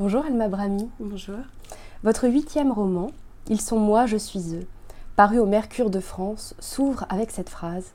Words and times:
Bonjour 0.00 0.24
Alma 0.24 0.48
Brami. 0.48 0.88
Bonjour. 0.98 1.36
Votre 2.04 2.26
huitième 2.26 2.72
roman, 2.72 3.10
Ils 3.48 3.60
sont 3.60 3.78
moi, 3.78 4.06
je 4.06 4.16
suis 4.16 4.54
eux, 4.54 4.66
paru 5.14 5.38
au 5.38 5.44
Mercure 5.44 5.90
de 5.90 6.00
France, 6.00 6.54
s'ouvre 6.58 7.04
avec 7.10 7.30
cette 7.30 7.50
phrase 7.50 7.92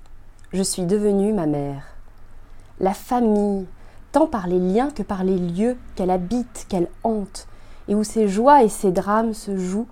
Je 0.54 0.62
suis 0.62 0.84
devenue 0.84 1.34
ma 1.34 1.48
mère. 1.48 1.82
La 2.80 2.94
famille, 2.94 3.66
tant 4.12 4.28
par 4.28 4.46
les 4.46 4.60
liens 4.60 4.92
que 4.92 5.02
par 5.02 5.24
les 5.24 5.40
lieux 5.40 5.78
qu'elle 5.96 6.12
habite, 6.12 6.68
qu'elle 6.70 6.90
hante, 7.04 7.48
et 7.88 7.96
où 7.96 8.04
ses 8.04 8.28
joies 8.28 8.62
et 8.62 8.70
ses 8.70 8.92
drames 8.92 9.34
se 9.34 9.58
jouent, 9.58 9.88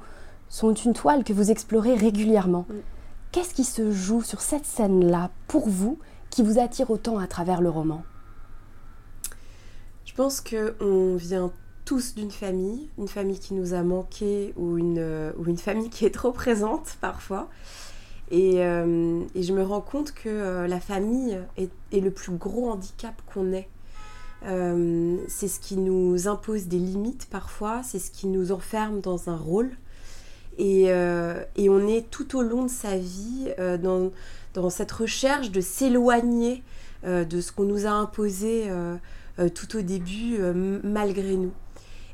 sont 0.49 0.75
une 0.75 0.93
toile 0.93 1.23
que 1.23 1.33
vous 1.33 1.49
explorez 1.49 1.95
régulièrement. 1.95 2.67
Qu'est-ce 3.31 3.55
qui 3.55 3.63
se 3.63 3.91
joue 3.91 4.21
sur 4.21 4.41
cette 4.41 4.67
scène-là, 4.67 5.31
pour 5.47 5.67
vous, 5.67 5.97
qui 6.29 6.43
vous 6.43 6.59
attire 6.59 6.91
autant 6.91 7.17
à 7.17 7.25
travers 7.25 7.59
le 7.59 7.71
roman? 7.71 8.03
Je 10.05 10.13
pense 10.13 10.41
qu'on 10.41 11.15
vient 11.15 11.51
tous 11.85 12.15
d'une 12.15 12.31
famille, 12.31 12.89
une 12.97 13.07
famille 13.07 13.39
qui 13.39 13.53
nous 13.53 13.73
a 13.73 13.83
manqué 13.83 14.53
ou 14.55 14.77
une, 14.77 14.99
euh, 14.99 15.31
ou 15.37 15.45
une 15.47 15.57
famille 15.57 15.89
qui 15.89 16.05
est 16.05 16.13
trop 16.13 16.31
présente 16.31 16.97
parfois. 17.01 17.49
Et, 18.31 18.63
euh, 18.63 19.21
je 19.35 19.53
me 19.53 19.63
rends 19.63 19.81
compte 19.81 20.13
que 20.13 20.29
euh, 20.29 20.67
la 20.67 20.79
famille 20.79 21.37
est, 21.57 21.69
est, 21.91 21.99
le 21.99 22.11
plus 22.11 22.31
gros 22.31 22.69
handicap 22.69 23.13
qu'on 23.31 23.53
ait. 23.53 23.67
c'est 25.27 25.47
ce 25.47 25.59
qui 25.59 25.77
nous 25.77 26.27
impose 26.27 26.67
des 26.67 26.79
limites 26.79 27.27
parfois, 27.29 27.81
c'est 27.83 27.99
ce 27.99 28.11
qui 28.11 28.27
nous 28.27 28.51
enferme 28.51 29.01
dans 29.01 29.29
un 29.29 29.37
rôle. 29.37 29.71
Et, 30.57 30.83
et 30.83 31.69
on 31.69 31.87
est 31.87 32.09
tout 32.11 32.37
au 32.37 32.43
long 32.43 32.63
de 32.63 32.69
sa 32.69 32.97
vie 32.97 33.47
dans, 33.57 34.11
dans, 34.53 34.69
cette 34.69 34.91
recherche 34.91 35.49
de 35.49 35.61
s'éloigner 35.61 36.61
de 37.05 37.41
ce 37.41 37.51
qu'on 37.51 37.63
nous 37.63 37.85
a 37.87 37.91
imposé 37.91 38.69
tout 39.55 39.77
au 39.77 39.81
début 39.81 40.37
malgré 40.83 41.37
nous. 41.37 41.53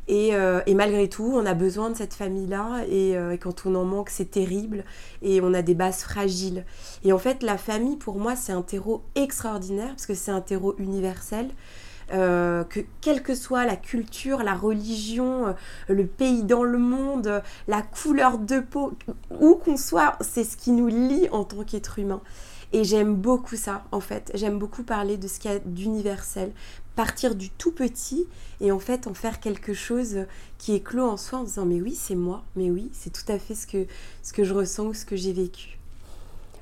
Euh, 0.10 0.62
et, 0.66 0.74
malgré 0.74 1.08
tout, 1.08 1.32
on 1.34 1.46
a 1.46 1.54
besoin 1.54 1.90
de 1.90 1.96
cette 1.96 2.14
famille-là. 2.14 2.84
Euh, 2.90 3.32
et, 3.32 3.38
quand 3.38 3.66
on 3.66 3.76
en 3.76 3.86
manque, 3.86 4.10
c'est 4.10 4.32
terrible. 4.32 4.84
Et 5.22 5.42
on 5.42 5.54
a 5.54 5.62
des 5.62 5.76
bases 5.76 6.04
fragiles. 6.04 6.66
Et 7.04 7.14
en 7.14 7.20
fait, 7.20 7.44
la 7.44 7.58
famille, 7.58 7.98
pour 7.98 8.18
moi, 8.18 8.36
c'est 8.36 8.54
un 8.54 8.62
terreau 8.62 9.04
extraordinaire 9.16 9.90
parce 9.90 10.06
que 10.06 10.16
c'est 10.16 10.32
un 10.32 10.42
terreau 10.42 10.76
universel. 10.78 11.50
Euh, 12.12 12.64
que 12.64 12.80
quelle 13.02 13.22
que 13.22 13.36
soit 13.36 13.68
la 13.68 13.76
culture, 13.76 14.42
la 14.42 14.56
religion, 14.56 15.54
le 15.88 16.08
pays 16.08 16.44
dans 16.44 16.64
le 16.64 16.80
monde, 16.80 17.44
la 17.68 17.84
couleur 17.84 18.40
de 18.40 18.62
peau, 18.62 18.94
où 19.40 19.54
qu'on 19.54 19.78
soit, 19.78 20.18
c'est 20.22 20.44
ce 20.44 20.58
qui 20.58 20.72
nous 20.72 20.88
lie 20.88 21.30
en 21.32 21.44
tant 21.44 21.64
qu'être 21.64 22.00
humain. 22.00 22.22
Et 22.72 22.84
j'aime 22.84 23.16
beaucoup 23.16 23.56
ça, 23.56 23.84
en 23.92 24.00
fait. 24.00 24.32
J'aime 24.34 24.58
beaucoup 24.60 24.84
parler 24.84 25.18
de 25.18 25.28
ce 25.28 25.40
qu'il 25.40 25.52
y 25.52 25.54
a 25.56 25.60
d'universel. 25.60 26.52
Partir 27.00 27.34
du 27.34 27.50
tout 27.50 27.72
petit 27.72 28.28
et 28.60 28.74
en 28.74 28.80
fait 28.80 29.08
en 29.08 29.14
faire 29.14 29.40
quelque 29.40 29.74
chose 29.74 30.26
qui 30.58 30.82
clos 30.82 31.08
en 31.08 31.16
soi 31.16 31.40
en 31.40 31.44
disant 31.44 31.64
mais 31.66 31.80
oui, 31.80 31.96
c'est 31.96 32.14
moi, 32.14 32.44
mais 32.58 32.70
oui, 32.70 32.90
c'est 32.92 33.10
tout 33.10 33.24
à 33.32 33.40
fait 33.40 33.56
ce 33.56 33.66
que, 33.68 33.88
ce 34.22 34.34
que 34.34 34.44
je 34.44 34.54
ressens 34.54 34.88
ou 34.88 34.94
ce 34.94 35.06
que 35.06 35.16
j'ai 35.16 35.32
vécu. 35.32 35.80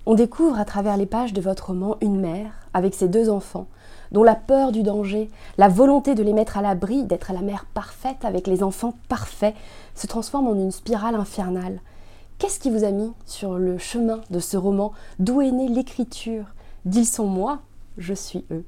On 0.06 0.14
découvre 0.14 0.60
à 0.60 0.64
travers 0.64 0.96
les 0.96 1.08
pages 1.08 1.34
de 1.34 1.42
votre 1.42 1.70
roman 1.70 1.98
une 2.02 2.20
mère 2.20 2.52
avec 2.76 2.94
ses 2.94 3.08
deux 3.08 3.32
enfants, 3.32 3.66
dont 4.12 4.22
la 4.22 4.36
peur 4.36 4.72
du 4.72 4.84
danger, 4.84 5.32
la 5.58 5.70
volonté 5.70 6.14
de 6.14 6.22
les 6.22 6.34
mettre 6.34 6.56
à 6.56 6.62
l'abri, 6.62 7.04
d'être 7.04 7.34
la 7.34 7.42
mère 7.42 7.66
parfaite 7.74 8.24
avec 8.24 8.46
les 8.46 8.62
enfants 8.62 8.94
parfaits, 9.10 9.56
se 9.96 10.06
transforme 10.06 10.50
en 10.50 10.54
une 10.54 10.70
spirale 10.70 11.16
infernale. 11.16 11.82
Qu'est-ce 12.38 12.60
qui 12.60 12.70
vous 12.70 12.84
a 12.84 12.92
mis 12.92 13.12
sur 13.26 13.58
le 13.58 13.80
chemin 13.80 14.22
de 14.30 14.40
ce 14.40 14.56
roman? 14.56 14.94
D'où 15.18 15.42
est 15.42 15.50
née 15.50 15.68
l'écriture? 15.68 16.46
D'ils 16.86 17.08
sont 17.08 17.26
moi, 17.26 17.62
je 17.98 18.14
suis 18.14 18.46
eux. 18.52 18.66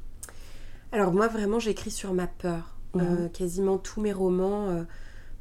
Alors 0.92 1.14
moi 1.14 1.28
vraiment 1.28 1.60
j'écris 1.60 1.92
sur 1.92 2.14
ma 2.14 2.28
peur. 2.28 2.76
Euh, 2.96 3.00
mhm. 3.00 3.30
quasiment 3.32 3.78
tous 3.78 4.02
mes 4.02 4.12
romans, 4.12 4.70
euh, 4.70 4.84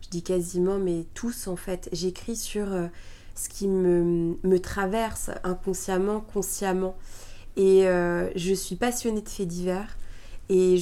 je 0.03 0.11
dis 0.11 0.23
quasiment 0.23 0.79
mais 0.79 1.07
tous 1.15 1.47
en 1.47 1.57
fait, 1.57 1.89
j'écris 1.93 2.37
sur 2.37 2.71
euh, 2.71 2.89
ce 3.35 3.49
qui 3.49 3.69
me, 3.69 4.37
me, 4.43 4.59
traverse 4.59 5.31
inconsciemment, 5.45 6.21
consciemment. 6.21 6.97
Et 7.57 7.87
je 8.37 8.55
suis 8.55 8.77
passionnée 8.77 9.21
de 9.21 9.29
faits 9.29 9.49
divers. 9.49 9.98
Et 10.51 10.77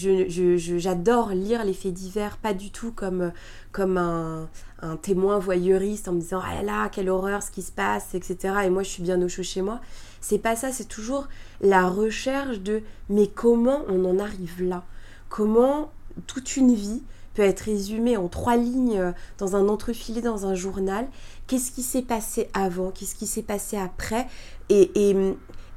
j'adore 0.79 1.31
lire 1.31 1.65
les 1.65 1.75
faits 1.75 1.93
divers, 1.93 2.37
pas 2.37 2.55
du 2.55 2.71
tout 2.71 2.93
comme, 2.93 3.33
comme 3.73 3.97
un, 3.99 4.49
un 4.81 4.97
témoin 4.97 5.39
voyeuriste 5.39 6.09
en 6.09 6.13
me 6.13 6.21
disant 6.21 6.41
Ah 6.45 6.63
là, 6.63 6.89
quelle 6.89 7.09
horreur 7.09 7.43
ce 7.43 7.51
qui 7.51 7.63
se 7.63 7.73
passe, 7.73 8.15
etc. 8.15 8.55
Et 8.65 8.71
moi, 8.71 8.83
je 8.83 8.91
suis 8.91 9.03
bien 9.03 9.21
au 9.23 9.29
chaud 9.29 9.43
chez 9.43 9.63
moi. 9.63 9.81
C'est 10.21 10.39
pas 10.39 10.57
ça, 10.57 10.73
c'est 10.73 10.89
toujours 10.89 11.29
la 11.61 11.89
recherche 11.89 12.61
de 12.61 12.83
Mais 13.09 13.29
comment 13.29 13.83
on 13.89 14.05
en 14.05 14.19
arrive 14.19 14.63
là? 14.63 14.85
Comment 15.29 15.91
toute 16.27 16.57
une 16.57 16.75
vie 16.75 17.03
peut 17.35 17.43
être 17.43 17.61
résumée 17.61 18.17
en 18.17 18.29
trois 18.29 18.57
lignes 18.57 18.99
euh, 18.99 19.13
dans 19.39 19.57
un 19.57 19.69
entrefilé 19.69 20.23
dans 20.23 20.47
un 20.47 20.55
journal? 20.55 21.07
Qu'est-ce 21.47 21.71
qui 21.71 21.83
s'est 21.83 22.03
passé 22.03 22.49
avant? 22.55 22.91
Qu'est-ce 22.91 23.15
qui 23.15 23.27
s'est 23.27 23.43
passé 23.43 23.77
après? 23.77 24.27
Et, 24.69 25.15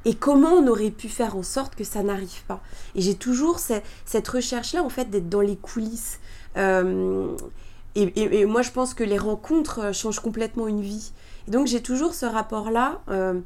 et 0.04 0.14
comment 0.14 0.52
on 0.52 0.66
aurait 0.66 0.90
pu 0.90 1.08
faire 1.08 1.36
en 1.36 1.42
sorte 1.42 1.74
que 1.74 1.84
ça 1.84 2.02
n'arrive 2.02 2.42
pas? 2.46 2.60
Et 2.94 3.02
j'ai 3.02 3.14
toujours 3.14 3.58
cette, 3.58 4.28
recherche-là, 4.28 4.82
en 4.82 4.88
fait, 4.88 5.10
d'être 5.10 5.28
dans 5.28 5.42
les 5.42 5.56
coulisses. 5.56 6.20
Euh, 6.56 7.36
et, 7.94 8.46
moi, 8.46 8.62
je 8.62 8.70
pense 8.70 8.94
que 8.94 9.04
les 9.04 9.18
rencontres 9.18 9.80
euh, 9.80 9.92
changent 9.92 10.20
complètement 10.20 10.68
une 10.68 10.80
vie. 10.80 11.12
Et 11.48 11.50
donc, 11.50 11.66
j'ai 11.66 11.82
toujours 11.82 12.14
ce 12.14 12.24
rapport-là, 12.24 13.02
euh, 13.08 13.38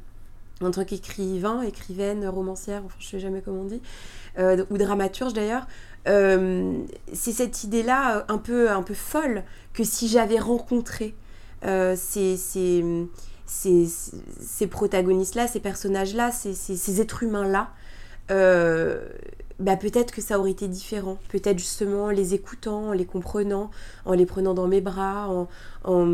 en 0.61 0.71
tant 0.71 0.85
qu'écrivain, 0.85 1.63
écrivaine, 1.63 2.27
romancière, 2.29 2.83
enfin, 2.85 2.97
je 3.01 3.07
ne 3.07 3.11
sais 3.11 3.21
jamais 3.21 3.41
comment 3.41 3.63
on 3.63 3.65
dit, 3.65 3.83
ou 4.71 4.79
dramaturge 4.79 5.33
d'ailleurs. 5.33 5.67
c'est 6.07 7.33
cette 7.33 7.65
idée-là 7.65 8.25
un 8.29 8.39
peu, 8.39 8.71
un 8.71 8.83
peu 8.83 8.95
folle 8.95 9.43
que 9.73 9.83
si 9.83 10.07
j'avais 10.07 10.39
rencontré 10.39 11.15
ces, 11.63 12.37
ces 13.47 14.67
protagonistes-là, 14.67 15.47
ces 15.47 15.61
personnages-là, 15.61 16.31
ces, 16.33 16.55
ces, 16.55 17.01
êtres 17.01 17.23
humains-là, 17.23 17.71
euh, 18.31 19.07
bah 19.61 19.77
peut-être 19.77 20.13
que 20.13 20.21
ça 20.21 20.39
aurait 20.39 20.51
été 20.51 20.67
différent. 20.67 21.19
Peut-être 21.29 21.59
justement 21.59 22.05
en 22.05 22.11
les 22.11 22.35
écoutant, 22.35 22.89
en 22.89 22.93
les 22.93 23.05
comprenant, 23.05 23.71
en 24.05 24.15
les 24.15 24.27
prenant 24.27 24.55
dans 24.55 24.67
mes 24.67 24.81
bras. 24.81 25.29
En, 25.85 26.09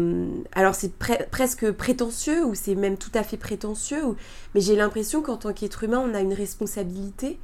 Alors 0.53 0.75
c'est 0.75 0.93
presque 1.31 1.71
prétentieux 1.71 2.45
ou 2.45 2.55
c'est 2.55 2.75
même 2.75 2.97
tout 2.97 3.13
à 3.15 3.23
fait 3.23 3.37
prétentieux, 3.37 4.03
mais 4.55 4.61
j'ai 4.61 4.77
l'impression 4.77 5.23
qu'en 5.23 5.37
tant 5.37 5.53
qu'être 5.53 5.85
humain, 5.85 6.03
on 6.05 6.15
a 6.15 6.21
une 6.21 6.35
responsabilité. 6.35 7.39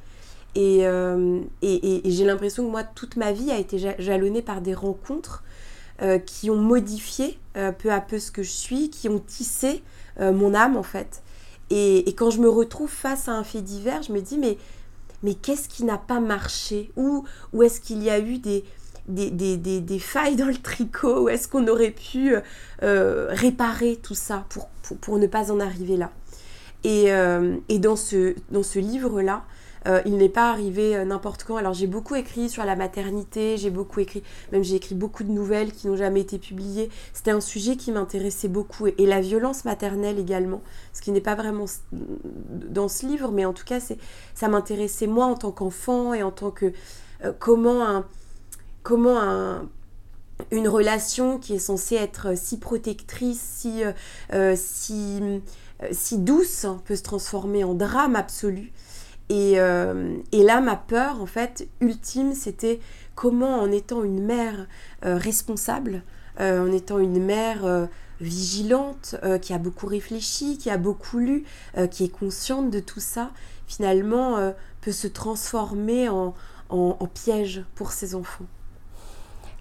Et, 0.55 0.87
euh, 0.87 1.39
et 1.61 2.01
j'ai 2.05 2.25
l'impression 2.25 2.65
que 2.65 2.71
moi, 2.71 2.83
toute 2.83 3.15
ma 3.15 3.31
vie 3.31 3.51
a 3.51 3.59
été 3.59 3.77
jalonnée 3.99 4.41
par 4.41 4.61
des 4.61 4.73
rencontres 4.73 5.43
euh, 6.03 6.19
qui 6.19 6.51
ont 6.51 6.57
modifié 6.57 7.39
euh, 7.55 7.71
peu 7.71 7.91
à 7.91 8.01
peu 8.01 8.19
ce 8.19 8.31
que 8.31 8.43
je 8.43 8.51
suis, 8.51 8.91
qui 8.91 9.09
ont 9.09 9.17
tissé 9.17 9.81
euh, 10.19 10.31
mon 10.31 10.53
âme 10.53 10.77
en 10.77 10.83
fait. 10.83 11.23
Et, 11.71 12.05
quand 12.15 12.29
je 12.29 12.39
me 12.39 12.47
retrouve 12.47 12.89
face 12.89 13.27
à 13.27 13.31
un 13.31 13.43
fait 13.43 13.63
divers, 13.63 14.03
je 14.03 14.13
me 14.13 14.21
dis 14.21 14.37
mais, 14.37 14.59
mais 15.23 15.33
qu'est-ce 15.33 15.67
qui 15.67 15.83
n'a 15.83 15.97
pas 15.97 16.19
marché? 16.19 16.91
Ou, 16.97 17.25
est-ce 17.63 17.81
qu'il 17.81 18.03
y 18.03 18.11
a 18.11 18.19
eu 18.19 18.37
des, 18.37 18.63
des, 19.07 19.31
des, 19.31 19.57
des, 19.57 19.99
failles 19.99 20.35
dans 20.35 20.45
le 20.45 20.57
tricot? 20.57 21.23
Ou 21.23 21.29
est-ce 21.29 21.47
qu'on 21.47 21.67
aurait 21.67 21.89
pu 21.89 22.35
réparer 22.79 23.99
tout 24.01 24.15
ça 24.15 24.45
pour, 24.49 24.69
pour, 24.83 24.97
pour, 24.97 25.17
ne 25.17 25.25
pas 25.25 25.51
en 25.51 25.59
arriver 25.59 25.97
là? 25.97 26.11
Et, 26.83 27.07
et 27.69 27.79
dans 27.79 27.95
ce, 27.95 28.35
dans 28.51 28.63
ce 28.63 28.77
livre-là, 28.77 29.43
euh, 29.87 30.01
il 30.05 30.17
n'est 30.17 30.29
pas 30.29 30.49
arrivé 30.49 30.95
euh, 30.95 31.05
n'importe 31.05 31.43
quand. 31.43 31.55
Alors 31.55 31.73
j'ai 31.73 31.87
beaucoup 31.87 32.15
écrit 32.15 32.49
sur 32.49 32.65
la 32.65 32.75
maternité, 32.75 33.57
j'ai 33.57 33.69
beaucoup 33.69 33.99
écrit, 33.99 34.21
même 34.51 34.63
j'ai 34.63 34.75
écrit 34.75 34.95
beaucoup 34.95 35.23
de 35.23 35.31
nouvelles 35.31 35.71
qui 35.71 35.87
n'ont 35.87 35.95
jamais 35.95 36.21
été 36.21 36.37
publiées. 36.39 36.89
C'était 37.13 37.31
un 37.31 37.39
sujet 37.39 37.77
qui 37.77 37.91
m'intéressait 37.91 38.49
beaucoup. 38.49 38.87
Et, 38.87 39.05
la 39.07 39.21
violence 39.21 39.63
maternelle 39.63 40.19
également, 40.19 40.61
ce 40.91 41.01
qui 41.01 41.11
n'est 41.11 41.21
pas 41.21 41.35
vraiment 41.35 41.65
dans 41.93 42.89
ce 42.89 43.05
livre, 43.05 43.31
mais 43.31 43.45
en 43.45 43.53
tout 43.53 43.63
cas 43.63 43.79
ça 44.35 44.47
m'intéressait 44.49 45.07
moi 45.07 45.25
en 45.25 45.35
tant 45.35 45.51
qu'enfant 45.51 46.13
et 46.13 46.23
en 46.23 46.31
tant 46.31 46.51
que 46.51 46.73
euh, 47.23 47.31
comment 47.39 47.87
un, 47.87 48.05
comment 48.83 49.17
un, 49.17 49.69
une 50.51 50.67
relation 50.67 51.39
qui 51.39 51.53
est 51.55 51.59
censée 51.59 51.95
être 51.95 52.37
si 52.37 52.59
protectrice, 52.59 53.39
si, 53.39 53.81
si, 54.55 55.21
si 55.91 56.17
douce 56.17 56.65
peut 56.83 56.97
se 56.97 57.03
transformer 57.03 57.63
en 57.63 57.73
drame 57.73 58.17
absolu. 58.17 58.73
Euh, 59.31 60.17
et, 60.31 60.43
là, 60.43 60.61
ma 60.61 60.75
peur, 60.75 61.21
en 61.21 61.25
fait, 61.25 61.67
ultime, 61.81 62.33
c'était 62.33 62.79
comment, 63.15 63.59
en 63.59 63.71
étant 63.71 64.03
une 64.03 64.23
mère 64.23 64.67
euh, 65.05 65.17
responsable, 65.17 66.03
euh, 66.39 66.67
en 66.67 66.71
étant 66.71 66.99
une 66.99 67.23
mère 67.23 67.87
vigilante, 68.19 69.15
qui 69.41 69.53
a 69.53 69.59
beaucoup 69.59 69.85
réfléchi, 69.87 70.57
qui 70.57 70.69
a 70.69 70.77
beaucoup 70.77 71.19
lu, 71.19 71.43
qui 71.91 72.03
est 72.03 72.09
consciente 72.09 72.71
de 72.71 72.79
tout 72.79 72.99
ça, 72.99 73.31
finalement, 73.67 74.53
peut 74.81 74.91
se 74.91 75.07
transformer 75.07 76.09
en, 76.09 76.33
en 76.69 77.07
piège 77.13 77.63
pour 77.75 77.91
ses 77.91 78.15
enfants. 78.15 78.45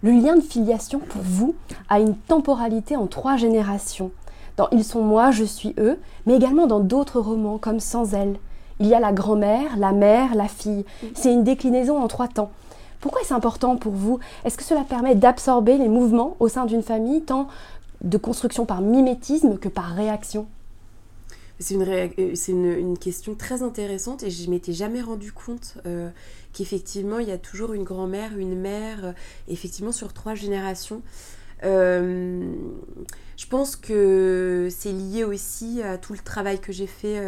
Le 0.03 0.11
lien 0.11 0.37
de 0.37 0.41
filiation, 0.41 1.01
pour 1.01 1.23
vous, 1.23 1.55
a 1.89 2.01
une 2.01 2.17
temporalité 2.17 2.97
en 2.97 3.07
trois 3.07 3.37
générations. 3.37 4.11
Dans 4.57 4.69
Ils 4.71 4.85
sont 4.85 5.03
moi, 5.03 5.31
je 5.31 5.45
suis 5.45 5.75
eux, 5.79 5.99
mais 6.25 6.37
également 6.37 6.67
dans 6.67 6.81
d'autres 6.81 7.21
romans 7.21 7.59
comme 7.59 7.81
Sans 7.81 8.15
elle, 8.15 8.39
il 8.81 8.87
y 8.87 8.94
a 8.94 9.00
la 9.00 9.12
grand-mère, 9.12 9.76
la 9.76 9.93
mère, 9.93 10.34
la 10.34 10.49
fille. 10.49 10.84
C'est 11.14 11.32
une 11.32 11.44
déclinaison 11.44 11.99
en 11.99 12.08
trois 12.08 12.28
temps. 12.28 12.50
Pourquoi 13.00 13.20
est-ce 13.20 13.34
important 13.34 13.76
pour 13.76 13.93
vous? 13.93 14.19
Est-ce 14.44 14.56
que 14.56 14.64
cela 14.64 14.82
permet 14.82 15.14
d'absorber 15.14 15.78
les 15.78 15.88
mouvements 15.88 16.37
au 16.40 16.49
sein 16.49 16.67
d'une 16.67 16.82
famille, 16.82 17.23
tant 17.23 17.49
de 18.02 18.19
construction 18.19 18.67
par 18.67 18.81
mimétisme 18.81 19.58
que 19.58 19.69
par 19.69 19.94
réaction? 19.94 20.46
C'est 21.58 21.75
une, 21.75 21.82
euh, 21.88 22.78
une, 22.78 22.99
question 22.99 23.34
très 23.34 23.62
intéressante 23.62 24.23
et 24.23 24.31
je 24.31 24.50
m'étais 24.50 24.75
jamais 24.75 25.00
rendu 25.00 25.32
compte 25.32 25.78
euh, 25.87 26.11
qu'effectivement 26.52 27.19
il 27.19 27.28
y 27.28 27.32
a 27.32 27.38
toujours 27.38 27.73
une 27.73 27.84
grand-mère, 27.84 28.37
une 28.37 28.58
mère, 28.58 29.05
euh, 29.05 29.12
effectivement 29.49 29.93
sur 29.93 30.12
trois 30.12 30.34
générations. 30.34 31.00
Je 31.62 33.47
pense 33.49 33.76
que 33.76 34.69
c'est 34.70 34.93
lié 34.93 35.25
aussi 35.25 35.82
à 35.82 35.99
tout 35.99 36.12
le 36.12 36.19
travail 36.19 36.61
que 36.61 36.73
j'ai 36.73 36.87
fait 36.87 37.20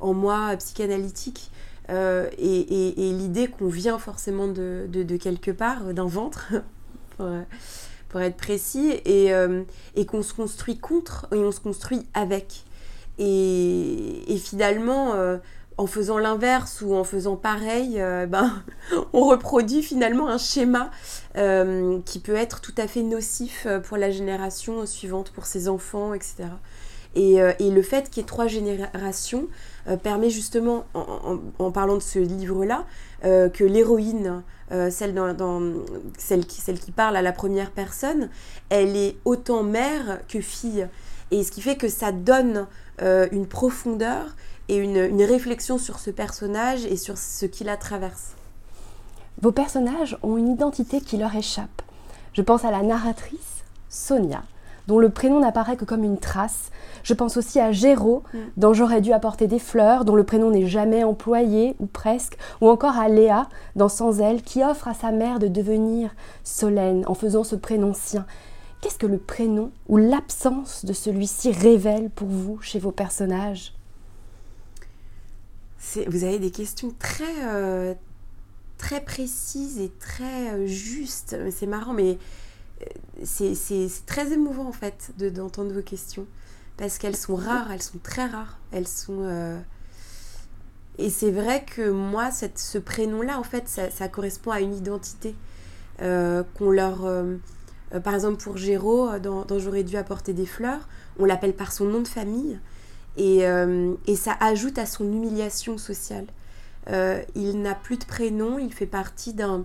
en 0.00 0.14
moi 0.14 0.56
psychanalytique 0.56 1.50
et, 1.88 3.12
l'idée 3.12 3.48
qu'on 3.48 3.68
vient 3.68 3.98
forcément 3.98 4.48
de, 4.48 5.16
quelque 5.20 5.50
part, 5.50 5.94
d'un 5.94 6.06
ventre, 6.06 6.52
pour, 7.16 8.20
être 8.20 8.36
précis, 8.36 9.00
et, 9.04 9.32
qu'on 10.06 10.22
se 10.22 10.34
construit 10.34 10.78
contre 10.78 11.26
et 11.32 11.38
on 11.38 11.52
se 11.52 11.60
construit 11.60 12.06
avec. 12.14 12.64
Et, 13.18 14.36
finalement, 14.42 15.14
euh, 15.14 15.38
en 15.78 15.86
faisant 15.86 16.18
l'inverse 16.18 16.82
ou 16.82 16.94
en 16.94 17.04
faisant 17.04 17.36
pareil, 17.36 18.00
euh, 18.00 18.26
ben, 18.28 18.62
on 19.12 19.26
reproduit 19.26 19.82
finalement 19.82 20.28
un 20.28 20.38
schéma 20.38 20.90
euh, 21.36 21.98
qui 22.04 22.18
peut 22.18 22.34
être 22.34 22.60
tout 22.60 22.74
à 22.78 22.86
fait 22.86 23.02
nocif 23.02 23.66
pour 23.84 23.96
la 23.96 24.10
génération 24.10 24.84
suivante, 24.86 25.30
pour 25.30 25.46
ses 25.46 25.68
enfants, 25.68 26.14
etc. 26.14 26.44
Et, 27.14 27.40
le 27.60 27.82
fait 27.82 28.08
qu'il 28.08 28.22
y 28.22 28.24
ait 28.24 28.26
trois 28.26 28.46
générations 28.46 29.48
permet 30.02 30.30
justement, 30.30 30.86
en, 30.94 31.70
parlant 31.70 31.96
de 31.96 32.02
ce 32.02 32.18
livre-là, 32.18 32.86
que 33.22 33.64
l'héroïne, 33.64 34.42
celle, 34.88 36.46
qui, 36.46 36.92
parle 36.92 37.16
à 37.16 37.20
la 37.20 37.32
première 37.32 37.70
personne, 37.70 38.30
elle 38.70 38.96
est 38.96 39.16
autant 39.26 39.62
mère 39.62 40.20
que 40.26 40.40
fille. 40.40 40.88
Et 41.30 41.42
ce 41.44 41.50
qui 41.50 41.62
fait 41.62 41.76
que 41.76 41.88
ça 41.88 42.12
donne 42.12 42.66
euh, 43.00 43.26
une 43.32 43.46
profondeur 43.46 44.36
et 44.68 44.76
une, 44.76 45.22
réflexion 45.22 45.78
sur 45.78 45.98
ce 45.98 46.10
personnage 46.10 46.84
et 46.86 46.96
sur 46.96 47.18
ce 47.18 47.46
qui 47.46 47.64
la 47.64 47.76
traverse. 47.76 48.32
Vos 49.40 49.52
personnages 49.52 50.18
ont 50.22 50.36
une 50.36 50.48
identité 50.48 51.00
qui 51.00 51.16
leur 51.16 51.34
échappe. 51.34 51.82
Je 52.32 52.42
pense 52.42 52.64
à 52.64 52.70
la 52.70 52.82
narratrice, 52.82 53.64
Sonia, 53.88 54.42
dont 54.86 54.98
le 54.98 55.10
prénom 55.10 55.40
n'apparaît 55.40 55.76
que 55.76 55.84
comme 55.84 56.04
une 56.04 56.18
trace. 56.18 56.70
Je 57.02 57.14
pense 57.14 57.36
aussi 57.36 57.60
à 57.60 57.72
Géraud, 57.72 58.22
mm. 58.32 58.38
dont 58.56 58.72
j'aurais 58.72 59.00
dû 59.00 59.12
apporter 59.12 59.46
des 59.46 59.58
fleurs, 59.58 60.04
dont 60.04 60.14
le 60.14 60.24
prénom 60.24 60.50
n'est 60.50 60.66
jamais 60.66 61.04
employé, 61.04 61.76
ou 61.78 61.86
presque, 61.86 62.38
ou 62.60 62.68
encore 62.68 62.98
à 62.98 63.08
Léa, 63.08 63.48
dans 63.76 63.88
Sans 63.88 64.20
elle, 64.20 64.42
qui 64.42 64.62
offre 64.62 64.88
à 64.88 64.94
sa 64.94 65.10
mère 65.10 65.38
de 65.38 65.48
devenir 65.48 66.10
Solène 66.44 67.04
en 67.06 67.14
faisant 67.14 67.44
ce 67.44 67.56
prénom 67.56 67.92
sien. 67.94 68.26
Qu'est-ce 68.80 68.98
que 68.98 69.06
le 69.06 69.18
prénom 69.18 69.70
ou 69.88 69.96
l'absence 69.96 70.84
de 70.84 70.92
celui-ci 70.92 71.52
révèle 71.52 72.10
pour 72.10 72.28
vous 72.28 72.60
chez 72.60 72.80
vos 72.80 72.90
personnages? 72.90 73.74
Vous 76.06 76.24
avez 76.24 76.38
des 76.38 76.50
questions 76.50 76.94
très, 76.98 77.44
euh, 77.44 77.94
très 78.78 79.00
précises 79.00 79.78
et 79.78 79.90
très 79.98 80.52
euh, 80.52 80.66
justes. 80.66 81.36
C'est 81.50 81.66
marrant, 81.66 81.92
mais 81.92 82.18
euh, 82.82 83.24
c'est 83.24 84.06
très 84.06 84.32
émouvant 84.32 84.66
en 84.66 84.72
fait 84.72 85.12
d'entendre 85.18 85.72
vos 85.72 85.82
questions. 85.82 86.26
Parce 86.76 86.98
qu'elles 86.98 87.16
sont 87.16 87.36
rares, 87.36 87.70
elles 87.70 87.82
sont 87.82 87.98
très 88.02 88.26
rares. 88.26 88.58
Elles 88.72 88.88
sont... 88.88 89.60
Et 90.98 91.10
c'est 91.10 91.30
vrai 91.30 91.64
que 91.64 91.90
moi, 91.90 92.30
cette, 92.30 92.58
ce 92.58 92.78
prénom-là, 92.78 93.38
en 93.38 93.42
fait, 93.42 93.68
ça, 93.68 94.08
correspond 94.08 94.50
à 94.50 94.60
une 94.60 94.74
identité 94.74 95.34
qu'on 95.98 96.70
leur 96.70 97.06
par 98.00 98.14
exemple, 98.14 98.42
pour 98.42 98.56
Géraud, 98.56 99.10
euh, 99.10 99.18
dans, 99.18 99.58
J'aurais 99.58 99.84
dû 99.84 99.96
apporter 99.96 100.32
des 100.32 100.46
fleurs, 100.46 100.88
on 101.18 101.24
l'appelle 101.24 101.54
par 101.54 101.72
son 101.72 101.84
nom 101.84 102.00
de 102.00 102.08
famille. 102.08 102.58
Et, 103.16 103.46
euh, 103.46 103.94
ça 104.16 104.36
ajoute 104.40 104.78
à 104.78 104.86
son 104.86 105.04
humiliation 105.04 105.78
sociale. 105.78 106.26
il 106.88 107.62
n'a 107.62 107.74
plus 107.74 107.98
de 107.98 108.04
prénom, 108.04 108.58
il 108.58 108.72
fait 108.72 108.86
partie 108.86 109.32
d'un... 109.32 109.64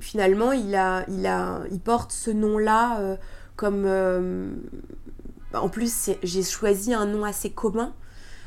Finalement, 0.00 0.52
il, 0.52 0.74
a, 0.74 1.06
il, 1.08 1.26
a, 1.26 1.62
il 1.70 1.80
porte 1.80 2.12
ce 2.12 2.30
nom-là 2.30 3.16
comme... 3.56 3.86
en 5.54 5.68
plus, 5.68 6.10
j'ai 6.22 6.42
choisi 6.42 6.92
un 6.92 7.06
nom 7.06 7.24
assez 7.24 7.50
commun. 7.50 7.94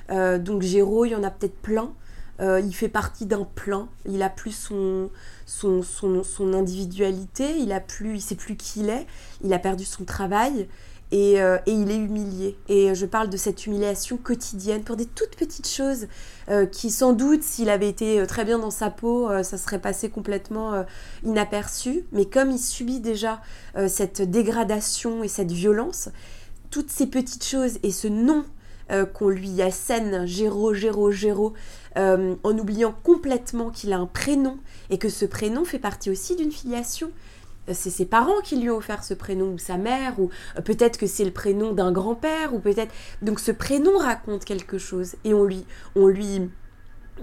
donc 0.09 0.61
Géraud, 0.61 1.05
il 1.05 1.11
y 1.11 1.15
en 1.15 1.23
a 1.23 1.31
peut-être 1.31 1.59
plein. 1.61 1.93
Euh, 2.41 2.61
il 2.61 2.73
fait 2.73 2.89
partie 2.89 3.25
d'un 3.25 3.43
plan. 3.43 3.89
Il 4.05 4.21
a 4.23 4.29
plus 4.29 4.51
son, 4.51 5.09
son, 5.45 5.83
son, 5.83 6.53
individualité. 6.53 7.57
Il 7.59 7.71
a 7.71 7.79
plus, 7.79 8.15
il 8.15 8.21
sait 8.21 8.35
plus 8.35 8.55
qui 8.55 8.81
il 8.81 8.89
est. 8.89 9.07
Il 9.43 9.53
a 9.53 9.59
perdu 9.59 9.83
son 9.85 10.05
travail. 10.05 10.67
Et, 11.11 11.41
euh, 11.41 11.57
et, 11.65 11.71
il 11.71 11.89
est 11.89 11.97
humilié. 11.97 12.57
Et 12.67 12.93
je 12.93 13.05
parle 13.05 13.29
de 13.29 13.37
cette 13.37 13.65
humiliation 13.65 14.17
quotidienne 14.17 14.83
pour 14.83 14.95
des 14.95 15.05
toutes 15.05 15.35
petites 15.35 15.67
choses 15.67 16.07
euh, 16.49 16.65
qui, 16.65 16.91
sans 16.91 17.13
doute, 17.13 17.41
s'il 17.41 17.69
avait 17.69 17.89
été 17.89 18.25
très 18.27 18.45
bien 18.45 18.59
dans 18.59 18.71
sa 18.71 18.89
peau, 18.89 19.29
ça 19.43 19.57
serait 19.57 19.79
passé 19.79 20.09
complètement 20.09 20.85
inaperçu. 21.23 22.05
Mais 22.11 22.25
comme 22.25 22.51
il 22.51 22.59
subit 22.59 22.99
déjà 22.99 23.41
cette 23.87 24.21
dégradation 24.21 25.23
et 25.23 25.27
cette 25.27 25.51
violence, 25.51 26.09
toutes 26.69 26.91
ces 26.91 27.07
petites 27.07 27.45
choses 27.45 27.79
et 27.81 27.91
ce 27.91 28.07
nom 28.07 28.45
qu'on 29.13 29.29
lui 29.29 29.61
assène, 29.61 30.25
Géro, 30.25 30.73
Géro, 30.73 31.11
Géro, 31.11 31.53
euh, 31.97 32.35
en 32.43 32.57
oubliant 32.57 32.93
complètement 33.03 33.71
qu'il 33.71 33.93
a 33.93 33.97
un 33.97 34.05
prénom 34.05 34.57
et 34.91 34.99
que 34.99 35.09
ce 35.09 35.25
prénom 35.25 35.65
fait 35.65 35.79
partie 35.79 36.09
aussi 36.11 36.35
d'une 36.35 36.51
filiation. 36.51 37.11
Euh, 37.69 37.73
c'est 37.73 37.89
ses 37.89 38.05
parents 38.05 38.41
qui 38.43 38.57
lui 38.57 38.69
ont 38.69 38.77
offert 38.77 39.03
ce 39.03 39.13
prénom 39.13 39.53
ou 39.53 39.57
sa 39.57 39.77
mère 39.77 40.19
ou 40.19 40.29
euh, 40.57 40.61
peut-être 40.61 40.97
que 40.97 41.07
c'est 41.07 41.25
le 41.25 41.31
prénom 41.31 41.73
d'un 41.73 41.91
grand-père 41.91 42.53
ou 42.53 42.59
peut-être 42.59 42.93
donc 43.21 43.39
ce 43.39 43.51
prénom 43.51 43.97
raconte 43.97 44.45
quelque 44.45 44.77
chose 44.77 45.15
et 45.23 45.33
on 45.33 45.43
lui 45.43 45.65
on 45.95 46.07
lui 46.07 46.49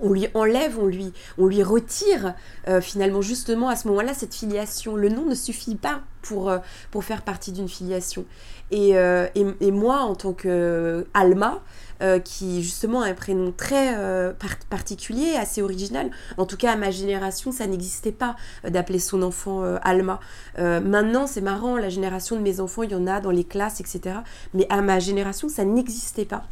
on 0.03 0.13
lui 0.13 0.29
enlève, 0.35 0.79
on 0.79 0.87
lui, 0.87 1.13
on 1.39 1.47
lui 1.47 1.63
retire 1.63 2.35
finalement 2.81 3.23
justement 3.23 3.69
à 3.69 3.77
ce 3.77 3.89
moment-là 3.89 4.15
cette 4.15 4.35
filiation. 4.35 4.97
Le 4.97 5.09
nom 5.09 5.25
ne 5.27 5.35
suffit 5.35 5.77
pas 5.77 6.01
pour, 6.23 6.53
pour 6.91 7.05
faire 7.05 7.23
partie 7.23 7.53
d'une 7.53 7.69
filiation. 7.69 8.25
Et, 8.71 8.91
et, 8.91 9.47
et, 9.61 9.71
moi, 9.71 10.01
en 10.01 10.15
tant 10.15 10.33
que 10.33 11.07
Alma, 11.15 11.63
euh, 12.03 12.19
qui 12.19 12.63
justement 12.63 13.01
a 13.01 13.07
un 13.07 13.15
prénom 13.15 13.53
très 13.57 13.97
euh, 13.97 14.35
particulier, 14.69 15.35
assez 15.35 15.63
original. 15.63 16.11
En 16.37 16.45
tout 16.45 16.59
cas, 16.59 16.73
à 16.73 16.77
ma 16.77 16.91
génération, 16.91 17.53
ça 17.53 17.67
n'existait 17.67 18.13
pas 18.13 18.37
euh, 18.67 18.71
d'appeler 18.71 18.99
son 18.99 19.23
enfant 19.23 19.63
Alma. 19.83 20.21
maintenant, 20.59 21.27
c'est 21.27 21.41
marrant, 21.41 21.77
la 21.77 21.89
génération 21.89 22.37
de 22.37 22.43
mes 22.43 22.61
enfants, 22.61 22.83
il 22.83 22.91
y 22.91 22.95
en 22.95 23.07
a 23.07 23.21
dans 23.21 23.31
les 23.31 23.45
classes, 23.45 23.81
etc. 23.81 24.17
Mais 24.53 24.67
à 24.69 24.83
ma 24.83 24.99
génération, 24.99 25.49
ça 25.49 25.65
n'existait 25.65 26.27
pas. 26.27 26.45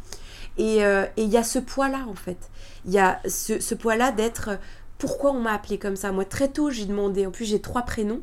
Et 0.57 0.81
il 1.17 1.29
y 1.29 1.37
a 1.37 1.43
ce 1.43 1.59
poids-là, 1.59 2.05
en 2.07 2.15
fait. 2.15 2.49
Il 2.85 2.91
y 2.91 2.99
a 2.99 3.19
ce, 3.27 3.59
ce 3.59 3.75
poids-là 3.75 4.11
d'être 4.11 4.51
pourquoi 4.97 5.31
on 5.31 5.39
m'a 5.39 5.53
appelé 5.53 5.77
comme 5.77 5.95
ça? 5.95 6.11
Moi, 6.11 6.25
très 6.25 6.47
tôt, 6.47 6.69
j'ai 6.69 6.85
demandé, 6.85 7.25
en 7.25 7.31
plus 7.31 7.45
j'ai 7.45 7.59
trois 7.59 7.81
prénoms, 7.81 8.21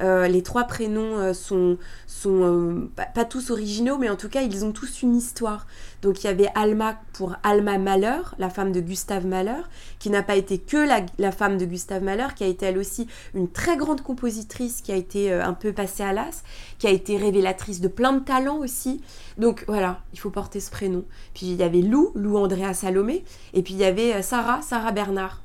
euh, 0.00 0.26
les 0.26 0.42
trois 0.42 0.64
prénoms 0.64 1.18
euh, 1.18 1.32
sont, 1.32 1.78
euh, 2.26 2.90
pas, 3.14 3.24
tous 3.24 3.50
originaux, 3.50 3.98
mais 3.98 4.08
en 4.08 4.16
tout 4.16 4.28
cas, 4.28 4.42
ils 4.42 4.64
ont 4.64 4.72
tous 4.72 5.02
une 5.02 5.16
histoire. 5.16 5.66
Donc 6.02 6.22
il 6.22 6.26
y 6.26 6.30
avait 6.30 6.48
Alma 6.54 7.00
pour 7.12 7.36
Alma 7.42 7.78
Malheur, 7.78 8.34
la 8.38 8.50
femme 8.50 8.72
de 8.72 8.80
Gustave 8.80 9.26
Malheur, 9.26 9.68
qui 9.98 10.10
n'a 10.10 10.22
pas 10.22 10.36
été 10.36 10.58
que 10.58 10.76
la, 11.18 11.32
femme 11.32 11.56
de 11.56 11.64
Gustave 11.64 12.02
Malheur, 12.02 12.34
qui 12.34 12.44
a 12.44 12.46
été 12.46 12.66
elle 12.66 12.78
aussi 12.78 13.06
une 13.34 13.48
très 13.48 13.76
grande 13.76 14.02
compositrice, 14.02 14.82
qui 14.82 14.92
a 14.92 14.96
été 14.96 15.32
un 15.32 15.54
peu 15.54 15.72
passée 15.72 16.02
à 16.02 16.12
l'as, 16.12 16.42
qui 16.78 16.86
a 16.86 16.90
été 16.90 17.16
révélatrice 17.16 17.80
de 17.80 17.88
plein 17.88 18.12
de 18.12 18.24
talents 18.24 18.58
aussi. 18.58 19.00
Donc 19.38 19.64
voilà, 19.66 20.00
il 20.12 20.18
faut 20.18 20.30
porter 20.30 20.60
ce 20.60 20.70
prénom. 20.70 21.04
Puis 21.32 21.46
il 21.46 21.56
y 21.56 21.62
avait 21.62 21.80
Lou, 21.80 22.12
Lou 22.14 22.36
Andrea 22.36 22.74
Salomé, 22.74 23.24
et 23.54 23.62
puis 23.62 23.74
il 23.74 23.80
y 23.80 23.84
avait 23.84 24.20
Sarah, 24.22 24.60
Sarah 24.60 24.92
Bernard. 24.92 25.43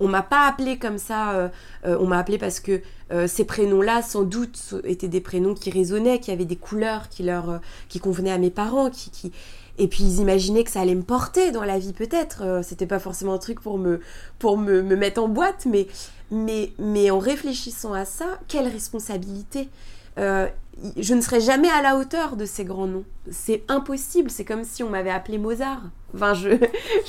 On 0.00 0.08
m'a 0.08 0.22
pas 0.22 0.46
appelé 0.46 0.78
comme 0.78 0.98
ça, 0.98 1.32
euh, 1.32 1.48
euh, 1.84 1.98
on 2.00 2.06
m'a 2.06 2.18
appelé 2.18 2.38
parce 2.38 2.58
que 2.58 2.80
euh, 3.12 3.26
ces 3.26 3.44
prénoms-là, 3.44 4.02
sans 4.02 4.22
doute, 4.22 4.74
étaient 4.84 5.08
des 5.08 5.20
prénoms 5.20 5.54
qui 5.54 5.70
résonnaient, 5.70 6.18
qui 6.20 6.30
avaient 6.30 6.46
des 6.46 6.56
couleurs 6.56 7.08
qui 7.10 7.22
leur, 7.22 7.60
qui 7.88 8.00
convenaient 8.00 8.32
à 8.32 8.38
mes 8.38 8.50
parents, 8.50 8.90
qui, 8.90 9.10
qui... 9.10 9.32
Et 9.78 9.88
puis 9.88 10.02
ils 10.02 10.20
imaginaient 10.20 10.64
que 10.64 10.70
ça 10.70 10.80
allait 10.80 10.94
me 10.94 11.02
porter 11.02 11.52
dans 11.52 11.64
la 11.64 11.78
vie 11.78 11.92
peut-être. 11.92 12.60
C'était 12.62 12.86
pas 12.86 12.98
forcément 12.98 13.34
un 13.34 13.38
truc 13.38 13.60
pour 13.60 13.78
me, 13.78 14.00
pour 14.38 14.58
me, 14.58 14.82
me 14.82 14.96
mettre 14.96 15.22
en 15.22 15.28
boîte, 15.28 15.66
mais, 15.66 15.86
mais, 16.30 16.72
mais 16.78 17.10
en 17.10 17.18
réfléchissant 17.18 17.92
à 17.94 18.04
ça, 18.04 18.38
quelle 18.48 18.68
responsabilité 18.68 19.68
je 20.96 21.14
ne 21.14 21.20
serais 21.20 21.40
jamais 21.40 21.68
à 21.68 21.82
la 21.82 21.96
hauteur 21.96 22.36
de 22.36 22.44
ces 22.44 22.64
grands 22.64 22.86
noms. 22.86 23.04
C'est 23.30 23.64
impossible, 23.68 24.30
c'est 24.30 24.44
comme 24.44 24.64
si 24.64 24.82
on 24.82 24.90
m'avait 24.90 25.10
appelé 25.10 25.38
Mozart. 25.38 25.82
Enfin, 26.14 26.34
je 26.34 26.48
ne 26.50 26.56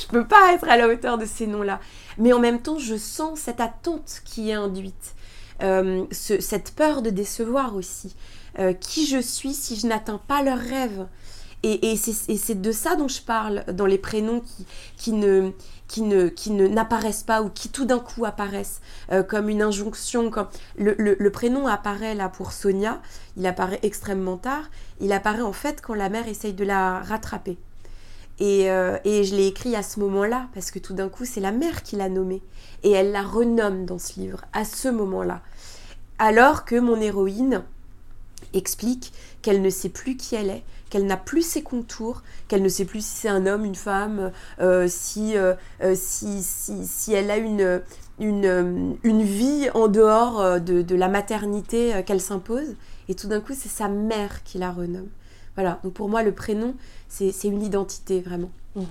peux 0.10 0.28
pas 0.28 0.54
être 0.54 0.68
à 0.70 0.78
la 0.78 0.88
hauteur 0.88 1.18
de 1.18 1.26
ces 1.26 1.48
noms-là. 1.48 1.80
Mais 2.18 2.34
en 2.34 2.40
même 2.40 2.62
temps, 2.62 2.78
je 2.78 2.96
sens 2.96 3.40
cette 3.40 3.62
attente 3.62 4.22
qui 4.26 4.50
est 4.50 4.54
induite, 4.54 5.16
euh, 5.64 6.06
cette 6.12 6.74
peur 6.76 7.02
de 7.02 7.10
décevoir 7.10 7.76
aussi. 7.76 8.16
Euh, 8.60 8.74
qui 8.74 9.08
je 9.08 9.22
suis 9.22 9.54
si 9.54 9.78
je 9.78 9.88
n'atteins 9.88 10.20
pas 10.28 10.44
leurs 10.44 10.60
rêves 10.60 11.08
Et, 11.64 11.96
c'est 11.96 12.62
de 12.62 12.72
ça 12.74 12.98
dont 12.98 13.08
je 13.08 13.22
parle 13.22 13.64
dans 13.72 13.86
les 13.86 13.98
prénoms 13.98 14.42
qui, 14.42 14.66
qui 14.98 15.14
ne 15.14 15.52
qui 15.92 16.04
ne 16.04 16.30
qui 16.30 16.52
ne 16.52 16.68
n'apparaissent 16.70 17.24
pas 17.24 17.42
ou 17.42 17.50
qui 17.50 17.68
tout 17.68 17.84
d'un 17.84 18.00
coup 18.00 18.24
apparaissent 18.24 18.80
euh, 19.12 19.24
comme 19.24 19.50
une 19.50 19.62
injonction 19.62 20.30
comme 20.30 20.48
le, 20.78 20.96
le, 20.98 21.30
prénom 21.32 21.68
apparaît 21.68 22.16
là 22.16 22.30
pour 22.30 22.54
Sonia 22.54 23.02
il 23.36 23.46
apparaît 23.46 23.82
extrêmement 23.84 24.38
tard 24.38 24.70
il 25.02 25.12
apparaît 25.12 25.42
en 25.42 25.52
fait 25.52 25.82
quand 25.82 25.94
la 25.94 26.08
mère 26.08 26.30
essaye 26.30 26.54
de 26.54 26.64
la 26.64 27.02
rattraper. 27.02 27.58
Et, 28.40 28.72
euh, 28.72 28.98
et 29.04 29.26
je 29.26 29.36
l'ai 29.36 29.48
écrit 29.48 29.76
à 29.76 29.84
ce 29.84 30.00
moment-là 30.00 30.48
parce 30.54 30.72
que 30.72 30.80
tout 30.80 30.94
d'un 30.94 31.10
coup 31.10 31.26
c'est 31.26 31.42
la 31.42 31.52
mère 31.52 31.84
qui 31.84 31.98
l'a 31.98 32.08
nommé 32.08 32.42
et 32.84 32.92
elle 32.92 33.12
la 33.12 33.22
renomme 33.22 33.86
dans 33.86 34.00
ce 34.00 34.18
livre 34.18 34.46
à 34.54 34.64
ce 34.64 34.88
moment-là. 34.88 35.42
Alors 36.20 36.64
que 36.64 36.80
mon 36.80 37.02
héroïne 37.02 37.64
explique 38.54 39.12
qu'elle 39.42 39.62
ne 39.62 39.70
sait 39.70 39.90
plus 39.90 40.16
qui 40.16 40.36
elle 40.36 40.52
est, 40.52 40.64
qu'elle 40.92 41.08
n'a 41.08 41.18
plus 41.18 41.42
ses 41.42 41.64
contours, 41.64 42.22
qu'elle 42.48 42.62
ne 42.62 42.70
sait 42.70 42.86
plus 42.86 43.04
si 43.04 43.16
c'est 43.22 43.30
un 43.30 43.48
homme, 43.48 43.66
une 43.66 43.76
femme, 43.76 44.32
euh, 44.60 44.88
euh, 45.18 45.56
euh, 45.82 45.96
si, 45.96 46.44
si, 46.44 46.86
si, 46.86 47.14
elle 47.14 47.32
a 47.32 47.38
une, 47.38 47.82
une, 48.20 48.98
une 49.02 49.24
vie 49.24 49.70
en 49.74 49.88
dehors 49.88 50.60
de, 50.60 50.84
de 50.84 50.96
la 50.96 51.08
maternité 51.08 52.04
qu'elle 52.06 52.22
s'impose. 52.22 52.76
Et 53.08 53.16
tout 53.16 53.28
d'un 53.28 53.40
coup, 53.40 53.54
c'est 53.56 53.70
sa 53.70 53.88
mère 53.88 54.44
qui 54.44 54.60
la 54.60 54.72
renomme. 54.72 55.08
Voilà, 55.56 55.80
donc 55.84 55.94
pour 55.94 56.10
moi, 56.10 56.24
le 56.24 56.34
prénom, 56.34 56.76
c'est 57.08 57.32
une 57.46 57.64
identité 57.64 58.20
vraiment. 58.20 58.52
Mhm. 58.76 58.86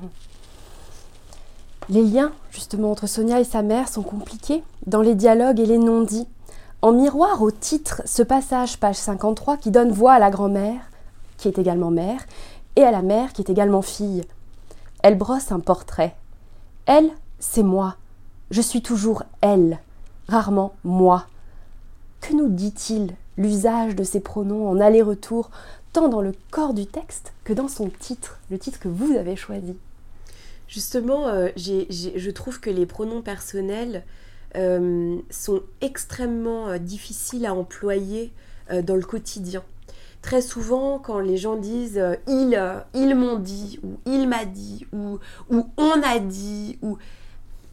Les 1.90 2.02
liens, 2.02 2.32
justement, 2.50 2.90
entre 2.90 3.06
Sonia 3.06 3.40
et 3.40 3.44
sa 3.44 3.62
mère 3.62 3.88
sont 3.88 4.02
compliqués 4.02 4.62
dans 4.86 5.02
les 5.02 5.14
dialogues 5.14 5.60
et 5.60 5.66
les 5.66 5.78
non-dits. 5.78 6.28
En 6.82 6.92
miroir 6.92 7.42
au 7.42 7.50
titre, 7.50 8.00
ce 8.06 8.22
passage, 8.22 8.78
page 8.78 8.96
53, 8.96 9.58
qui 9.58 9.70
donne 9.70 9.90
voix 9.90 10.12
à 10.12 10.18
la 10.18 10.30
grand-mère, 10.30 10.89
qui 11.40 11.48
est 11.48 11.58
également 11.58 11.90
mère, 11.90 12.20
et 12.76 12.84
à 12.84 12.90
la 12.90 13.02
mère, 13.02 13.32
qui 13.32 13.42
est 13.42 13.50
également 13.50 13.82
fille. 13.82 14.22
Elle 15.02 15.18
brosse 15.18 15.50
un 15.50 15.60
portrait. 15.60 16.14
Elle, 16.86 17.10
c'est 17.38 17.62
moi. 17.62 17.96
Je 18.50 18.60
suis 18.60 18.82
toujours 18.82 19.24
elle, 19.40 19.78
rarement 20.28 20.74
moi. 20.84 21.26
Que 22.20 22.34
nous 22.34 22.48
dit-il 22.48 23.14
l'usage 23.36 23.96
de 23.96 24.04
ces 24.04 24.20
pronoms 24.20 24.68
en 24.68 24.80
aller-retour, 24.80 25.50
tant 25.92 26.08
dans 26.08 26.20
le 26.20 26.34
corps 26.50 26.74
du 26.74 26.86
texte 26.86 27.32
que 27.44 27.52
dans 27.52 27.68
son 27.68 27.88
titre, 27.88 28.38
le 28.50 28.58
titre 28.58 28.78
que 28.78 28.88
vous 28.88 29.12
avez 29.16 29.36
choisi? 29.36 29.76
Justement, 30.68 31.26
euh, 31.26 31.48
je 31.56 32.30
trouve 32.30 32.60
que 32.60 32.70
les 32.70 32.86
pronoms 32.86 33.22
personnels 33.22 34.04
euh, 34.56 35.16
sont 35.30 35.62
extrêmement 35.80 36.68
euh, 36.68 36.78
difficiles 36.78 37.46
à 37.46 37.54
employer 37.54 38.32
dans 38.84 38.94
le 38.94 39.02
quotidien. 39.02 39.64
Très 40.22 40.42
souvent, 40.42 40.98
quand 40.98 41.18
les 41.18 41.36
gens 41.36 41.56
disent 41.56 42.02
ils, 42.26 42.82
ils 42.94 43.14
m'ont 43.14 43.38
dit, 43.38 43.80
ou 43.82 43.98
il 44.06 44.28
m'a 44.28 44.44
dit, 44.44 44.86
ou, 44.92 45.18
ou 45.50 45.66
on 45.76 46.02
a 46.02 46.18
dit, 46.18 46.78
ou 46.82 46.98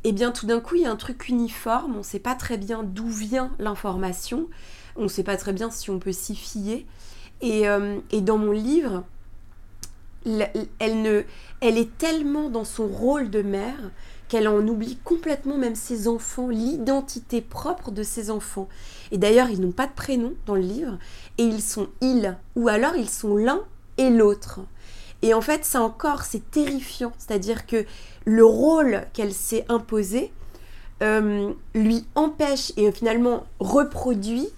eh 0.04 0.13
bien 0.13 0.32
tout 0.32 0.46
d'un 0.46 0.62
coup 0.62 0.75
il 0.75 0.84
y 0.84 0.86
a 0.86 0.92
un 0.92 0.96
truc 0.96 1.27
uniforme, 1.27 1.96
on 1.96 1.98
ne 2.00 2.04
sait 2.04 2.20
pas 2.20 2.36
très 2.36 2.58
bien 2.58 2.84
d'où 2.84 3.10
vient 3.10 3.51
l'information, 3.60 4.48
on 4.96 5.04
ne 5.04 5.08
sait 5.10 5.24
pas 5.24 5.36
très 5.36 5.51
bien 5.51 5.70
si 5.70 5.89
on 5.89 6.00
peut 6.00 6.13
s'y 6.13 6.36
fier. 6.36 6.86
Et, 7.42 7.66
et, 8.12 8.22
dans 8.22 8.38
mon 8.38 8.51
livre, 8.51 9.04
elle, 10.79 11.77
est 11.77 11.98
tellement 11.98 12.50
dans 12.50 12.63
son 12.63 12.88
rôle 12.88 13.29
de 13.29 13.41
mère 13.41 13.91
qu'elle 14.27 14.48
en 14.48 14.67
oublie 14.67 14.98
complètement 15.03 15.57
même 15.57 15.75
ses 15.75 16.07
enfants, 16.07 16.50
l'identité 16.50 17.41
propre 17.41 17.91
de 17.91 18.03
ses 18.03 18.29
enfants. 18.29 18.67
Et 19.12 19.17
d'ailleurs, 19.17 19.50
ils 19.50 19.62
n'ont 19.62 19.72
pas 19.72 19.88
de 19.88 19.93
prénom 19.93 20.34
dans 20.46 20.55
le 20.55 20.62
livre, 20.62 20.98
et 21.38 21.43
ils 21.43 21.62
sont 21.62 21.88
ils, 22.01 22.38
ou 22.55 22.67
alors 22.67 22.96
ils 22.96 23.10
sont 23.10 23.38
l'un 23.38 23.62
et 23.98 24.10
l'autre. 24.10 24.60
Et 25.22 25.34
en 25.34 25.41
fait, 25.41 25.65
ça 25.65 25.81
encore, 25.81 26.24
c'est 26.24 26.51
terrifiant. 26.51 27.13
C'est-à-dire 27.17 27.65
que 27.65 27.86
le 28.25 28.46
rôle 28.46 29.01
qu'elle 29.13 29.34
s'est 29.34 29.65
imposé 29.69 30.31
euh, 31.01 31.53
lui 31.74 32.05
empêche 32.15 32.74
et 32.75 32.91
finalement 32.91 33.46
reproduit 33.60 34.50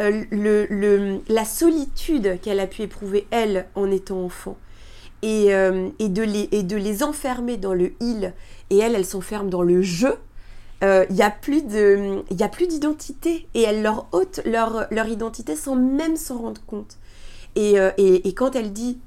euh, 0.00 1.18
la 1.28 1.44
solitude 1.44 2.40
qu'elle 2.40 2.60
a 2.60 2.66
pu 2.66 2.82
éprouver, 2.82 3.26
elle, 3.30 3.66
en 3.74 3.90
étant 3.90 4.22
enfant. 4.22 4.56
Et, 5.22 5.52
euh, 5.52 5.88
et, 5.98 6.08
de 6.08 6.22
les, 6.22 6.48
et 6.52 6.62
de 6.62 6.76
les 6.76 7.02
enfermer 7.02 7.56
dans 7.56 7.74
le 7.74 7.92
il 8.00 8.32
et 8.70 8.78
elle, 8.78 8.94
elle 8.94 9.04
s'enferme 9.04 9.50
dans 9.50 9.62
le 9.62 9.82
jeu. 9.82 10.14
Il 10.80 10.86
euh, 10.86 11.06
n'y 11.10 11.22
a 11.22 11.30
plus 11.30 11.62
d'identité 12.68 13.48
et 13.54 13.62
elle 13.62 13.82
leur 13.82 14.06
ôte 14.12 14.40
leur, 14.44 14.86
leur 14.92 15.08
identité 15.08 15.56
sans 15.56 15.74
même 15.74 16.16
s'en 16.16 16.38
rendre 16.38 16.64
compte. 16.66 16.98
Et, 17.56 17.80
euh, 17.80 17.90
et, 17.98 18.28
et, 18.28 18.32
quand 18.34 18.54
elle 18.54 18.72
dit 18.72 19.00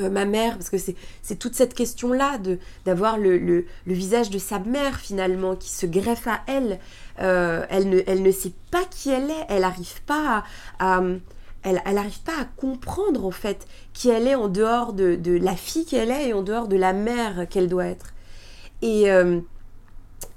euh, 0.00 0.08
ma 0.08 0.24
mère, 0.24 0.56
parce 0.56 0.70
que 0.70 0.78
c'est 0.78 1.36
toute 1.38 1.54
cette 1.54 1.74
question-là 1.74 2.38
d'avoir 2.86 3.18
le, 3.18 3.36
le, 3.36 3.66
le, 3.86 3.92
visage 3.92 4.30
de 4.30 4.38
sa 4.38 4.60
mère 4.60 4.98
finalement 4.98 5.56
qui 5.56 5.68
se 5.68 5.84
greffe 5.84 6.26
à 6.26 6.40
elle, 6.46 6.78
elle, 7.18 7.90
ne, 7.90 8.00
elle 8.06 8.22
ne 8.22 8.30
sait 8.30 8.52
pas 8.70 8.84
qui 8.90 9.10
elle 9.10 9.30
est, 9.30 9.46
elle 9.50 9.62
n'arrive 9.62 10.00
pas 10.06 10.44
à, 10.78 11.02
elle 11.76 11.94
n'arrive 11.94 12.20
pas 12.20 12.40
à 12.40 12.44
comprendre 12.44 13.24
en 13.24 13.30
fait 13.30 13.66
qui 13.92 14.08
elle 14.08 14.26
est 14.26 14.34
en 14.34 14.48
dehors 14.48 14.92
de, 14.92 15.18
la 15.40 15.56
fille 15.56 15.84
qu'elle 15.84 16.10
est 16.10 16.28
et 16.28 16.32
en 16.32 16.42
dehors 16.42 16.68
de 16.68 16.76
la 16.76 16.92
mère 16.92 17.46
qu'elle 17.48 17.68
doit 17.68 17.86
être. 17.86 18.14
Et, 18.82 19.10
euh, 19.10 19.40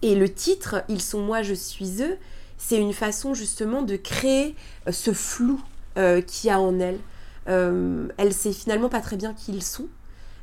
et 0.02 0.16
le 0.16 0.30
titre, 0.30 0.84
Ils 0.90 1.02
sont 1.02 1.22
moi, 1.22 1.42
je 1.44 1.54
suis 1.54 2.02
eux, 2.02 2.18
c'est 2.58 2.78
une 2.78 2.94
façon 2.94 3.34
justement 3.34 3.82
de 3.82 3.96
créer 3.96 4.56
euh, 4.88 4.92
ce 4.92 5.14
flou 5.14 5.62
euh, 5.98 6.22
qu'il 6.22 6.50
y 6.50 6.52
a 6.52 6.60
en 6.60 6.80
elle. 6.80 7.00
elle 7.46 8.34
sait 8.34 8.54
finalement 8.54 8.90
pas 8.90 9.02
très 9.02 9.18
bien 9.18 9.34
qui 9.34 9.52
ils 9.52 9.64
sont. 9.64 9.88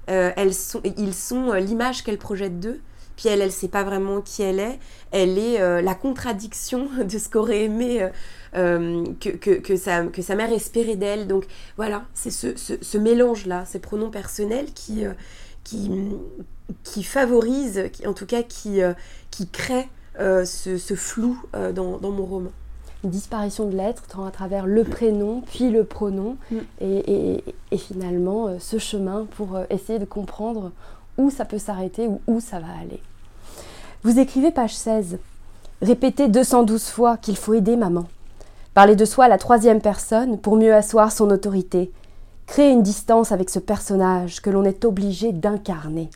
elles 0.06 0.54
sont 0.54 0.80
ils 0.96 1.14
sont 1.14 1.52
l'image 1.52 2.02
qu'elle 2.02 2.18
projette 2.18 2.60
d'eux. 2.60 2.80
Puis 3.16 3.28
elle, 3.28 3.40
elle 3.40 3.50
sait 3.50 3.68
pas 3.68 3.82
vraiment 3.82 4.20
qui 4.20 4.42
elle 4.42 4.60
est. 4.60 4.78
Elle 5.10 5.38
est 5.38 5.82
la 5.82 5.94
contradiction 5.94 6.88
de 7.04 7.18
ce 7.18 7.28
qu'aurait 7.28 7.64
aimé 7.64 8.08
que, 8.52 9.28
que, 9.36 9.50
que, 9.58 9.76
sa, 9.76 10.04
que 10.04 10.22
sa 10.22 10.34
mère 10.34 10.52
espérait 10.52 10.96
d'elle. 10.96 11.26
Donc 11.26 11.46
voilà, 11.76 12.04
c'est 12.14 12.30
ce, 12.30 12.56
ce, 12.56 12.74
ce 12.80 12.98
mélange-là, 12.98 13.64
ces 13.66 13.78
pronoms 13.78 14.10
personnels 14.10 14.66
qui, 14.74 15.04
qui, 15.64 15.90
qui 16.84 17.02
qui, 17.02 18.06
en 18.06 18.12
tout 18.12 18.26
cas 18.26 18.42
qui, 18.42 18.82
euh, 18.82 18.92
qui 19.30 19.48
crée 19.48 19.88
euh, 20.18 20.44
ce, 20.44 20.78
ce, 20.78 20.94
flou 20.94 21.40
euh, 21.54 21.72
dans, 21.72 21.98
dans, 21.98 22.10
mon 22.10 22.24
roman. 22.24 22.50
Une 23.04 23.10
disparition 23.10 23.68
de 23.68 23.76
l'être 23.76 24.06
tant 24.08 24.24
à 24.24 24.30
travers 24.30 24.66
le 24.66 24.82
prénom, 24.82 25.42
puis 25.42 25.70
le 25.70 25.84
pronom, 25.84 26.36
mm. 26.50 26.56
et, 26.80 27.12
et, 27.12 27.44
et, 27.70 27.78
finalement 27.78 28.58
ce 28.58 28.78
chemin 28.78 29.26
pour 29.36 29.60
essayer 29.70 29.98
de 29.98 30.04
comprendre 30.04 30.72
où 31.16 31.30
ça 31.30 31.44
peut 31.44 31.58
s'arrêter 31.58 32.08
ou 32.08 32.20
où 32.26 32.40
ça 32.40 32.58
va 32.58 32.66
aller. 32.80 33.00
Vous 34.02 34.18
écrivez 34.18 34.50
page 34.50 34.74
16. 34.74 35.18
Répétez 35.80 36.28
212 36.28 36.86
fois 36.86 37.16
qu'il 37.16 37.36
faut 37.36 37.54
aider 37.54 37.76
maman. 37.76 38.08
Parler 38.78 38.94
de 38.94 39.04
soi 39.04 39.24
à 39.24 39.28
la 39.28 39.38
troisième 39.38 39.80
personne 39.80 40.38
pour 40.38 40.54
mieux 40.54 40.72
asseoir 40.72 41.10
son 41.10 41.30
autorité. 41.30 41.90
Créer 42.46 42.70
une 42.70 42.84
distance 42.84 43.32
avec 43.32 43.50
ce 43.50 43.58
personnage 43.58 44.40
que 44.40 44.50
l'on 44.50 44.62
est 44.62 44.84
obligé 44.84 45.32
d'incarner. 45.32 46.10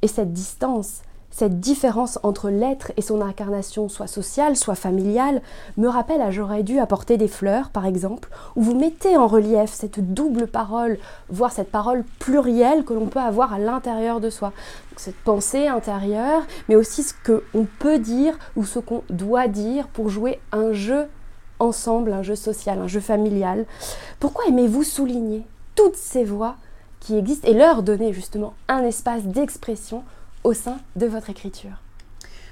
Et 0.00 0.06
cette 0.06 0.32
distance, 0.32 1.02
cette 1.32 1.58
différence 1.58 2.20
entre 2.22 2.48
l'être 2.48 2.92
et 2.96 3.02
son 3.02 3.20
incarnation, 3.20 3.88
soit 3.88 4.06
sociale, 4.06 4.54
soit 4.54 4.76
familiale, 4.76 5.42
me 5.76 5.88
rappelle 5.88 6.20
à 6.20 6.30
J'aurais 6.30 6.62
dû 6.62 6.78
apporter 6.78 7.16
des 7.16 7.26
fleurs, 7.26 7.70
par 7.70 7.86
exemple, 7.86 8.28
où 8.54 8.62
vous 8.62 8.78
mettez 8.78 9.16
en 9.16 9.26
relief 9.26 9.72
cette 9.72 10.14
double 10.14 10.46
parole, 10.46 10.96
voire 11.28 11.50
cette 11.50 11.72
parole 11.72 12.04
plurielle 12.20 12.84
que 12.84 12.94
l'on 12.94 13.06
peut 13.06 13.18
avoir 13.18 13.52
à 13.52 13.58
l'intérieur 13.58 14.20
de 14.20 14.30
soi. 14.30 14.52
cette 14.96 15.16
pensée 15.16 15.66
intérieure, 15.66 16.42
mais 16.68 16.76
aussi 16.76 17.02
ce 17.02 17.14
qu'on 17.26 17.66
peut 17.80 17.98
dire 17.98 18.38
ou 18.54 18.64
ce 18.64 18.78
qu'on 18.78 19.02
doit 19.10 19.48
dire 19.48 19.88
pour 19.88 20.08
jouer 20.08 20.38
un 20.52 20.72
jeu 20.72 21.08
ensemble, 21.58 22.12
un 22.12 22.22
jeu 22.22 22.36
social, 22.36 22.78
un 22.78 22.88
jeu 22.88 23.00
familial. 23.00 23.66
Pourquoi 24.20 24.46
aimez-vous 24.46 24.84
souligner 24.84 25.44
toutes 25.74 25.96
ces 25.96 26.24
voix 26.24 26.56
qui 27.00 27.16
existent 27.16 27.48
et 27.48 27.54
leur 27.54 27.82
donner 27.82 28.12
justement 28.12 28.54
un 28.68 28.82
espace 28.82 29.24
d'expression 29.24 30.02
au 30.44 30.52
sein 30.52 30.78
de 30.96 31.06
votre 31.06 31.30
écriture? 31.30 31.82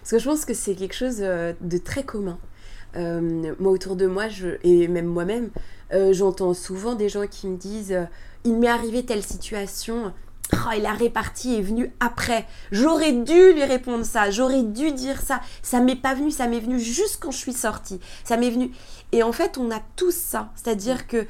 Parce 0.00 0.10
que 0.12 0.18
je 0.18 0.28
pense 0.28 0.44
que 0.44 0.54
c'est 0.54 0.75
quelque 0.75 0.94
chose 0.94 1.16
euh, 1.20 1.52
de 1.60 1.78
très 1.78 2.04
commun. 2.04 2.38
Euh, 2.96 3.52
moi, 3.58 3.72
autour 3.72 3.96
de 3.96 4.06
moi, 4.06 4.26
et 4.62 4.88
même 4.88 5.06
moi-même, 5.06 5.50
euh, 5.92 6.12
j'entends 6.12 6.54
souvent 6.54 6.94
des 6.94 7.08
gens 7.08 7.26
qui 7.26 7.46
me 7.48 7.56
disent 7.56 7.98
Il 8.44 8.54
m'est 8.54 8.68
arrivé 8.68 9.04
telle 9.04 9.22
situation, 9.22 10.12
oh, 10.52 10.70
et 10.75 10.80
la 10.80 10.92
répartie 10.92 11.56
est 11.56 11.62
venue 11.62 11.92
après. 12.00 12.46
J'aurais 12.70 13.12
dû 13.12 13.52
lui 13.52 13.64
répondre 13.64 14.04
ça, 14.04 14.30
j'aurais 14.30 14.62
dû 14.62 14.92
dire 14.92 15.20
ça. 15.20 15.40
Ça 15.62 15.80
m'est 15.80 15.96
pas 15.96 16.14
venu, 16.14 16.30
ça 16.30 16.46
m'est 16.46 16.60
venu 16.60 16.78
juste 16.78 17.18
quand 17.20 17.30
je 17.30 17.38
suis 17.38 17.52
sortie. 17.52 18.00
Ça 18.25 18.36
m'est 18.36 18.50
venu. 18.50 18.70
Et 19.12 19.22
en 19.22 19.32
fait, 19.32 19.58
on 19.58 19.70
a 19.70 19.80
tous 19.96 20.14
ça. 20.14 20.50
C'est-à-dire 20.56 21.06
que 21.06 21.26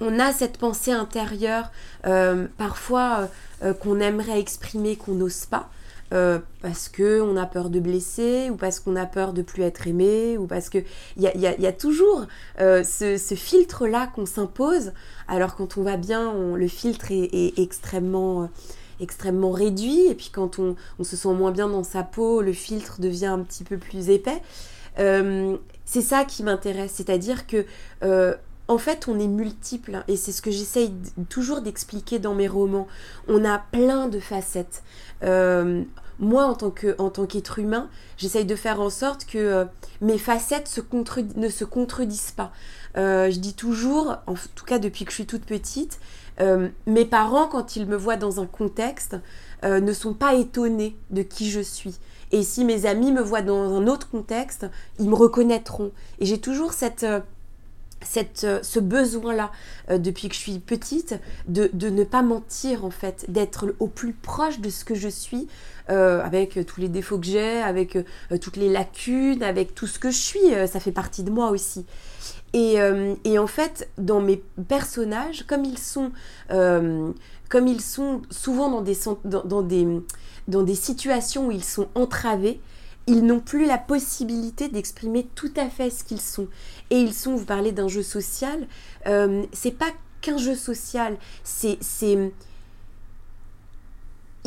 on 0.00 0.18
a 0.18 0.32
cette 0.32 0.58
pensée 0.58 0.92
intérieure, 0.92 1.70
euh, 2.06 2.46
parfois 2.58 3.28
euh, 3.62 3.72
qu'on 3.72 4.00
aimerait 4.00 4.40
exprimer, 4.40 4.96
qu'on 4.96 5.14
n'ose 5.14 5.46
pas. 5.46 5.70
euh, 6.12 6.38
parce 6.62 6.88
qu'on 6.88 7.36
a 7.36 7.46
peur 7.46 7.68
de 7.68 7.80
blesser, 7.80 8.48
ou 8.50 8.54
parce 8.54 8.78
qu'on 8.78 8.94
a 8.94 9.06
peur 9.06 9.32
de 9.32 9.42
plus 9.42 9.64
être 9.64 9.88
aimé, 9.88 10.38
ou 10.38 10.46
parce 10.46 10.68
que 10.68 10.78
il 11.16 11.22
y 11.22 11.66
a, 11.66 11.72
toujours 11.72 12.26
euh, 12.60 12.84
ce, 12.84 13.16
filtre-là 13.34 14.06
qu'on 14.14 14.24
s'impose. 14.24 14.92
Alors 15.26 15.56
quand 15.56 15.78
on 15.78 15.82
va 15.82 15.96
bien, 15.96 16.54
le 16.54 16.68
filtre 16.68 17.06
est, 17.10 17.58
extrêmement, 17.58 18.44
euh, 18.44 18.46
extrêmement 19.00 19.50
réduit, 19.50 20.06
et 20.06 20.14
puis 20.14 20.30
quand 20.32 20.60
on, 20.60 20.76
se 21.02 21.16
sent 21.16 21.34
moins 21.34 21.50
bien 21.50 21.68
dans 21.68 21.82
sa 21.84 22.04
peau, 22.04 22.40
le 22.40 22.52
filtre 22.52 23.00
devient 23.00 23.26
un 23.26 23.40
petit 23.40 23.64
peu 23.64 23.76
plus 23.76 24.08
épais. 24.10 24.40
C'est 25.86 26.02
ça 26.02 26.26
qui 26.26 26.42
m'intéresse, 26.42 26.92
c'est-à-dire 26.94 27.46
que 27.46 27.64
en 28.68 28.78
fait, 28.78 29.06
on 29.08 29.18
est 29.18 29.28
multiple, 29.28 29.94
hein, 29.94 30.04
et 30.08 30.16
c'est 30.16 30.32
ce 30.32 30.42
que 30.42 30.50
j'essaye 30.50 30.92
toujours 31.28 31.60
d'expliquer 31.60 32.18
dans 32.18 32.34
mes 32.34 32.48
romans. 32.48 32.88
On 33.28 33.44
a 33.44 33.58
plein 33.58 34.08
de 34.08 34.18
facettes. 34.18 34.82
Euh, 35.22 35.82
moi, 36.18 36.46
en 36.46 36.54
tant, 36.54 36.70
que, 36.70 36.90
tant 37.08 37.26
qu'être 37.26 37.58
humain, 37.60 37.88
j'essaye 38.16 38.44
de 38.44 38.56
faire 38.56 38.80
en 38.80 38.90
sorte 38.90 39.24
que 39.26 39.38
euh, 39.38 39.64
mes 40.00 40.18
facettes 40.18 40.80
ne 41.36 41.48
se 41.48 41.64
contredisent 41.64 42.32
pas. 42.32 42.52
Euh, 42.96 43.30
je 43.30 43.38
dis 43.38 43.54
toujours, 43.54 44.16
en 44.26 44.34
tout 44.54 44.64
cas 44.64 44.78
depuis 44.78 45.04
que 45.04 45.10
je 45.10 45.16
suis 45.16 45.26
toute 45.26 45.44
petite, 45.44 46.00
mes 46.86 47.06
parents, 47.06 47.46
quand 47.46 47.76
ils 47.76 47.86
me 47.86 47.96
voient 47.96 48.16
dans 48.16 48.42
un 48.42 48.46
contexte, 48.46 49.16
ne 49.62 49.92
sont 49.94 50.12
pas 50.12 50.34
étonnés 50.34 50.94
de 51.10 51.22
qui 51.22 51.50
je 51.50 51.62
suis. 51.62 51.94
Et 52.32 52.42
si 52.42 52.64
mes 52.64 52.86
amis 52.86 53.12
me 53.12 53.22
voient 53.22 53.42
dans 53.42 53.74
un 53.74 53.86
autre 53.86 54.10
contexte, 54.10 54.66
ils 54.98 55.08
me 55.08 55.14
reconnaîtront. 55.14 55.92
Et 56.18 56.26
j'ai 56.26 56.38
toujours 56.38 56.72
cette 56.72 57.06
cette, 58.02 58.44
euh, 58.44 58.60
ce 58.62 58.78
besoin-là, 58.78 59.50
euh, 59.90 59.98
depuis 59.98 60.28
que 60.28 60.34
je 60.34 60.40
suis 60.40 60.58
petite, 60.58 61.16
de, 61.48 61.70
ne 61.88 62.04
pas 62.04 62.22
mentir 62.22 62.84
en 62.84 62.90
fait, 62.90 63.26
d'être 63.28 63.74
au 63.78 63.86
plus 63.86 64.12
proche 64.12 64.60
de 64.60 64.70
ce 64.70 64.84
que 64.84 64.94
je 64.94 65.08
suis, 65.08 65.48
euh, 65.90 66.22
avec 66.22 66.58
tous 66.66 66.80
les 66.80 66.88
défauts 66.88 67.18
que 67.18 67.26
j'ai, 67.26 67.62
avec 67.62 67.98
toutes 68.40 68.56
les 68.56 68.68
lacunes, 68.68 69.42
avec 69.42 69.74
tout 69.74 69.86
ce 69.86 69.98
que 69.98 70.10
je 70.10 70.18
suis, 70.18 70.50
ça 70.66 70.80
fait 70.80 70.92
partie 70.92 71.22
de 71.22 71.30
moi 71.30 71.50
aussi. 71.50 71.86
Et, 72.52 72.76
et, 73.24 73.38
en 73.38 73.46
fait, 73.46 73.88
dans 73.98 74.20
mes 74.20 74.42
personnages, 74.68 75.44
comme 75.46 75.64
ils 75.64 75.78
sont, 75.78 76.10
comme 76.48 77.66
ils 77.66 77.80
sont 77.80 78.22
souvent 78.30 78.70
dans 78.70 78.80
des, 78.80 78.96
dans, 79.24 79.62
des, 79.62 79.86
dans 80.48 80.62
des 80.62 80.74
situations 80.74 81.48
où 81.48 81.50
ils 81.50 81.64
sont 81.64 81.88
entravés, 81.94 82.60
ils 83.06 83.24
n'ont 83.24 83.40
plus 83.40 83.66
la 83.66 83.78
possibilité 83.78 84.68
d'exprimer 84.68 85.26
tout 85.34 85.52
à 85.56 85.68
fait 85.68 85.90
ce 85.90 86.04
qu'ils 86.04 86.20
sont. 86.20 86.48
Et 86.90 86.98
ils 86.98 87.14
sont, 87.14 87.36
vous 87.36 87.44
parlez 87.44 87.72
d'un 87.72 87.88
jeu 87.88 88.02
social, 88.02 88.66
euh, 89.06 89.44
c'est 89.52 89.76
pas 89.76 89.90
qu'un 90.20 90.38
jeu 90.38 90.54
social, 90.54 91.16
c'est. 91.44 91.78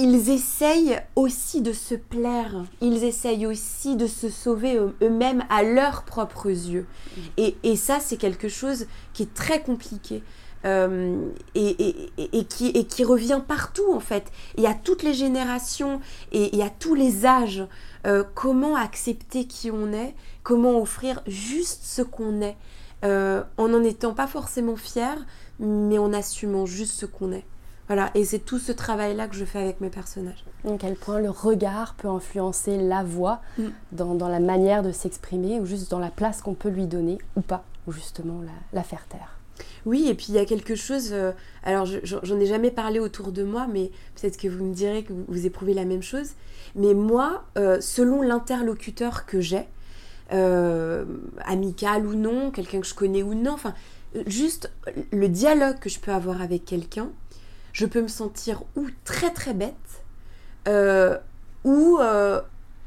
Ils 0.02 0.30
essayent 0.30 0.98
aussi 1.18 1.60
de 1.60 1.74
se 1.74 1.94
plaire, 1.94 2.64
ils 2.80 3.04
essayent 3.04 3.46
aussi 3.46 3.98
de 3.98 4.08
se 4.08 4.30
sauver 4.30 4.80
eux-mêmes 5.02 5.44
à 5.50 5.62
leurs 5.62 6.04
propres 6.04 6.48
yeux. 6.48 6.86
Mm. 6.86 7.22
Et, 7.36 7.58
et 7.64 7.76
ça, 7.76 8.00
c'est 8.00 8.16
quelque 8.16 8.48
chose 8.48 8.88
qui 9.14 9.24
est 9.24 9.34
très 9.34 9.62
compliqué. 9.62 10.24
Euh, 10.66 11.30
et, 11.56 12.10
et, 12.18 12.44
qui, 12.44 12.68
et 12.68 12.84
qui 12.84 13.06
revient 13.06 13.40
partout 13.48 13.94
en 13.94 14.02
fait. 14.02 14.30
Y 14.58 14.66
a 14.66 14.74
toutes 14.74 15.04
les 15.04 15.14
générations 15.14 16.02
et 16.34 16.62
a 16.62 16.70
tous 16.70 16.96
les 16.96 17.26
âges. 17.26 17.66
Euh, 18.08 18.24
comment 18.34 18.76
accepter 18.76 19.46
qui 19.46 19.72
on 19.72 19.92
est, 19.92 20.16
comment 20.44 20.80
offrir 20.82 21.22
juste 21.28 21.84
ce 21.84 22.02
qu'on 22.02 22.42
est, 22.42 22.56
euh, 23.04 23.44
en 23.58 23.68
n'en 23.68 23.84
étant 23.84 24.14
pas 24.14 24.28
forcément 24.28 24.78
fier, 24.78 25.18
mais 25.60 25.98
en 25.98 26.14
assumant 26.14 26.66
juste 26.66 26.94
ce 26.94 27.06
qu'on 27.06 27.34
est. 27.34 27.46
Voilà, 27.88 28.12
et 28.14 28.24
c'est 28.24 28.40
tout 28.40 28.60
ce 28.60 28.72
travail-là 28.72 29.28
que 29.28 29.36
je 29.36 29.44
fais 29.44 29.60
avec 29.60 29.82
mes 29.82 29.90
personnages. 29.90 30.46
À 30.64 30.78
quel 30.78 30.96
point 30.96 31.20
le 31.20 31.30
regard 31.30 31.96
peut 31.96 32.08
influencer 32.08 32.78
la 32.78 33.04
voix 33.04 33.42
mm. 33.58 33.64
dans, 33.94 34.28
la 34.28 34.40
manière 34.40 34.84
de 34.84 34.92
s'exprimer 34.92 35.60
ou 35.60 35.66
juste 35.66 35.90
dans 35.90 36.00
la 36.00 36.12
place 36.12 36.42
qu'on 36.42 36.54
peut 36.54 36.70
lui 36.70 36.86
donner 36.86 37.18
ou 37.36 37.42
pas, 37.42 37.66
ou 37.88 37.92
justement 37.92 38.42
la 38.72 38.84
faire 38.84 39.08
taire. 39.08 39.39
Oui, 39.90 40.06
et 40.08 40.14
puis 40.14 40.28
il 40.30 40.36
y 40.36 40.38
a 40.38 40.46
quelque 40.46 40.76
chose, 40.76 41.10
euh, 41.14 41.32
alors 41.64 41.88
j'en 42.04 42.40
ai 42.40 42.46
jamais 42.46 42.70
parlé 42.70 43.00
autour 43.00 43.32
de 43.32 43.42
moi, 43.42 43.66
mais 43.68 43.90
peut-être 44.14 44.38
que 44.38 44.48
vous 44.48 44.64
me 44.64 44.72
direz 44.72 45.02
que 45.02 45.12
vous, 45.28 45.48
éprouvez 45.48 45.74
la 45.74 45.84
même 45.84 46.04
chose. 46.04 46.34
Mais 46.76 46.94
moi, 46.94 47.46
euh, 47.58 47.82
selon 47.82 48.22
l'interlocuteur 48.22 49.26
que 49.26 49.42
j'ai, 49.42 49.64
euh, 50.32 51.06
amical 51.44 52.06
ou 52.06 52.14
non, 52.14 52.52
quelqu'un 52.52 52.82
que 52.82 52.86
je 52.86 52.94
connais 52.94 53.24
ou 53.24 53.34
non, 53.34 53.54
enfin, 53.54 53.74
juste 54.28 54.72
le 55.12 55.28
dialogue 55.28 55.80
que 55.80 55.90
je 55.90 56.00
peux 56.00 56.12
avoir 56.12 56.40
avec 56.44 56.66
quelqu'un, 56.66 57.10
je 57.74 57.88
peux 57.88 58.04
me 58.04 58.08
sentir 58.08 58.62
ou 58.76 58.90
très 59.06 59.32
très 59.32 59.56
bête, 59.56 59.74
ou, 61.64 61.98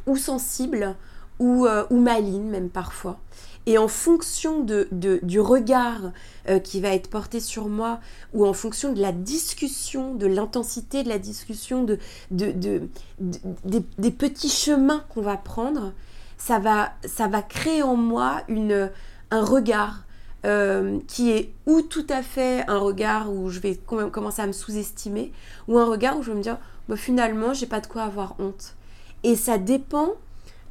ou 0.06 0.16
sensible, 0.16 0.94
ou, 1.40 1.66
ou 1.90 1.98
maligne 1.98 2.48
même 2.48 2.70
parfois. 2.70 3.18
Et 3.66 3.78
en 3.78 3.88
fonction 3.88 4.60
de, 4.60 4.88
du 5.22 5.40
regard 5.40 6.12
euh, 6.48 6.58
qui 6.58 6.80
va 6.80 6.88
être 6.94 7.08
porté 7.08 7.38
sur 7.38 7.68
moi, 7.68 8.00
ou 8.34 8.44
en 8.46 8.52
fonction 8.52 8.92
de 8.92 9.00
la 9.00 9.12
discussion, 9.12 10.14
de 10.14 10.26
l'intensité 10.26 11.04
de 11.04 11.08
la 11.08 11.18
discussion, 11.18 11.84
de, 11.84 11.98
de, 12.30 12.82
des, 13.20 14.10
petits 14.10 14.48
chemins 14.48 15.04
qu'on 15.10 15.22
va 15.22 15.36
prendre, 15.36 15.92
ça 16.38 16.58
va, 16.58 16.92
ça 17.04 17.28
va 17.28 17.40
créer 17.40 17.82
en 17.82 17.94
moi 17.94 18.42
une, 18.48 18.90
un 19.30 19.44
regard 19.44 20.04
euh, 20.44 20.98
qui 21.06 21.30
est 21.30 21.52
ou 21.66 21.82
tout 21.82 22.06
à 22.08 22.22
fait 22.22 22.64
un 22.66 22.78
regard 22.78 23.32
où 23.32 23.48
je 23.48 23.60
vais 23.60 23.76
commencer 23.76 24.42
à 24.42 24.48
me 24.48 24.52
sous-estimer, 24.52 25.32
ou 25.68 25.78
un 25.78 25.84
regard 25.84 26.18
où 26.18 26.22
je 26.22 26.32
vais 26.32 26.36
me 26.36 26.42
dire, 26.42 26.58
bah, 26.88 26.96
finalement, 26.96 27.54
j'ai 27.54 27.66
pas 27.66 27.80
de 27.80 27.86
quoi 27.86 28.02
avoir 28.02 28.34
honte. 28.40 28.74
Et 29.22 29.36
ça 29.36 29.56
dépend 29.58 30.14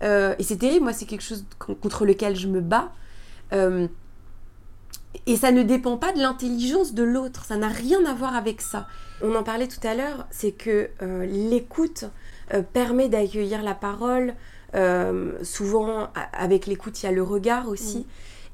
euh, 0.04 0.36
et 0.40 0.44
c'est 0.44 0.58
terrible, 0.58 0.84
moi 0.84 0.94
c'est 0.94 1.06
quelque 1.06 1.24
chose 1.24 1.46
contre 1.60 2.06
lequel 2.06 2.36
je 2.36 2.48
me 2.48 2.62
bats. 2.62 2.92
Euh, 3.54 3.88
et 5.26 5.36
ça 5.36 5.52
ne 5.52 5.64
dépend 5.64 5.98
pas 5.98 6.14
de 6.14 6.20
l'intelligence 6.20 6.94
de 6.94 7.04
l'autre, 7.04 7.46
ça 7.46 7.58
n'a 7.58 7.68
rien 7.68 8.06
à 8.06 8.14
voir 8.14 8.36
avec 8.36 8.62
ça. 8.62 8.88
On 9.22 9.36
en 9.36 9.44
parlait 9.44 9.68
tout 9.68 9.86
à 9.86 9.94
l'heure, 9.94 10.26
c'est 10.32 10.52
que 10.52 10.90
euh, 11.02 11.26
l'écoute 11.26 12.06
permet 12.74 13.08
d'accueillir 13.08 13.64
la 13.64 13.76
parole. 13.76 14.34
souvent, 15.44 16.10
avec 16.34 16.66
l'écoute, 16.66 17.02
il 17.02 17.06
y 17.06 17.10
a 17.10 17.12
le 17.14 17.24
regard 17.24 17.70
aussi. 17.70 18.00
Mm. 18.00 18.06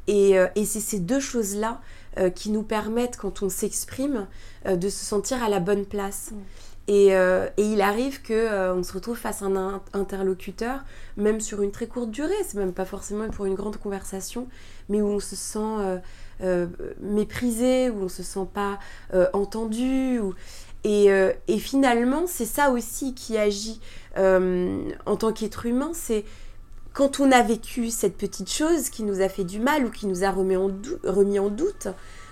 Et, 0.09 0.31
et 0.55 0.65
c'est 0.65 0.79
ces 0.79 0.99
deux 0.99 1.19
choses-là 1.19 1.81
qui 2.35 2.51
nous 2.51 2.61
permettent, 2.61 3.17
quand 3.17 3.41
on 3.41 3.49
s'exprime, 3.49 4.27
de 4.67 4.89
se 4.89 5.03
sentir 5.03 5.43
à 5.43 5.49
la 5.49 5.59
bonne 5.59 5.85
place. 5.85 6.31
Euh, 6.89 7.49
et, 7.57 7.63
il 7.63 7.81
arrive 7.81 8.21
qu'on 8.21 8.33
euh, 8.33 8.83
se 8.83 8.93
retrouve 8.93 9.17
face 9.17 9.41
à 9.41 9.45
un 9.45 9.81
interlocuteur, 9.93 10.85
même 11.17 11.41
sur 11.41 11.61
une 11.61 11.71
très 11.71 11.87
courte 11.87 12.11
durée, 12.11 12.33
c'est 12.45 12.57
même 12.57 12.73
pas 12.73 12.85
forcément 12.85 13.27
pour 13.29 13.45
une 13.45 13.55
grande 13.55 13.77
conversation, 13.77 14.47
mais 14.87 15.01
où 15.01 15.07
on 15.07 15.19
se 15.19 15.35
sent 15.35 15.99
euh, 16.41 16.67
méprisé, 17.01 17.89
où 17.89 18.03
on 18.03 18.09
se 18.09 18.23
sent 18.23 18.47
pas 18.53 18.79
entendu. 19.33 20.21
Et, 20.83 21.59
finalement, 21.59 22.23
c'est 22.25 22.45
ça 22.45 22.71
aussi 22.71 23.13
qui 23.13 23.37
agit 23.37 23.81
en 24.15 25.15
tant 25.17 25.33
qu'être 25.33 25.65
humain, 25.65 25.91
c'est 25.93 26.23
quand 26.93 27.19
on 27.19 27.31
a 27.31 27.43
vécu 27.43 27.91
cette 27.91 28.17
petite 28.17 28.51
chose 28.51 28.89
qui 28.89 29.03
nous 29.03 29.21
a 29.21 29.29
fait 29.29 29.43
du 29.43 29.59
mal 29.59 29.85
ou 29.85 29.91
qui 29.91 30.07
nous 30.07 30.23
a 30.23 30.31
remis 30.31 30.57
en 30.57 31.49
doute, 31.49 31.89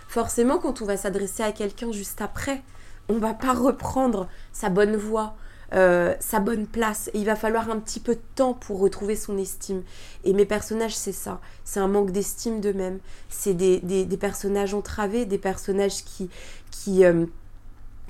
forcément 0.07 0.59
quand 0.59 0.81
on 0.81 0.85
va 0.85 0.95
s'adresser 0.95 1.43
à 1.43 1.51
quelqu'un 1.51 1.91
juste 1.91 2.21
après, 2.21 2.63
on 3.09 3.17
va 3.17 3.33
pas 3.33 3.53
reprendre 3.53 4.27
sa 4.51 4.69
bonne 4.69 4.95
voix, 4.95 5.35
euh, 5.73 6.13
sa 6.19 6.39
bonne 6.39 6.67
place. 6.67 7.09
Et 7.13 7.19
il 7.19 7.25
va 7.25 7.35
falloir 7.35 7.69
un 7.69 7.79
petit 7.79 7.99
peu 7.99 8.15
de 8.15 8.21
temps 8.35 8.53
pour 8.53 8.79
retrouver 8.79 9.15
son 9.15 9.37
estime. 9.37 9.83
Et 10.23 10.33
mes 10.33 10.45
personnages, 10.45 10.95
c'est 10.95 11.11
ça. 11.11 11.39
C'est 11.63 11.79
un 11.79 11.87
manque 11.87 12.11
d'estime 12.11 12.61
d'eux-mêmes. 12.61 12.99
C'est 13.29 13.53
des, 13.53 14.17
personnages 14.19 14.73
entravés, 14.73 15.25
des 15.25 15.37
personnages 15.37 16.03
qui, 16.03 16.29
qui, 16.71 17.05
euh, 17.05 17.25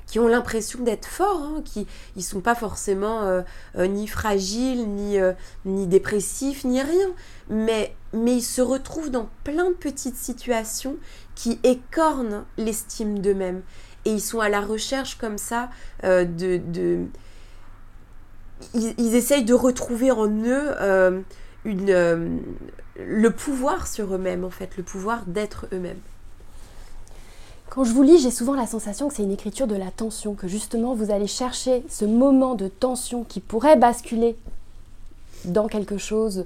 qui 0.06 0.20
ont 0.20 0.28
l'impression 0.28 0.84
d'être 0.84 1.08
forts, 1.08 1.42
hein, 1.42 1.62
qui 1.66 1.88
ils 2.16 2.24
sont 2.24 2.42
pas 2.42 2.56
forcément 2.56 3.24
euh, 3.24 3.42
ni 3.88 4.08
fragiles, 4.08 4.88
ni, 4.88 5.18
ni 5.66 5.88
dépressifs, 5.88 6.64
ni 6.64 6.82
rien. 6.82 7.08
Mais, 7.50 7.96
mais 8.14 8.36
ils 8.36 8.44
se 8.44 8.62
retrouvent 8.62 9.12
dans 9.12 9.30
plein 9.44 9.70
de 9.70 9.76
petites 9.76 10.18
situations 10.18 10.96
qui 11.36 11.60
écornent 11.64 12.46
l'estime 12.58 13.20
d'eux-mêmes 13.20 13.62
et 14.06 14.12
ils 14.12 14.22
sont 14.22 14.40
à 14.40 14.50
la 14.50 14.62
recherche 14.62 15.18
comme 15.18 15.38
ça 15.38 15.70
euh, 16.04 16.26
de, 16.26 17.06
Ils, 18.74 19.16
essayent 19.16 19.44
de 19.44 19.54
retrouver 19.54 20.12
en 20.12 20.28
eux 20.28 20.76
euh, 20.80 21.22
une, 21.66 21.90
euh, 21.90 22.38
le 23.04 23.30
pouvoir 23.32 23.88
sur 23.88 24.14
eux-mêmes, 24.14 24.44
en 24.44 24.50
fait, 24.50 24.78
le 24.78 24.84
pouvoir 24.84 25.24
d'être 25.26 25.66
eux-mêmes. 25.74 26.00
Quand 27.70 27.84
je 27.84 27.92
vous 27.92 28.04
lis, 28.04 28.20
j'ai 28.20 28.32
souvent 28.32 28.54
la 28.54 28.68
sensation 28.68 29.10
que 29.10 29.16
c'est 29.16 29.24
une 29.24 29.32
écriture 29.32 29.68
de 29.68 29.76
la 29.76 29.92
tension, 29.92 30.36
que 30.36 30.48
justement 30.48 30.94
vous 30.94 31.12
allez 31.12 31.28
chercher 31.28 31.84
ce 31.90 32.06
moment 32.06 32.54
de 32.56 32.68
tension 32.68 33.24
qui 33.24 33.40
pourrait 33.40 33.76
basculer 33.76 34.38
dans 35.46 35.68
quelque 35.68 35.98
chose 35.98 36.46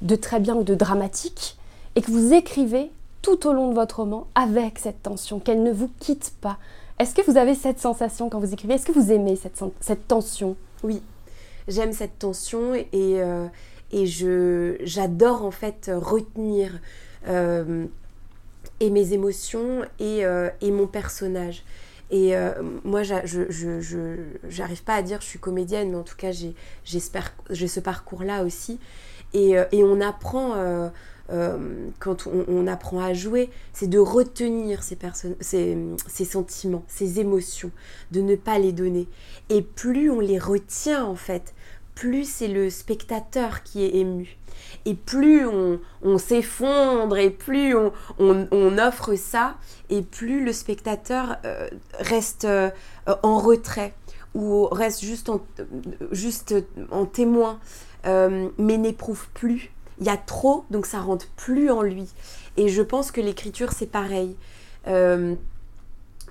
de 0.00 0.16
très 0.16 0.40
bien 0.40 0.54
ou 0.54 0.62
de 0.62 0.74
dramatique, 0.74 1.58
et 1.94 2.00
que 2.00 2.10
vous 2.10 2.32
écrivez 2.32 2.90
tout 3.22 3.46
au 3.46 3.52
long 3.52 3.68
de 3.68 3.74
votre 3.74 4.00
roman 4.00 4.26
avec 4.34 4.78
cette 4.78 5.02
tension, 5.02 5.40
qu'elle 5.40 5.62
ne 5.62 5.72
vous 5.72 5.90
quitte 5.98 6.32
pas, 6.40 6.58
est-ce 7.02 7.14
que 7.14 7.30
vous 7.30 7.36
avez 7.36 7.54
cette 7.54 7.78
sensation 7.78 8.30
quand 8.30 8.38
vous 8.38 8.52
écrivez? 8.52 8.74
Est-ce 8.74 8.86
que 8.86 8.92
vous 8.92 9.12
aimez 9.12 9.36
cette, 9.36 9.62
cette 9.80 10.08
tension? 10.08 10.56
Oui. 10.82 11.02
j'aime 11.68 11.92
cette 11.92 12.18
tension 12.18 12.74
et, 12.74 13.20
et 13.92 14.06
je, 14.06 14.76
j'adore 14.82 15.44
en 15.44 15.50
fait 15.50 15.90
retenir 15.94 16.80
et 17.28 18.90
mes 18.90 19.12
émotions 19.12 19.82
et, 19.98 20.22
et 20.60 20.70
mon 20.70 20.86
personnage. 20.86 21.64
Et 22.10 22.34
moi, 22.84 23.02
je 23.02 24.58
n'arrive 24.58 24.82
pas 24.82 24.94
à 24.94 25.02
dire 25.02 25.20
je 25.20 25.26
suis 25.26 25.38
comédienne, 25.38 25.90
mais 25.90 25.96
en 25.96 26.02
tout 26.02 26.16
cas, 26.16 26.32
j'espère 26.84 27.32
j'ai 27.50 27.68
ce 27.68 27.80
parcours-là 27.80 28.44
aussi. 28.44 28.78
Et, 29.34 29.54
et, 29.72 29.82
on 29.84 30.00
apprend 30.00 30.90
euh, 31.32 31.88
quand 31.98 32.26
on, 32.26 32.66
apprend 32.66 33.00
à 33.00 33.14
jouer, 33.14 33.48
c'est 33.72 33.86
de 33.86 33.98
retenir 33.98 34.82
ces, 34.82 34.98
ces, 35.40 36.24
sentiments, 36.24 36.84
ces 36.88 37.20
émotions, 37.20 37.70
de 38.10 38.20
ne 38.20 38.36
pas 38.36 38.58
les 38.58 38.72
donner. 38.72 39.08
Et 39.48 39.62
plus 39.62 40.10
on 40.10 40.20
les 40.20 40.38
retient 40.38 41.04
en 41.04 41.14
fait, 41.14 41.54
plus 41.94 42.28
c'est 42.28 42.48
le 42.48 42.68
spectateur 42.68 43.62
qui 43.62 43.82
est 43.82 43.96
ému. 43.96 44.36
Et 44.84 44.94
plus 44.94 45.46
on, 45.46 46.18
s'effondre 46.18 47.16
et 47.16 47.30
plus 47.30 47.74
on, 48.18 48.78
offre 48.78 49.14
ça, 49.14 49.56
et 49.88 50.02
plus 50.02 50.44
le 50.44 50.52
spectateur 50.52 51.36
euh, 51.44 51.68
reste 51.98 52.44
euh, 52.44 52.70
en 53.22 53.38
retrait 53.38 53.94
ou 54.34 54.66
reste 54.66 55.02
juste 55.02 55.30
en, 55.30 55.40
juste 56.10 56.54
en 56.90 57.06
témoin, 57.06 57.58
mais 58.04 58.78
n'éprouve 58.78 59.28
plus 59.34 59.70
il 60.02 60.06
y 60.06 60.10
a 60.10 60.16
trop, 60.16 60.64
donc 60.70 60.86
ça 60.86 61.00
rentre 61.00 61.28
plus 61.36 61.70
en 61.70 61.82
lui. 61.82 62.08
Et 62.56 62.68
je 62.68 62.82
pense 62.82 63.12
que 63.12 63.20
l'écriture, 63.20 63.72
c'est 63.72 63.86
pareil. 63.86 64.36
Euh, 64.88 65.36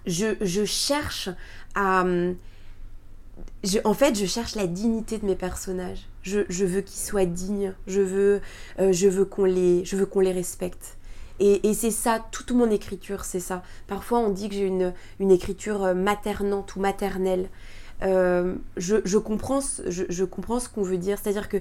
je, 0.06 0.66
cherche 0.66 1.30
à... 1.74 2.04
en 3.86 3.94
fait, 3.94 4.20
je 4.20 4.26
cherche 4.26 4.56
la 4.56 4.68
dignité 4.68 5.20
de 5.20 5.26
mes 5.26 5.38
personnages. 5.38 6.10
Je, 6.24 6.66
veux 6.66 6.82
qu'ils 6.82 7.00
soient 7.00 7.24
dignes. 7.24 7.74
Je 7.88 8.02
veux, 8.02 8.42
euh, 8.80 8.92
je 8.92 9.08
veux 9.08 9.24
qu'on 9.24 9.46
les, 9.46 9.86
je 9.86 9.96
veux 9.96 10.06
qu'on 10.06 10.20
les 10.20 10.34
respecte. 10.34 10.98
Et, 11.40 11.74
c'est 11.74 11.92
ça, 11.92 12.24
toute 12.32 12.52
mon 12.52 12.70
écriture, 12.70 13.24
c'est 13.24 13.40
ça. 13.40 13.64
Parfois, 13.88 14.20
on 14.20 14.30
dit 14.30 14.48
que 14.50 14.54
j'ai 14.54 14.68
une, 14.68 14.94
une 15.20 15.32
écriture 15.32 15.96
maternante 15.96 16.76
ou 16.76 16.82
maternelle. 16.82 17.50
Euh, 18.04 18.56
je, 18.78 19.18
comprends, 19.18 19.62
ce 19.62 20.70
qu'on 20.70 20.82
veut 20.82 20.98
dire. 20.98 21.18
C'est-à-dire 21.22 21.50
que 21.50 21.58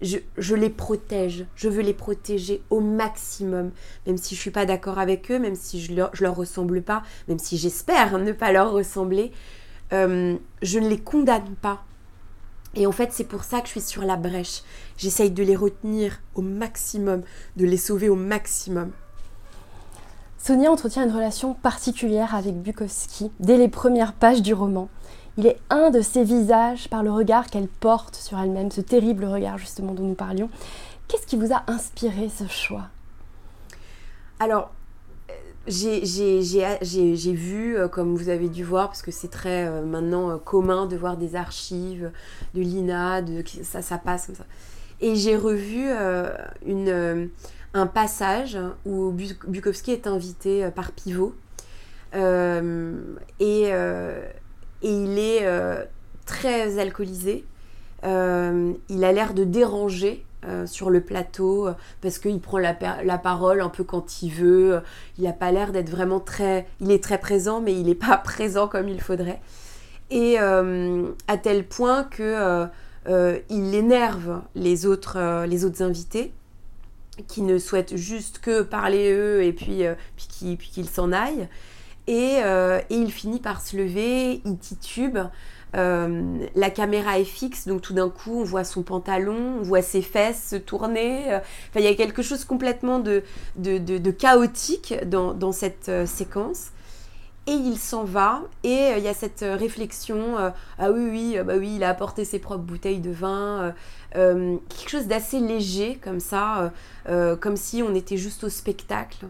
je, 0.00 0.54
les 0.54 0.70
protège. 0.70 1.46
Je 1.54 1.68
veux 1.68 1.82
les 1.82 1.94
protéger 1.94 2.62
au 2.70 2.80
maximum. 2.80 3.70
Même 4.06 4.16
si 4.16 4.34
je 4.34 4.40
ne 4.40 4.42
suis 4.42 4.50
pas 4.50 4.66
d'accord 4.66 4.98
avec 4.98 5.30
eux, 5.30 5.38
même 5.38 5.54
si 5.54 5.80
je 5.80 5.94
leur, 5.94 6.10
leur 6.20 6.34
ressemble 6.34 6.82
pas, 6.82 7.02
même 7.28 7.38
si 7.38 7.56
j'espère 7.56 8.18
ne 8.18 8.32
pas 8.32 8.52
leur 8.52 8.72
ressembler, 8.72 9.32
euh, 9.92 10.36
je 10.62 10.78
ne 10.78 10.88
les 10.88 10.98
condamne 10.98 11.54
pas. 11.60 11.84
Et 12.76 12.86
en 12.86 12.92
fait, 12.92 13.12
c'est 13.12 13.24
pour 13.24 13.44
ça 13.44 13.60
que 13.60 13.66
je 13.66 13.72
suis 13.72 13.80
sur 13.80 14.02
la 14.02 14.16
brèche. 14.16 14.62
J'essaye 14.96 15.30
de 15.30 15.42
les 15.44 15.54
retenir 15.54 16.20
au 16.34 16.42
maximum, 16.42 17.22
de 17.56 17.64
les 17.64 17.76
sauver 17.76 18.08
au 18.08 18.16
maximum. 18.16 18.90
Sonia 20.38 20.70
entretient 20.70 21.04
une 21.04 21.14
relation 21.14 21.54
particulière 21.54 22.34
avec 22.34 22.60
Bukowski 22.60 23.30
dès 23.40 23.56
les 23.56 23.68
premières 23.68 24.12
pages 24.12 24.42
du 24.42 24.52
roman. 24.52 24.88
Il 25.36 25.46
est 25.46 25.58
un 25.68 25.90
de 25.90 26.00
ces 26.00 26.22
visages 26.22 26.88
par 26.88 27.02
le 27.02 27.10
regard 27.10 27.46
qu'elle 27.46 27.66
porte 27.68 28.14
sur 28.14 28.38
elle-même, 28.38 28.70
ce 28.70 28.80
terrible 28.80 29.24
regard 29.24 29.58
justement 29.58 29.92
dont 29.92 30.04
nous 30.04 30.14
parlions. 30.14 30.48
Qu'est-ce 31.08 31.26
qui 31.26 31.36
vous 31.36 31.52
a 31.52 31.64
inspiré 31.66 32.28
ce 32.28 32.46
choix? 32.46 32.88
Alors, 34.38 34.70
j'ai 35.66 37.32
vu, 37.32 37.76
euh, 37.76 37.88
comme 37.88 38.14
vous 38.14 38.28
avez 38.28 38.48
dû 38.48 38.64
voir, 38.64 38.88
parce 38.88 39.02
que 39.02 39.10
c'est 39.10 39.28
très 39.28 39.66
euh, 39.66 39.82
maintenant 39.84 40.30
euh, 40.30 40.36
commun 40.36 40.86
de 40.86 40.96
voir 40.96 41.16
des 41.16 41.36
archives 41.36 42.10
de 42.54 42.60
l'INA, 42.60 43.22
ça, 43.62 43.82
ça 43.82 43.98
passe 43.98 44.26
comme 44.26 44.36
ça. 44.36 44.44
Et 45.00 45.16
j'ai 45.16 45.36
revu 45.36 45.90
un 47.74 47.86
passage 47.86 48.56
où 48.86 49.10
Bukowski 49.10 49.90
est 49.90 50.06
invité 50.06 50.70
par 50.70 50.92
Pivot. 50.92 51.34
et 52.14 53.72
et 54.84 54.90
il 54.90 55.18
est 55.18 55.40
euh, 55.42 55.82
très 56.26 56.78
alcoolisé. 56.78 57.44
Euh, 58.04 58.74
il 58.90 59.02
a 59.02 59.12
l'air 59.12 59.32
de 59.32 59.44
déranger 59.44 60.24
euh, 60.46 60.66
sur 60.66 60.90
le 60.90 61.00
plateau 61.00 61.70
parce 62.02 62.18
qu'il 62.18 62.38
prend 62.38 62.58
la, 62.58 62.74
parole 62.74 63.62
un 63.62 63.70
peu 63.70 63.82
quand 63.82 64.22
il 64.22 64.30
veut. 64.30 64.82
Il 65.18 65.24
n'a 65.24 65.32
pas 65.32 65.50
l'air 65.50 65.72
d'être 65.72 65.88
vraiment 65.88 66.20
très. 66.20 66.66
Il 66.80 66.92
est 66.92 67.02
très 67.02 67.18
présent, 67.18 67.62
mais 67.62 67.72
il 67.72 67.86
n'est 67.86 67.94
pas 67.94 68.16
présent 68.24 68.68
comme 68.68 68.88
il 68.88 69.00
faudrait. 69.00 69.40
Et 70.10 70.38
à 70.38 71.36
tel 71.42 71.64
point 71.64 72.04
que 72.04 72.66
il 73.08 73.74
énerve 73.74 74.42
les 74.54 74.84
autres, 74.84 75.46
les 75.46 75.64
autres 75.64 75.82
invités 75.82 76.32
qui 77.26 77.42
ne 77.42 77.58
souhaitent 77.58 77.96
juste 77.96 78.40
que 78.40 78.62
parler 78.62 79.12
eux 79.12 79.42
et 79.42 79.52
puis, 79.52 79.82
puis 80.16 80.68
qu'ils 80.68 80.88
s'en 80.90 81.10
aillent. 81.10 81.48
Euh, 82.08 82.80
et, 82.90 82.96
il 82.96 83.10
finit 83.10 83.40
par 83.40 83.60
se 83.60 83.76
lever, 83.76 84.42
il 84.44 84.58
titube. 84.58 85.18
Euh, 85.76 86.46
la 86.54 86.70
caméra 86.70 87.18
est 87.18 87.24
fixe, 87.24 87.66
donc 87.66 87.82
tout 87.82 87.94
d'un 87.94 88.08
coup, 88.08 88.40
on 88.40 88.44
voit 88.44 88.62
son 88.62 88.82
pantalon, 88.82 89.58
on 89.58 89.62
voit 89.62 89.82
ses 89.82 90.02
fesses 90.02 90.50
se 90.50 90.56
tourner. 90.56 91.32
Euh, 91.32 91.38
enfin, 91.38 91.80
il 91.80 91.84
y 91.84 91.88
a 91.88 91.94
quelque 91.94 92.22
chose 92.22 92.44
complètement 92.44 93.00
de, 93.00 93.24
de, 93.56 94.10
chaotique 94.10 94.94
dans, 95.06 95.34
dans 95.34 95.52
cette 95.52 95.90
séquence. 96.06 96.70
Et 97.46 97.52
il 97.52 97.76
s'en 97.76 98.04
va, 98.04 98.40
et 98.62 98.92
il 98.96 99.02
y 99.02 99.08
a 99.08 99.12
cette 99.12 99.44
réflexion 99.46 100.36
ah 100.78 100.90
oui, 100.90 101.10
oui, 101.10 101.38
bah 101.44 101.56
oui, 101.58 101.74
il 101.76 101.84
a 101.84 101.90
apporté 101.90 102.24
ses 102.24 102.38
propres 102.38 102.62
bouteilles 102.62 103.00
de 103.00 103.10
vin. 103.10 103.74
quelque 104.14 104.88
chose 104.88 105.06
d'assez 105.06 105.40
léger, 105.40 105.98
comme 106.02 106.20
ça, 106.20 106.72
comme 107.06 107.58
si 107.58 107.82
on 107.82 107.94
était 107.94 108.16
juste 108.16 108.44
au 108.44 108.48
spectacle. 108.48 109.26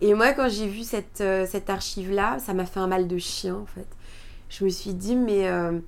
Et 0.00 0.14
moi, 0.14 0.32
quand 0.32 0.48
j'ai 0.48 0.66
vu 0.66 0.82
cette, 0.82 1.20
euh, 1.20 1.46
cette 1.48 1.68
archive-là, 1.68 2.38
ça 2.38 2.54
m'a 2.54 2.64
fait 2.64 2.80
un 2.80 2.86
mal 2.86 3.06
de 3.06 3.18
chien, 3.18 3.56
en 3.56 3.66
fait. 3.66 3.86
Je 4.48 4.64
me 4.64 4.70
suis 4.70 4.94
dit, 4.94 5.14
mais... 5.14 5.48
Euh, 5.48 5.78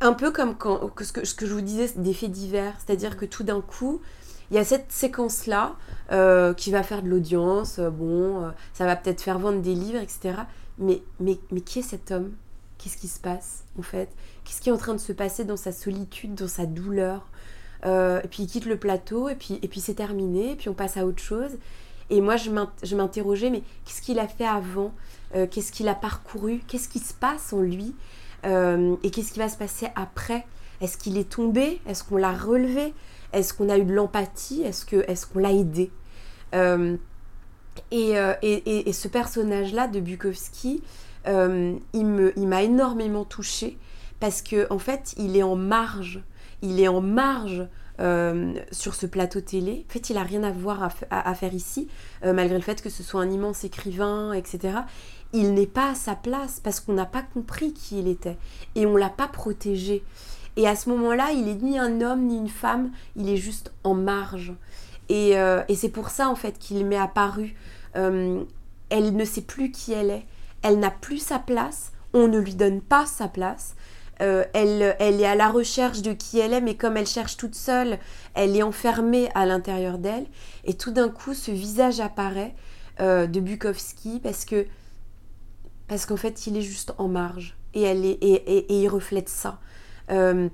un 0.00 0.14
peu 0.14 0.32
comme 0.32 0.56
quand, 0.56 0.90
ce, 1.00 1.12
que, 1.12 1.24
ce 1.24 1.34
que 1.34 1.46
je 1.46 1.52
vous 1.52 1.60
disais 1.60 1.92
des 1.96 2.14
faits 2.14 2.32
divers, 2.32 2.74
c'est-à-dire 2.78 3.16
que 3.16 3.24
tout 3.24 3.44
d'un 3.44 3.60
coup, 3.60 4.00
il 4.50 4.56
y 4.56 4.58
a 4.58 4.64
cette 4.64 4.90
séquence-là 4.90 5.76
euh, 6.10 6.54
qui 6.54 6.72
va 6.72 6.82
faire 6.82 7.02
de 7.02 7.08
l'audience, 7.08 7.78
bon, 7.78 8.50
ça 8.72 8.84
va 8.84 8.96
peut-être 8.96 9.20
faire 9.20 9.38
vendre 9.38 9.60
des 9.60 9.74
livres, 9.74 10.00
etc. 10.00 10.34
Mais, 10.78 11.02
mais, 11.20 11.38
mais 11.52 11.60
qui 11.60 11.80
est 11.80 11.82
cet 11.82 12.10
homme? 12.10 12.32
Qu'est-ce 12.78 12.96
qui 12.96 13.06
se 13.06 13.20
passe, 13.20 13.62
en 13.78 13.82
fait? 13.82 14.08
Qu'est-ce 14.44 14.60
qui 14.60 14.70
est 14.70 14.72
en 14.72 14.76
train 14.76 14.94
de 14.94 14.98
se 14.98 15.12
passer 15.12 15.44
dans 15.44 15.56
sa 15.56 15.70
solitude, 15.70 16.34
dans 16.34 16.48
sa 16.48 16.66
douleur? 16.66 17.28
Et 17.84 18.28
puis 18.28 18.44
il 18.44 18.46
quitte 18.48 18.66
le 18.66 18.76
plateau, 18.76 19.28
et 19.28 19.36
puis, 19.36 19.60
et 19.62 19.68
puis 19.68 19.80
c'est 19.80 19.94
terminé, 19.94 20.52
et 20.52 20.56
puis 20.56 20.68
on 20.68 20.74
passe 20.74 20.96
à 20.96 21.06
autre 21.06 21.22
chose. 21.22 21.52
Et 22.10 22.20
moi, 22.20 22.36
je 22.36 22.96
m'interrogeais, 22.96 23.50
mais 23.50 23.62
qu'est-ce 23.84 24.02
qu'il 24.02 24.18
a 24.18 24.28
fait 24.28 24.46
avant? 24.46 24.92
Euh, 25.34 25.46
Qu'est-ce 25.50 25.72
qu'il 25.72 25.88
a 25.88 25.94
parcouru? 25.94 26.60
Qu'est-ce 26.66 26.88
qui 26.88 26.98
se 26.98 27.14
passe 27.14 27.52
en 27.52 27.60
lui? 27.60 27.94
Euh, 28.44 28.96
Et 29.02 29.10
qu'est-ce 29.10 29.32
qui 29.32 29.38
va 29.38 29.48
se 29.48 29.56
passer 29.56 29.88
après? 29.96 30.46
Est-ce 30.80 30.96
qu'il 30.98 31.16
est 31.16 31.28
tombé? 31.28 31.80
Est-ce 31.86 32.04
qu'on 32.04 32.16
l'a 32.16 32.32
relevé? 32.32 32.92
Est-ce 33.32 33.54
qu'on 33.54 33.68
a 33.68 33.78
eu 33.78 33.84
de 33.84 33.92
l'empathie? 33.92 34.62
Est-ce 34.62 34.84
qu'on 34.84 35.00
est 35.00 35.42
l'a 35.42 35.52
aidé? 35.52 35.90
Euh, 36.54 36.96
et, 37.90 38.88
et, 38.88 38.92
ce 38.92 39.08
personnage-là 39.08 39.88
de 39.88 40.00
Bukowski, 40.00 40.82
il 41.26 42.04
m'a 42.04 42.62
énormément 42.62 43.24
touchée 43.24 43.78
parce 44.20 44.42
qu'en 44.42 44.74
en 44.74 44.78
fait, 44.78 45.14
il 45.16 45.36
est 45.36 45.42
en 45.42 45.56
marge. 45.56 46.22
Il 46.60 46.80
est 46.80 46.88
en 46.88 47.00
marge 47.00 47.66
euh, 48.02 48.54
sur 48.72 48.96
ce 48.96 49.06
plateau 49.06 49.40
télé. 49.40 49.86
En 49.88 49.92
fait, 49.92 50.10
il 50.10 50.14
n'a 50.14 50.24
rien 50.24 50.42
à 50.42 50.50
voir 50.50 50.90
à, 51.10 51.34
faire 51.34 51.54
ici, 51.54 51.86
euh, 52.24 52.32
malgré 52.32 52.56
le 52.56 52.62
fait 52.62 52.82
que 52.82 52.90
ce 52.90 53.04
soit 53.04 53.22
un 53.22 53.30
immense 53.30 53.62
écrivain, 53.62 54.32
etc. 54.32 54.78
Il 55.32 55.54
n'est 55.54 55.68
pas 55.68 55.90
à 55.90 55.94
sa 55.94 56.16
place 56.16 56.60
parce 56.60 56.80
qu'on 56.80 56.94
n'a 56.94 57.06
pas 57.06 57.22
compris 57.22 57.72
qui 57.72 58.00
il 58.00 58.08
était 58.08 58.36
et 58.74 58.86
on 58.86 58.96
l'a 58.96 59.08
pas 59.08 59.28
protégé. 59.28 60.02
Et 60.56 60.66
à 60.66 60.74
ce 60.74 60.90
moment-là, 60.90 61.30
il 61.30 61.46
est 61.48 61.62
ni 61.62 61.78
un 61.78 62.00
homme 62.00 62.26
ni 62.26 62.38
une 62.38 62.48
femme, 62.48 62.90
il 63.14 63.28
est 63.28 63.36
juste 63.36 63.72
en 63.84 63.94
marge. 63.94 64.52
Et, 65.08 65.38
euh, 65.38 65.62
et 65.68 65.76
c'est 65.76 65.88
pour 65.88 66.10
ça 66.10 66.28
en 66.28 66.34
fait 66.34 66.58
qu'il 66.58 66.84
m'est 66.84 66.96
apparu. 66.96 67.54
elle 67.94 68.46
ne 68.90 69.24
sait 69.24 69.42
plus 69.42 69.70
qui 69.70 69.92
elle 69.92 70.10
est, 70.10 70.26
elle 70.62 70.80
n'a 70.80 70.90
plus 70.90 71.18
sa 71.18 71.38
place, 71.38 71.92
on 72.14 72.26
ne 72.26 72.38
lui 72.38 72.54
donne 72.54 72.80
pas 72.80 73.06
sa 73.06 73.28
place. 73.28 73.76
Euh, 74.20 74.44
elle, 74.52 74.94
elle 74.98 75.20
est 75.20 75.26
à 75.26 75.34
la 75.34 75.48
recherche 75.48 76.02
de 76.02 76.12
qui 76.12 76.38
elle 76.38 76.52
est, 76.52 76.60
mais 76.60 76.76
comme 76.76 76.96
elle 76.96 77.06
cherche 77.06 77.36
toute 77.36 77.54
seule, 77.54 77.98
elle 78.34 78.56
est 78.56 78.62
enfermée 78.62 79.30
à 79.34 79.46
l'intérieur 79.46 79.98
d'elle. 79.98 80.26
Et 80.64 80.74
tout 80.74 80.92
d'un 80.92 81.08
coup, 81.08 81.34
ce 81.34 81.50
visage 81.50 82.00
apparaît 82.00 82.54
euh, 83.00 83.26
de 83.26 83.40
Bukowski 83.40 84.20
parce 84.22 84.44
que 84.44 84.66
parce 85.88 86.06
qu'en 86.06 86.16
fait, 86.16 86.46
il 86.46 86.56
est 86.56 86.62
juste 86.62 86.94
en 86.98 87.08
marge 87.08 87.56
et 87.74 87.82
elle 87.82 88.04
est 88.04 88.18
et, 88.22 88.82
il 88.82 88.88
reflète 88.88 89.28
ça. 89.28 89.58
Euh, 90.10 90.48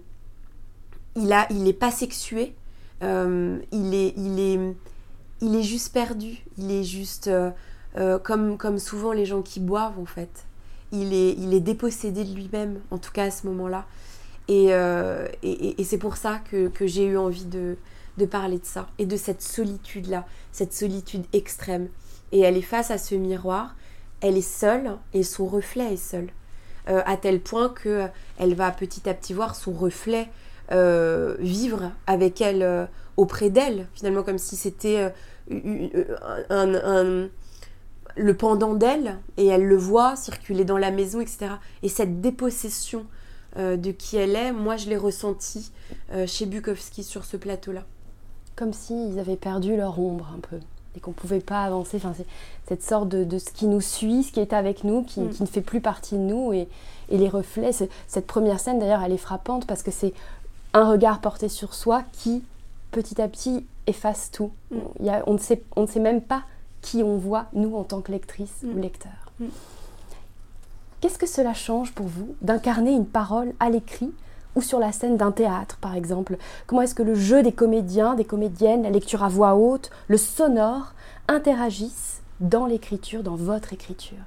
il 1.16 1.32
a, 1.32 1.46
il 1.50 1.66
est 1.68 1.72
pas 1.72 1.90
sexué. 1.90 2.54
il 3.02 3.94
est, 3.94 4.14
il 4.16 4.40
est, 4.40 4.76
il 5.40 5.56
est 5.56 5.62
juste 5.62 5.92
perdu. 5.92 6.44
Il 6.56 6.70
est 6.70 6.84
juste 6.84 7.30
comme 8.22 8.56
comme 8.56 8.78
souvent 8.78 9.12
les 9.12 9.26
gens 9.26 9.42
qui 9.42 9.60
boivent 9.60 9.98
en 9.98 10.06
fait 10.06 10.47
il 10.92 11.12
est, 11.14 11.32
il 11.32 11.54
est 11.54 11.60
dépossédé 11.60 12.24
de 12.24 12.34
lui-même, 12.34 12.80
en 12.90 12.98
tout 12.98 13.12
cas 13.12 13.24
à 13.24 13.30
ce 13.30 13.46
moment-là. 13.46 13.86
Et, 14.48 14.68
et, 15.42 15.84
c'est 15.84 15.98
pour 15.98 16.16
ça 16.16 16.40
que, 16.50 16.68
que 16.68 16.86
j'ai 16.86 17.04
eu 17.04 17.18
envie 17.18 17.44
de, 17.44 17.76
de 18.16 18.24
parler 18.24 18.58
de 18.58 18.64
ça 18.64 18.88
et 18.98 19.04
de 19.04 19.16
cette 19.16 19.42
solitude-là, 19.42 20.24
cette 20.52 20.72
solitude 20.72 21.24
extrême. 21.34 21.88
Et 22.32 22.40
elle 22.40 22.56
est 22.56 22.62
face 22.62 22.90
à 22.90 22.96
ce 22.96 23.14
miroir, 23.14 23.76
elle 24.22 24.38
est 24.38 24.40
seule 24.40 24.96
et 25.12 25.22
son 25.22 25.46
reflet 25.46 25.92
est 25.92 25.96
seul. 25.96 26.28
à 26.86 27.16
tel 27.18 27.40
point 27.40 27.68
que 27.68 28.06
elle 28.38 28.54
va 28.54 28.70
petit 28.70 29.06
à 29.06 29.12
petit 29.12 29.34
voir 29.34 29.54
son 29.54 29.72
reflet 29.72 30.30
vivre 30.70 31.92
avec 32.06 32.40
elle 32.40 32.88
auprès 33.18 33.50
d'elle, 33.50 33.86
finalement 33.94 34.22
comme 34.22 34.38
si 34.38 34.56
c'était 34.56 35.12
un, 35.50 37.28
le 38.18 38.34
pendant 38.34 38.74
d'elle 38.74 39.18
et 39.36 39.46
elle 39.46 39.64
le 39.64 39.76
voit 39.76 40.16
circuler 40.16 40.64
dans 40.64 40.78
la 40.78 40.90
maison, 40.90 41.20
etc. 41.20 41.52
Et 41.82 41.88
cette 41.88 42.20
dépossession 42.20 43.06
euh, 43.56 43.76
de 43.76 43.90
qui 43.90 44.16
elle 44.16 44.36
est, 44.36 44.52
moi 44.52 44.76
je 44.76 44.88
l'ai 44.88 44.96
ressenti 44.96 45.72
euh, 46.12 46.26
chez 46.26 46.46
Bukowski 46.46 47.02
sur 47.02 47.24
ce 47.24 47.36
plateau-là. 47.36 47.84
Comme 48.56 48.72
s'ils 48.72 49.18
avaient 49.18 49.36
perdu 49.36 49.76
leur 49.76 49.98
ombre 49.98 50.28
un 50.36 50.40
peu 50.40 50.58
et 50.96 51.00
qu'on 51.00 51.12
ne 51.12 51.16
pouvait 51.16 51.40
pas 51.40 51.62
avancer. 51.62 51.96
Enfin, 51.98 52.12
cette 52.66 52.82
sorte 52.82 53.08
de, 53.08 53.38
ce 53.38 53.50
qui 53.52 53.66
nous 53.66 53.80
suit, 53.80 54.24
ce 54.24 54.32
qui 54.32 54.40
est 54.40 54.52
avec 54.52 54.84
nous, 54.84 55.02
qui, 55.02 55.20
mm. 55.20 55.32
ne 55.40 55.46
fait 55.46 55.60
plus 55.60 55.80
partie 55.80 56.16
de 56.16 56.20
nous. 56.20 56.52
Et, 56.52 56.68
les 57.10 57.28
reflets, 57.28 57.72
cette 57.72 58.26
première 58.26 58.60
scène 58.60 58.78
d'ailleurs, 58.78 59.02
elle 59.02 59.12
est 59.12 59.16
frappante 59.16 59.66
parce 59.66 59.82
que 59.82 59.90
c'est 59.90 60.12
un 60.74 60.90
regard 60.90 61.22
porté 61.22 61.48
sur 61.48 61.72
soi 61.72 62.02
qui, 62.12 62.42
petit 62.90 63.22
à 63.22 63.28
petit, 63.28 63.64
efface 63.86 64.30
tout. 64.30 64.50
Mm. 64.70 64.76
Il 65.00 65.22
on, 65.26 65.34
ne 65.34 65.38
sait, 65.38 65.62
on 65.76 65.82
ne 65.82 65.86
sait 65.86 66.00
même 66.00 66.20
pas 66.20 66.42
qui 66.82 67.02
on 67.02 67.16
voit, 67.16 67.46
nous, 67.52 67.76
en 67.76 67.84
tant 67.84 68.00
que 68.00 68.12
lectrice 68.12 68.62
ou 68.62 68.78
mm. 68.78 68.80
lecteur. 68.80 69.32
Mm. 69.40 69.46
Qu'est-ce 71.00 71.18
que 71.18 71.26
cela 71.26 71.54
change 71.54 71.92
pour 71.92 72.06
vous 72.06 72.34
d'incarner 72.42 72.90
une 72.90 73.06
parole 73.06 73.52
à 73.60 73.70
l'écrit 73.70 74.12
ou 74.56 74.62
sur 74.62 74.80
la 74.80 74.90
scène 74.90 75.16
d'un 75.16 75.30
théâtre, 75.30 75.78
par 75.80 75.94
exemple? 75.94 76.36
Comment 76.66 76.82
est-ce 76.82 76.94
que 76.94 77.02
le 77.02 77.14
jeu 77.14 77.42
des 77.42 77.52
comédiens, 77.52 78.14
des 78.14 78.24
comédiennes, 78.24 78.82
la 78.82 78.90
lecture 78.90 79.22
à 79.22 79.28
voix 79.28 79.54
haute, 79.54 79.90
le 80.08 80.16
sonore 80.16 80.94
interagissent 81.28 82.22
dans 82.40 82.66
l'écriture, 82.66 83.22
dans 83.22 83.36
votre 83.36 83.72
écriture? 83.72 84.18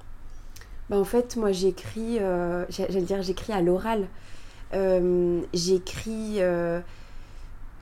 Bah 0.88 0.98
En 0.98 1.04
fait, 1.04 1.36
moi, 1.36 1.52
j'écris, 1.52 2.18
euh, 2.20 2.64
j'allais 2.70 3.02
dire, 3.02 3.22
j'écris 3.22 3.52
à 3.52 3.60
l'oral. 3.60 4.06
Euh, 4.72 5.42
j'écris... 5.52 6.36
Euh, 6.38 6.80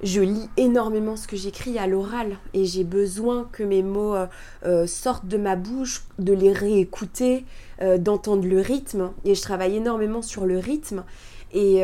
je 0.03 0.21
lis 0.21 0.49
énormément 0.57 1.17
ce 1.17 1.29
que 1.29 1.37
j'écris 1.37 1.79
à 1.79 1.87
l'oral 1.87 2.39
et 2.55 2.65
j'ai 2.65 2.85
besoin 2.85 3.49
que 3.53 3.63
mes 3.63 3.83
mots 3.83 4.15
euh, 4.15 4.27
euh, 4.65 4.87
sortent 4.87 5.27
de 5.27 5.37
ma 5.37 5.57
bouche, 5.57 6.05
de 6.19 6.33
les 6.33 6.53
réécouter, 6.53 7.45
euh, 7.83 7.99
d'entendre 7.99 8.47
le 8.47 8.61
rythme. 8.61 9.13
Et 9.25 9.35
je 9.35 9.43
travaille 9.43 9.77
énormément 9.77 10.23
sur 10.23 10.47
le 10.47 10.59
rythme. 10.59 11.05
Et 11.53 11.83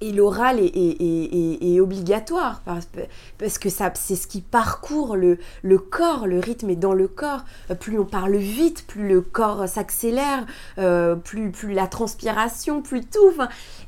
et 0.00 0.12
l'oral 0.12 0.58
est, 0.60 1.80
obligatoire 1.80 2.62
parce, 2.64 3.58
que 3.58 3.68
ça, 3.68 3.92
c'est 3.94 4.16
ce 4.16 4.26
qui 4.26 4.40
parcourt 4.40 5.16
le, 5.16 5.38
corps, 5.78 6.26
le 6.26 6.38
rythme 6.38 6.70
est 6.70 6.76
dans 6.76 6.92
le 6.92 7.08
corps. 7.08 7.44
Plus 7.80 7.98
on 7.98 8.04
parle 8.04 8.36
vite, 8.36 8.86
plus 8.86 9.08
le 9.08 9.20
corps 9.20 9.68
s'accélère, 9.68 10.46
euh, 10.78 11.14
plus, 11.14 11.50
plus 11.50 11.72
la 11.72 11.86
transpiration, 11.86 12.82
plus 12.82 13.02
tout. 13.02 13.32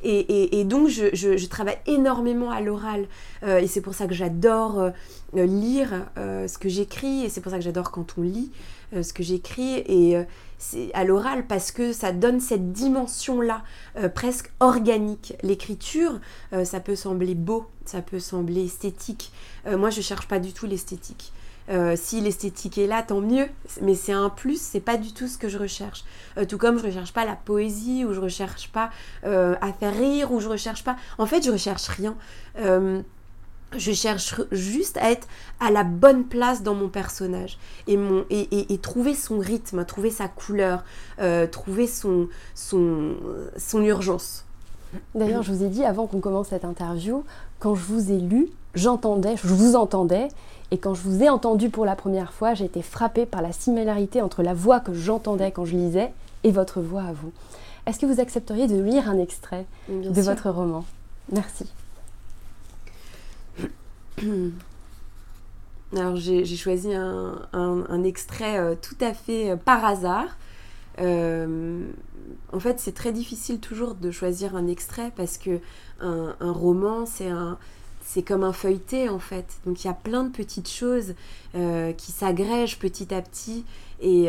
et, 0.03 0.65
donc 0.65 0.89
je, 0.89 1.47
travaille 1.47 1.79
énormément 1.87 2.51
à 2.51 2.61
l'oral 2.61 3.07
euh, 3.43 3.59
et 3.59 3.67
c'est 3.67 3.81
pour 3.81 3.95
ça 3.95 4.07
que 4.07 4.15
j'adore 4.15 4.81
euh, 4.81 4.91
lire 5.35 6.07
ce 6.17 6.59
que 6.59 6.69
j'écris 6.69 7.25
et 7.25 7.29
c'est 7.29 7.41
pour 7.41 7.51
ça 7.51 7.59
que 7.59 7.65
j'adore 7.65 7.91
quand 7.91 8.15
on 8.19 8.23
lit 8.23 8.51
ce 8.93 9.13
que 9.13 9.23
j'écris 9.23 9.79
et 9.79 10.17
à 10.95 11.05
l'oral 11.05 11.47
parce 11.47 11.71
que 11.71 11.93
ça 11.93 12.13
donne 12.13 12.41
cette 12.41 12.73
dimension-là 12.73 13.63
euh, 13.99 14.09
presque 14.09 14.51
organique. 14.61 15.35
L'écriture, 15.43 16.21
euh, 16.53 16.65
ça 16.65 16.81
peut 16.81 16.97
sembler 16.97 17.35
beau, 17.35 17.67
ça 17.85 18.03
peut 18.03 18.21
sembler 18.21 18.65
esthétique. 18.65 19.33
Euh, 19.67 19.77
moi, 19.77 19.91
je 19.91 20.01
cherche 20.01 20.29
pas 20.29 20.39
du 20.39 20.53
tout 20.53 20.67
l'esthétique. 20.67 21.33
si 21.97 22.21
l'esthétique 22.21 22.79
est 22.79 22.87
là, 22.87 23.03
tant 23.03 23.21
mieux, 23.21 23.49
mais 23.83 23.97
c'est 23.97 24.13
un 24.13 24.31
plus, 24.31 24.61
c'est 24.61 24.81
pas 24.81 24.97
du 24.97 25.13
tout 25.13 25.27
ce 25.27 25.37
que 25.37 25.49
je 25.49 25.59
recherche. 25.59 26.05
tout 26.49 26.59
comme 26.59 26.79
je 26.79 26.85
recherche 26.85 27.13
pas 27.13 27.25
la 27.25 27.35
poésie, 27.35 28.05
ou 28.05 28.13
je 28.13 28.21
recherche 28.21 28.71
pas 28.71 28.91
à 29.25 29.73
faire 29.73 29.93
rire, 29.93 30.31
ou 30.31 30.39
je 30.39 30.49
recherche 30.49 30.85
pas. 30.85 30.95
En 31.19 31.27
fait, 31.27 31.45
je 31.45 31.51
recherche 31.51 31.89
rien 31.89 32.17
je 33.79 33.93
cherche 33.93 34.35
juste 34.53 34.97
à 34.97 35.11
être 35.11 35.27
à 35.61 35.71
la 35.71 35.85
bonne 35.85 36.25
place 36.25 36.63
dans 36.63 36.75
mon 36.75 36.89
personnage 36.89 37.59
et, 37.87 37.97
mon, 37.97 38.25
et, 38.31 38.79
trouver 38.79 39.15
son 39.15 39.39
rythme, 39.39 39.85
trouver 39.85 40.11
sa 40.11 40.29
couleur, 40.29 40.85
euh, 41.21 41.47
trouver 41.47 41.87
son, 41.87 42.29
son, 42.55 43.15
son 43.57 43.83
urgence. 43.83 44.45
D'ailleurs, 45.15 45.43
je 45.43 45.53
vous 45.53 45.65
ai 45.65 45.69
dit 45.69 45.85
avant 45.85 46.07
qu'on 46.07 46.21
commence 46.21 46.49
cette 46.49 46.65
interview, 46.65 47.25
quand 47.59 47.75
je 47.75 47.85
vous 47.85 48.13
ai 48.13 48.19
lu, 48.19 48.49
j'entendais, 48.75 49.37
je 49.37 49.49
vous 49.49 49.77
entendais, 49.77 50.29
et 50.71 50.79
quand 50.79 50.95
je 50.95 51.03
vous 51.03 51.23
ai 51.23 51.29
entendu 51.29 51.71
pour 51.71 51.85
la 51.85 51.97
première 51.97 52.33
fois, 52.33 52.55
j'ai 52.55 52.65
été 52.65 52.83
frappée 52.83 53.27
par 53.27 53.43
la 53.43 53.53
similarité 53.53 54.21
entre 54.21 54.43
la 54.43 54.55
voix 54.55 54.81
que 54.81 54.93
j'entendais 54.93 55.53
quand 55.53 55.65
je 55.65 55.77
lisais 55.77 56.13
et 56.45 56.51
votre 56.51 56.81
voix 56.81 57.03
à 57.03 57.13
vous. 57.13 57.33
Est-ce 57.87 58.01
que 58.01 58.07
vous 58.07 58.21
accepteriez 58.21 58.67
de 58.67 58.81
lire 58.81 59.09
un 59.09 59.19
extrait 59.19 59.65
de 59.89 60.21
votre 60.21 60.51
roman? 60.51 60.85
Merci. 61.31 61.67
Alors 65.97 66.17
j'ai 66.17 66.45
choisi 66.45 66.93
un, 66.95 68.05
extrait 68.05 68.59
euh, 68.59 68.75
tout 68.81 68.97
à 69.01 69.15
fait 69.15 69.51
euh, 69.51 69.57
par 69.57 69.85
hasard. 69.85 70.37
Euh, 71.01 71.87
en 72.53 72.59
fait, 72.59 72.81
c'est 72.81 72.95
très 72.95 73.13
difficile 73.13 73.61
toujours 73.61 73.95
de 73.95 74.11
choisir 74.11 74.57
un 74.57 74.67
extrait 74.67 75.13
parce 75.17 75.39
que 75.39 75.61
un, 76.01 76.35
roman, 76.41 77.07
c'est 77.07 77.29
un, 77.29 77.59
c'est 78.01 78.23
comme 78.23 78.43
un 78.43 78.53
feuilleté 78.53 79.09
en 79.09 79.19
fait. 79.19 79.59
Donc 79.65 79.85
il 79.85 79.87
y 79.87 79.91
a 79.91 79.95
plein 79.95 80.25
de 80.25 80.31
petites 80.31 80.69
choses 80.69 81.15
qui 81.53 82.13
s'agrègent 82.13 82.79
petit 82.79 83.15
à 83.15 83.23
petit 83.23 83.65
et, 84.01 84.29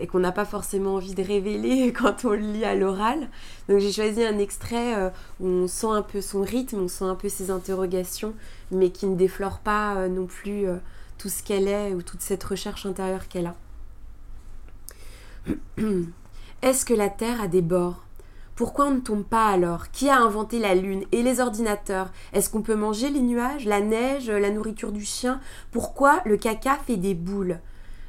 et 0.00 0.06
qu'on 0.06 0.20
n'a 0.20 0.32
pas 0.32 0.44
forcément 0.44 0.94
envie 0.94 1.14
de 1.14 1.22
révéler 1.22 1.92
quand 1.96 2.24
on 2.24 2.30
le 2.30 2.36
lit 2.36 2.64
à 2.64 2.74
l'oral. 2.74 3.28
Donc 3.68 3.78
j'ai 3.78 3.92
choisi 3.92 4.24
un 4.24 4.38
extrait 4.38 5.12
où 5.40 5.46
on 5.46 5.68
sent 5.68 5.88
un 5.88 6.02
peu 6.02 6.20
son 6.20 6.42
rythme, 6.42 6.78
on 6.78 6.88
sent 6.88 7.04
un 7.04 7.14
peu 7.14 7.28
ses 7.28 7.50
interrogations 7.50 8.34
mais 8.70 8.90
qui 8.90 9.06
ne 9.06 9.16
déflore 9.16 9.58
pas 9.58 9.96
euh, 9.96 10.08
non 10.08 10.26
plus 10.26 10.66
euh, 10.66 10.76
tout 11.18 11.28
ce 11.28 11.42
qu'elle 11.42 11.68
est 11.68 11.94
ou 11.94 12.02
toute 12.02 12.20
cette 12.20 12.44
recherche 12.44 12.86
intérieure 12.86 13.28
qu'elle 13.28 13.46
a. 13.46 13.54
Est-ce 16.62 16.84
que 16.84 16.94
la 16.94 17.08
Terre 17.08 17.40
a 17.40 17.48
des 17.48 17.62
bords? 17.62 18.02
Pourquoi 18.56 18.86
on 18.86 18.94
ne 18.94 19.00
tombe 19.00 19.24
pas 19.24 19.48
alors? 19.48 19.90
Qui 19.90 20.08
a 20.08 20.18
inventé 20.18 20.58
la 20.58 20.74
Lune 20.74 21.04
et 21.12 21.22
les 21.22 21.40
ordinateurs? 21.40 22.10
Est-ce 22.32 22.48
qu'on 22.48 22.62
peut 22.62 22.74
manger 22.74 23.10
les 23.10 23.20
nuages, 23.20 23.66
la 23.66 23.80
neige, 23.80 24.30
la 24.30 24.50
nourriture 24.50 24.92
du 24.92 25.04
chien? 25.04 25.40
Pourquoi 25.72 26.22
le 26.24 26.38
caca 26.38 26.78
fait 26.86 26.96
des 26.96 27.14
boules? 27.14 27.60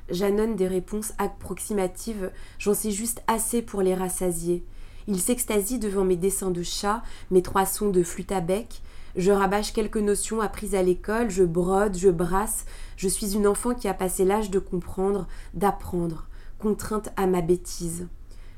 J'annonce 0.09 0.55
des 0.55 0.67
réponses 0.67 1.13
approximatives, 1.17 2.31
j'en 2.59 2.73
sais 2.73 2.91
juste 2.91 3.21
assez 3.27 3.61
pour 3.61 3.81
les 3.81 3.95
rassasier. 3.95 4.63
Il 5.07 5.19
s'extasie 5.19 5.79
devant 5.79 6.03
mes 6.03 6.15
dessins 6.15 6.51
de 6.51 6.63
chats, 6.63 7.03
mes 7.31 7.41
trois 7.41 7.65
sons 7.65 7.89
de 7.89 8.03
flûte 8.03 8.31
à 8.31 8.41
bec, 8.41 8.81
je 9.17 9.31
rabâche 9.31 9.73
quelques 9.73 9.97
notions 9.97 10.41
apprises 10.41 10.75
à 10.75 10.83
l'école, 10.83 11.31
je 11.31 11.43
brode, 11.43 11.97
je 11.97 12.09
brasse. 12.09 12.65
Je 12.97 13.07
suis 13.07 13.33
une 13.33 13.47
enfant 13.47 13.73
qui 13.73 13.87
a 13.87 13.95
passé 13.95 14.23
l'âge 14.23 14.51
de 14.51 14.59
comprendre, 14.59 15.27
d'apprendre, 15.55 16.27
contrainte 16.59 17.09
à 17.17 17.25
ma 17.25 17.41
bêtise. 17.41 18.07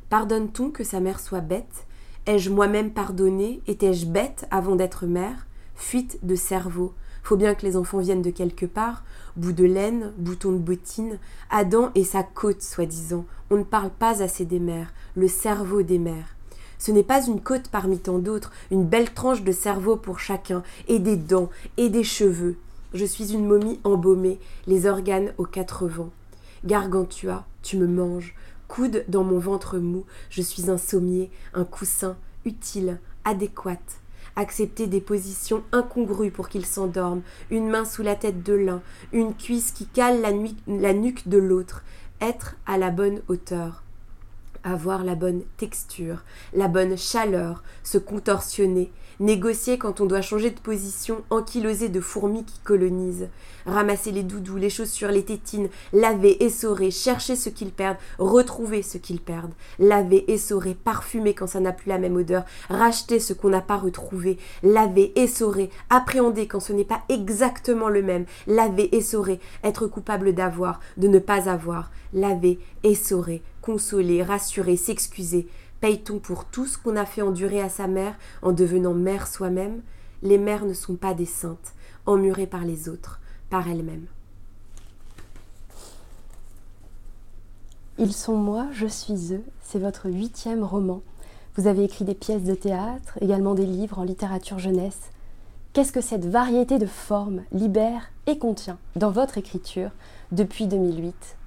Pardonne-t-on 0.09 0.69
que 0.69 0.83
sa 0.83 0.99
mère 0.99 1.21
soit 1.21 1.39
bête? 1.39 1.87
Ai-je 2.25 2.49
moi-même 2.49 2.91
pardonné? 2.91 3.61
Étais-je 3.67 4.05
bête 4.05 4.47
avant 4.51 4.75
d'être 4.75 5.05
mère? 5.05 5.47
Fuite 5.75 6.19
de 6.23 6.35
cerveau. 6.35 6.93
Faut 7.23 7.37
bien 7.37 7.55
que 7.55 7.65
les 7.65 7.77
enfants 7.77 7.99
viennent 7.99 8.21
de 8.21 8.29
quelque 8.29 8.65
part. 8.65 9.03
Bout 9.35 9.53
de 9.53 9.65
laine, 9.65 10.13
bouton 10.17 10.51
de 10.51 10.57
bottine, 10.57 11.19
Adam 11.49 11.91
et 11.95 12.03
sa 12.03 12.23
côte, 12.23 12.61
soi-disant. 12.61 13.25
On 13.49 13.57
ne 13.57 13.63
parle 13.63 13.89
pas 13.89 14.21
assez 14.21 14.45
des 14.45 14.59
mères, 14.59 14.93
le 15.15 15.27
cerveau 15.27 15.81
des 15.81 15.99
mères. 15.99 16.35
Ce 16.77 16.91
n'est 16.91 17.03
pas 17.03 17.25
une 17.25 17.41
côte 17.41 17.67
parmi 17.69 17.99
tant 17.99 18.19
d'autres, 18.19 18.51
une 18.71 18.85
belle 18.85 19.13
tranche 19.13 19.43
de 19.43 19.51
cerveau 19.51 19.97
pour 19.97 20.19
chacun, 20.19 20.63
et 20.87 20.99
des 20.99 21.17
dents, 21.17 21.49
et 21.77 21.89
des 21.89 22.05
cheveux. 22.05 22.55
Je 22.93 23.05
suis 23.05 23.33
une 23.33 23.45
momie 23.45 23.79
embaumée, 23.83 24.39
les 24.65 24.87
organes 24.87 25.33
aux 25.37 25.45
quatre 25.45 25.87
vents. 25.87 26.11
Gargantua, 26.65 27.45
tu 27.61 27.77
me 27.77 27.85
manges, 27.85 28.33
coude 28.67 29.03
dans 29.09 29.23
mon 29.23 29.39
ventre 29.39 29.77
mou, 29.77 30.05
je 30.29 30.41
suis 30.41 30.69
un 30.69 30.77
sommier, 30.77 31.29
un 31.53 31.65
coussin, 31.65 32.15
utile, 32.45 32.99
adéquate. 33.25 33.99
Accepter 34.35 34.87
des 34.87 35.01
positions 35.01 35.63
incongrues 35.71 36.31
pour 36.31 36.49
qu'il 36.49 36.65
s'endorme, 36.65 37.21
une 37.49 37.69
main 37.69 37.85
sous 37.85 38.03
la 38.03 38.15
tête 38.15 38.43
de 38.43 38.53
l'un, 38.53 38.81
une 39.11 39.33
cuisse 39.33 39.71
qui 39.71 39.85
cale 39.85 40.21
la, 40.21 40.31
la 40.67 40.93
nuque 40.93 41.27
de 41.27 41.37
l'autre, 41.37 41.83
être 42.21 42.55
à 42.65 42.77
la 42.77 42.89
bonne 42.91 43.21
hauteur. 43.27 43.83
avoir 44.63 45.03
la 45.03 45.15
bonne 45.15 45.43
texture, 45.57 46.23
la 46.53 46.67
bonne 46.67 46.97
chaleur, 46.97 47.63
se 47.83 47.97
contorsionner, 47.97 48.91
négocier 49.19 49.77
quand 49.77 50.01
on 50.01 50.05
doit 50.05 50.21
changer 50.21 50.51
de 50.51 50.59
position, 50.59 51.23
enkyloser 51.29 51.89
de 51.89 51.99
fourmis 51.99 52.45
qui 52.45 52.59
colonisent, 52.59 53.27
ramasser 53.65 54.11
les 54.11 54.23
doudous, 54.23 54.57
les 54.57 54.69
chaussures, 54.69 55.11
les 55.11 55.23
tétines, 55.23 55.69
laver, 55.93 56.43
essorer, 56.43 56.91
chercher 56.91 57.35
ce 57.35 57.49
qu'ils 57.49 57.71
perdent, 57.71 57.97
retrouver 58.17 58.81
ce 58.81 58.97
qu'ils 58.97 59.19
perdent, 59.19 59.53
laver, 59.77 60.31
essorer, 60.31 60.75
parfumer 60.75 61.33
quand 61.33 61.47
ça 61.47 61.59
n'a 61.59 61.73
plus 61.73 61.89
la 61.89 61.97
même 61.97 62.15
odeur, 62.15 62.45
racheter 62.69 63.19
ce 63.19 63.33
qu'on 63.33 63.49
n'a 63.49 63.61
pas 63.61 63.77
retrouvé, 63.77 64.37
laver, 64.63 65.11
essorer, 65.19 65.69
appréhender 65.89 66.47
quand 66.47 66.59
ce 66.59 66.73
n'est 66.73 66.85
pas 66.85 67.03
exactement 67.09 67.89
le 67.89 68.01
même, 68.01 68.25
laver, 68.47 68.95
essorer, 68.95 69.39
être 69.63 69.87
coupable 69.87 70.33
d'avoir, 70.33 70.79
de 70.97 71.07
ne 71.07 71.19
pas 71.19 71.49
avoir, 71.49 71.91
laver, 72.13 72.59
essorer, 72.83 73.41
consoler, 73.61 74.23
rassurer, 74.23 74.77
s'excuser, 74.77 75.47
Paye-t-on 75.81 76.19
pour 76.19 76.45
tout 76.45 76.65
ce 76.65 76.77
qu'on 76.77 76.95
a 76.95 77.05
fait 77.05 77.21
endurer 77.21 77.61
à 77.61 77.69
sa 77.69 77.87
mère 77.87 78.15
en 78.41 78.51
devenant 78.51 78.93
mère 78.93 79.27
soi-même? 79.27 79.81
Les 80.21 80.37
mères 80.37 80.65
ne 80.65 80.73
sont 80.73 80.95
pas 80.95 81.13
des 81.13 81.25
saintes, 81.25 81.73
emmurées 82.05 82.47
par 82.47 82.65
les 82.65 82.89
autres, 82.89 83.21
par 83.49 83.69
elles-mêmes. 83.69 84.07
Ils 87.97 88.13
sont 88.13 88.35
moi, 88.35 88.67
je 88.71 88.87
suis 88.87 89.33
eux. 89.33 89.43
C'est 89.61 89.79
votre 89.79 90.09
huitième 90.09 90.63
roman. 90.63 91.01
Vous 91.55 91.67
avez 91.67 91.83
écrit 91.83 92.05
des 92.05 92.15
pièces 92.15 92.43
de 92.43 92.55
théâtre, 92.55 93.17
également 93.21 93.55
des 93.55 93.65
livres 93.65 93.99
en 93.99 94.03
littérature 94.03 94.59
jeunesse. 94.59 95.11
Qu'est-ce 95.73 95.91
que 95.91 96.01
cette 96.01 96.25
variété 96.25 96.77
de 96.77 96.85
formes 96.85 97.43
libère 97.51 98.09
et 98.27 98.37
contient 98.37 98.79
dans 98.95 99.11
votre 99.11 99.37
écriture 99.37 99.91
depuis 100.31 100.67
2008 100.67 101.38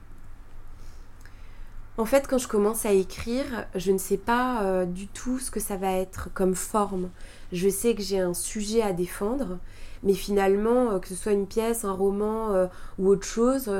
en 1.98 2.06
fait, 2.06 2.26
quand 2.26 2.38
je 2.38 2.48
commence 2.48 2.86
à 2.86 2.92
écrire, 2.92 3.66
je 3.74 3.92
ne 3.92 3.98
sais 3.98 4.16
pas 4.16 4.62
euh, 4.62 4.86
du 4.86 5.08
tout 5.08 5.38
ce 5.38 5.50
que 5.50 5.60
ça 5.60 5.76
va 5.76 5.92
être 5.92 6.30
comme 6.32 6.54
forme. 6.54 7.10
Je 7.52 7.68
sais 7.68 7.94
que 7.94 8.00
j'ai 8.00 8.18
un 8.18 8.32
sujet 8.32 8.80
à 8.80 8.94
défendre, 8.94 9.58
mais 10.02 10.14
finalement, 10.14 10.92
euh, 10.92 10.98
que 10.98 11.08
ce 11.08 11.14
soit 11.14 11.32
une 11.32 11.46
pièce, 11.46 11.84
un 11.84 11.92
roman 11.92 12.52
euh, 12.52 12.66
ou 12.98 13.08
autre 13.08 13.26
chose, 13.26 13.70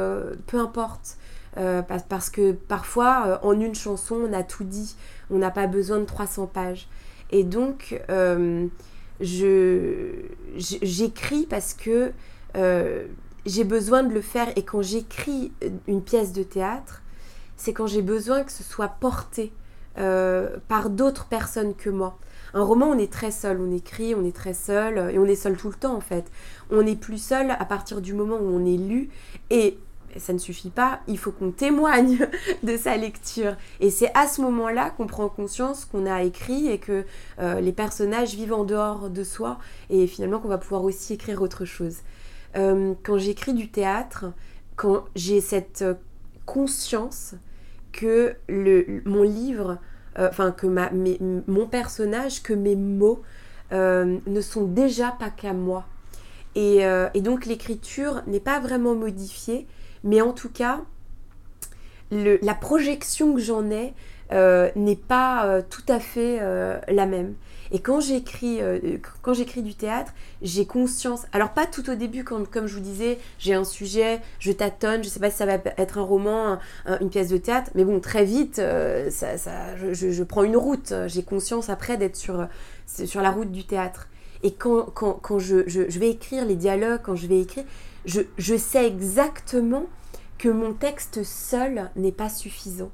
peu 0.46 0.58
importe. 0.58 1.16
parce 1.54 2.28
que 2.30 2.52
parfois, 2.52 3.40
en 3.42 3.58
une 3.58 3.74
chanson, 3.74 4.16
on 4.16 4.32
a 4.32 4.42
tout 4.42 4.64
dit. 4.64 4.94
On 5.30 5.38
n'a 5.38 5.50
pas 5.50 5.66
besoin 5.66 5.98
de 5.98 6.04
300 6.04 6.46
pages. 6.48 6.88
Et 7.30 7.44
donc, 7.44 7.98
j'écris 10.82 11.46
parce 11.48 11.72
que 11.74 12.12
j'ai 13.46 13.64
besoin 13.64 14.02
de 14.02 14.12
le 14.12 14.20
faire. 14.20 14.48
Et 14.56 14.64
quand 14.64 14.82
j'écris 14.82 15.52
une 15.86 16.02
pièce 16.02 16.32
de 16.32 16.42
théâtre, 16.42 17.01
c'est 17.62 17.72
quand 17.72 17.86
j'ai 17.86 18.02
besoin 18.02 18.42
que 18.42 18.50
ce 18.50 18.64
soit 18.64 18.88
porté 18.88 19.52
euh, 19.96 20.56
par 20.66 20.90
d'autres 20.90 21.26
personnes 21.26 21.76
que 21.76 21.90
moi. 21.90 22.18
Un 22.54 22.64
roman, 22.64 22.86
on 22.86 22.98
est 22.98 23.10
très 23.10 23.30
seul, 23.30 23.60
on 23.60 23.70
écrit, 23.72 24.16
on 24.16 24.24
est 24.24 24.34
très 24.34 24.52
seul, 24.52 24.98
et 25.14 25.18
on 25.18 25.26
est 25.26 25.36
seul 25.36 25.56
tout 25.56 25.68
le 25.68 25.74
temps 25.74 25.94
en 25.94 26.00
fait. 26.00 26.24
On 26.72 26.82
n'est 26.82 26.96
plus 26.96 27.22
seul 27.22 27.52
à 27.52 27.64
partir 27.64 28.00
du 28.00 28.14
moment 28.14 28.34
où 28.34 28.52
on 28.52 28.66
est 28.66 28.76
lu, 28.76 29.10
et 29.50 29.78
ça 30.16 30.32
ne 30.32 30.38
suffit 30.38 30.70
pas, 30.70 31.00
il 31.06 31.16
faut 31.16 31.30
qu'on 31.30 31.52
témoigne 31.52 32.26
de 32.64 32.76
sa 32.76 32.96
lecture. 32.96 33.54
Et 33.78 33.90
c'est 33.90 34.10
à 34.14 34.26
ce 34.26 34.40
moment-là 34.40 34.90
qu'on 34.90 35.06
prend 35.06 35.28
conscience 35.28 35.84
qu'on 35.84 36.04
a 36.04 36.24
écrit 36.24 36.66
et 36.66 36.78
que 36.78 37.04
euh, 37.38 37.60
les 37.60 37.72
personnages 37.72 38.34
vivent 38.34 38.54
en 38.54 38.64
dehors 38.64 39.08
de 39.08 39.22
soi, 39.22 39.60
et 39.88 40.08
finalement 40.08 40.40
qu'on 40.40 40.48
va 40.48 40.58
pouvoir 40.58 40.82
aussi 40.82 41.12
écrire 41.12 41.40
autre 41.40 41.64
chose. 41.64 41.98
Euh, 42.56 42.94
quand 43.04 43.18
j'écris 43.18 43.54
du 43.54 43.70
théâtre, 43.70 44.32
quand 44.74 45.04
j'ai 45.14 45.40
cette 45.40 45.84
conscience 46.44 47.36
que 47.92 48.34
le, 48.48 49.02
mon 49.04 49.22
livre, 49.22 49.78
euh, 50.18 50.28
enfin 50.28 50.50
que 50.50 50.66
ma, 50.66 50.90
mon 51.46 51.66
personnage, 51.66 52.42
que 52.42 52.52
mes 52.52 52.76
mots 52.76 53.22
euh, 53.72 54.18
ne 54.26 54.40
sont 54.40 54.64
déjà 54.66 55.10
pas 55.18 55.30
qu'à 55.30 55.52
moi. 55.52 55.86
Et, 56.54 56.84
euh, 56.84 57.08
et 57.14 57.20
donc 57.20 57.46
l'écriture 57.46 58.22
n'est 58.26 58.40
pas 58.40 58.60
vraiment 58.60 58.94
modifiée, 58.94 59.66
mais 60.04 60.20
en 60.20 60.32
tout 60.32 60.50
cas, 60.50 60.80
le, 62.10 62.38
la 62.42 62.54
projection 62.54 63.34
que 63.34 63.40
j'en 63.40 63.70
ai 63.70 63.94
n'est 64.76 64.96
pas 64.96 65.60
tout 65.68 65.84
à 65.88 66.00
fait 66.00 66.40
la 66.88 67.04
même. 67.04 67.34
Et 67.74 67.80
quand 67.80 68.00
j'écris, 68.00 68.60
euh, 68.60 68.98
quand 69.22 69.32
j'écris 69.32 69.62
du 69.62 69.74
théâtre, 69.74 70.12
j'ai 70.42 70.66
conscience. 70.66 71.22
Alors 71.32 71.52
pas 71.52 71.66
tout 71.66 71.88
au 71.90 71.94
début, 71.94 72.22
comme 72.22 72.66
je 72.66 72.74
vous 72.74 72.80
disais, 72.80 73.18
j'ai 73.38 73.54
un 73.54 73.64
sujet, 73.64 74.20
je 74.38 74.52
tâtonne, 74.52 75.02
je 75.02 75.08
sais 75.08 75.20
pas 75.20 75.30
si 75.30 75.38
ça 75.38 75.46
va 75.46 75.54
être 75.54 75.96
un 75.98 76.02
roman, 76.02 76.58
une 77.00 77.08
pièce 77.08 77.28
de 77.28 77.38
théâtre, 77.38 77.70
mais 77.74 77.84
bon, 77.84 77.98
très 77.98 78.24
vite, 78.24 78.58
euh, 78.58 79.10
je, 79.10 80.22
prends 80.22 80.44
une 80.44 80.56
route. 80.56 80.92
J'ai 81.06 81.22
conscience 81.22 81.70
après 81.70 81.96
d'être 81.96 82.16
sur, 82.16 82.46
sur 82.86 83.22
la 83.22 83.30
route 83.30 83.50
du 83.50 83.64
théâtre. 83.64 84.08
Et 84.42 84.52
quand, 84.52 84.90
quand, 84.92 85.38
je, 85.38 85.56
vais 85.98 86.10
écrire 86.10 86.44
les 86.44 86.56
dialogues, 86.56 87.00
quand 87.02 87.16
je 87.16 87.26
vais 87.26 87.40
écrire, 87.40 87.64
je, 88.04 88.20
je 88.36 88.56
sais 88.56 88.86
exactement 88.86 89.86
que 90.36 90.48
mon 90.48 90.74
texte 90.74 91.22
seul 91.22 91.90
n'est 91.96 92.12
pas 92.12 92.28
suffisant. 92.28 92.90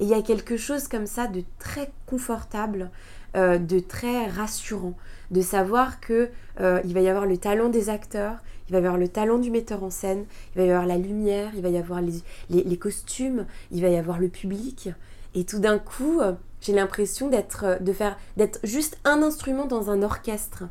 Et 0.00 0.04
il 0.04 0.08
y 0.08 0.14
a 0.14 0.22
quelque 0.22 0.56
chose 0.56 0.88
comme 0.88 1.06
ça 1.06 1.26
de 1.26 1.42
très 1.58 1.90
confortable 2.06 2.90
euh, 3.36 3.58
de 3.58 3.80
très 3.80 4.26
rassurant, 4.26 4.94
de 5.32 5.40
savoir 5.40 5.98
que 5.98 6.30
euh, 6.60 6.80
il 6.84 6.94
va 6.94 7.00
y 7.00 7.08
avoir 7.08 7.26
le 7.26 7.36
talent 7.36 7.68
des 7.68 7.90
acteurs, 7.90 8.36
il 8.68 8.72
va 8.72 8.78
y 8.78 8.80
avoir 8.80 8.96
le 8.96 9.08
talent 9.08 9.38
du 9.38 9.50
metteur 9.50 9.82
en 9.82 9.90
scène, 9.90 10.24
il 10.54 10.60
va 10.60 10.66
y 10.66 10.70
avoir 10.70 10.86
la 10.86 10.98
lumière, 10.98 11.50
il 11.56 11.62
va 11.62 11.68
y 11.68 11.76
avoir 11.76 12.00
les, 12.00 12.76
costumes, 12.76 13.44
il 13.72 13.82
va 13.82 13.88
y 13.88 13.96
avoir 13.96 14.20
le 14.20 14.28
public. 14.28 14.90
Et 15.34 15.42
tout 15.42 15.58
d'un 15.58 15.80
coup, 15.80 16.20
euh, 16.20 16.34
j'ai 16.60 16.72
l'impression 16.72 17.28
d'être, 17.28 17.82
de 17.82 17.92
faire, 17.92 18.16
d'être 18.36 18.60
juste 18.62 18.98
un 19.04 19.20
instrument 19.20 19.66
dans 19.66 19.90
un 19.90 20.02
orchestre. 20.02 20.62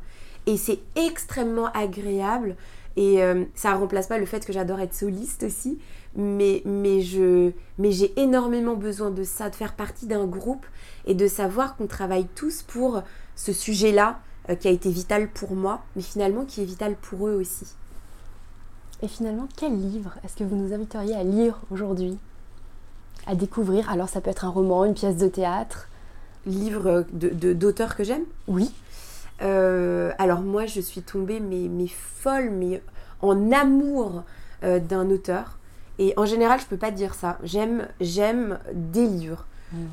Et 0.45 0.56
c'est 0.56 0.80
extrêmement 0.95 1.69
agréable. 1.73 2.56
Et 2.95 3.21
ça 3.56 3.73
ne 3.73 3.78
remplace 3.78 4.06
pas 4.06 4.19
le 4.19 4.26
fait 4.28 4.45
que 4.45 4.54
j'adore 4.54 4.80
être 4.80 4.93
soliste 4.93 5.41
aussi, 5.41 5.80
mais, 6.15 6.62
mais, 6.63 7.02
mais 7.80 7.91
j'ai 7.91 8.13
énormément 8.19 8.76
besoin 8.76 9.10
de 9.10 9.23
ça, 9.23 9.49
de 9.49 9.56
faire 9.56 9.73
partie 9.73 10.06
d'un 10.06 10.28
groupe 10.28 10.65
et 11.06 11.13
de 11.13 11.28
savoir 11.28 11.76
qu'on 11.76 11.88
travaille 11.88 12.28
tous 12.36 12.63
pour 12.63 13.02
ce 13.36 13.54
sujet-là 13.54 14.20
euh, 14.50 14.56
qui 14.56 14.68
a 14.68 14.72
été 14.72 14.89
vital 14.89 15.30
pour 15.30 15.54
moi, 15.54 15.82
mais 15.96 16.02
finalement 16.02 16.46
qui 16.46 16.62
est 16.62 16.66
vital 16.66 16.96
pour 16.96 17.28
eux 17.28 17.36
aussi. 17.36 17.68
Et 19.02 19.08
finalement, 19.08 19.48
quel 19.58 19.78
livre 19.78 20.16
est-ce 20.24 20.36
que 20.36 20.44
vous 20.44 20.56
nous 20.56 20.74
inviteriez 20.74 21.16
à 21.16 21.24
lire 21.24 21.60
aujourd'hui 21.72 22.18
À 23.28 23.36
découvrir? 23.36 23.89
Alors 23.89 24.08
ça 24.08 24.22
peut 24.22 24.30
être 24.30 24.46
un 24.46 24.50
roman, 24.50 24.86
une 24.86 24.94
pièce 24.94 25.18
de 25.18 25.28
théâtre 25.28 25.89
Livre 26.46 27.06
d'auteur 27.13 27.89
de, 27.89 27.94
que 27.94 28.04
j'aime? 28.04 28.26
Oui. 28.48 28.74
Euh, 29.42 30.12
alors 30.18 30.42
moi, 30.42 30.66
je 30.66 30.82
suis 30.82 31.02
tombée 31.02 31.39
mais, 31.39 31.70
mais 31.70 31.88
folle, 31.88 32.50
mais 32.50 32.82
en 33.22 33.52
amour 33.54 34.24
euh, 34.63 34.80
d'un 34.80 35.10
auteur. 35.10 35.58
Et 36.00 36.13
en 36.18 36.26
général, 36.26 36.60
je 36.60 36.66
peux 36.66 36.78
pas 36.78 36.92
dire 36.92 37.16
ça. 37.16 37.38
J'aime, 37.44 37.88
j'aime 38.02 38.60
des 38.74 39.08
livres. 39.08 39.46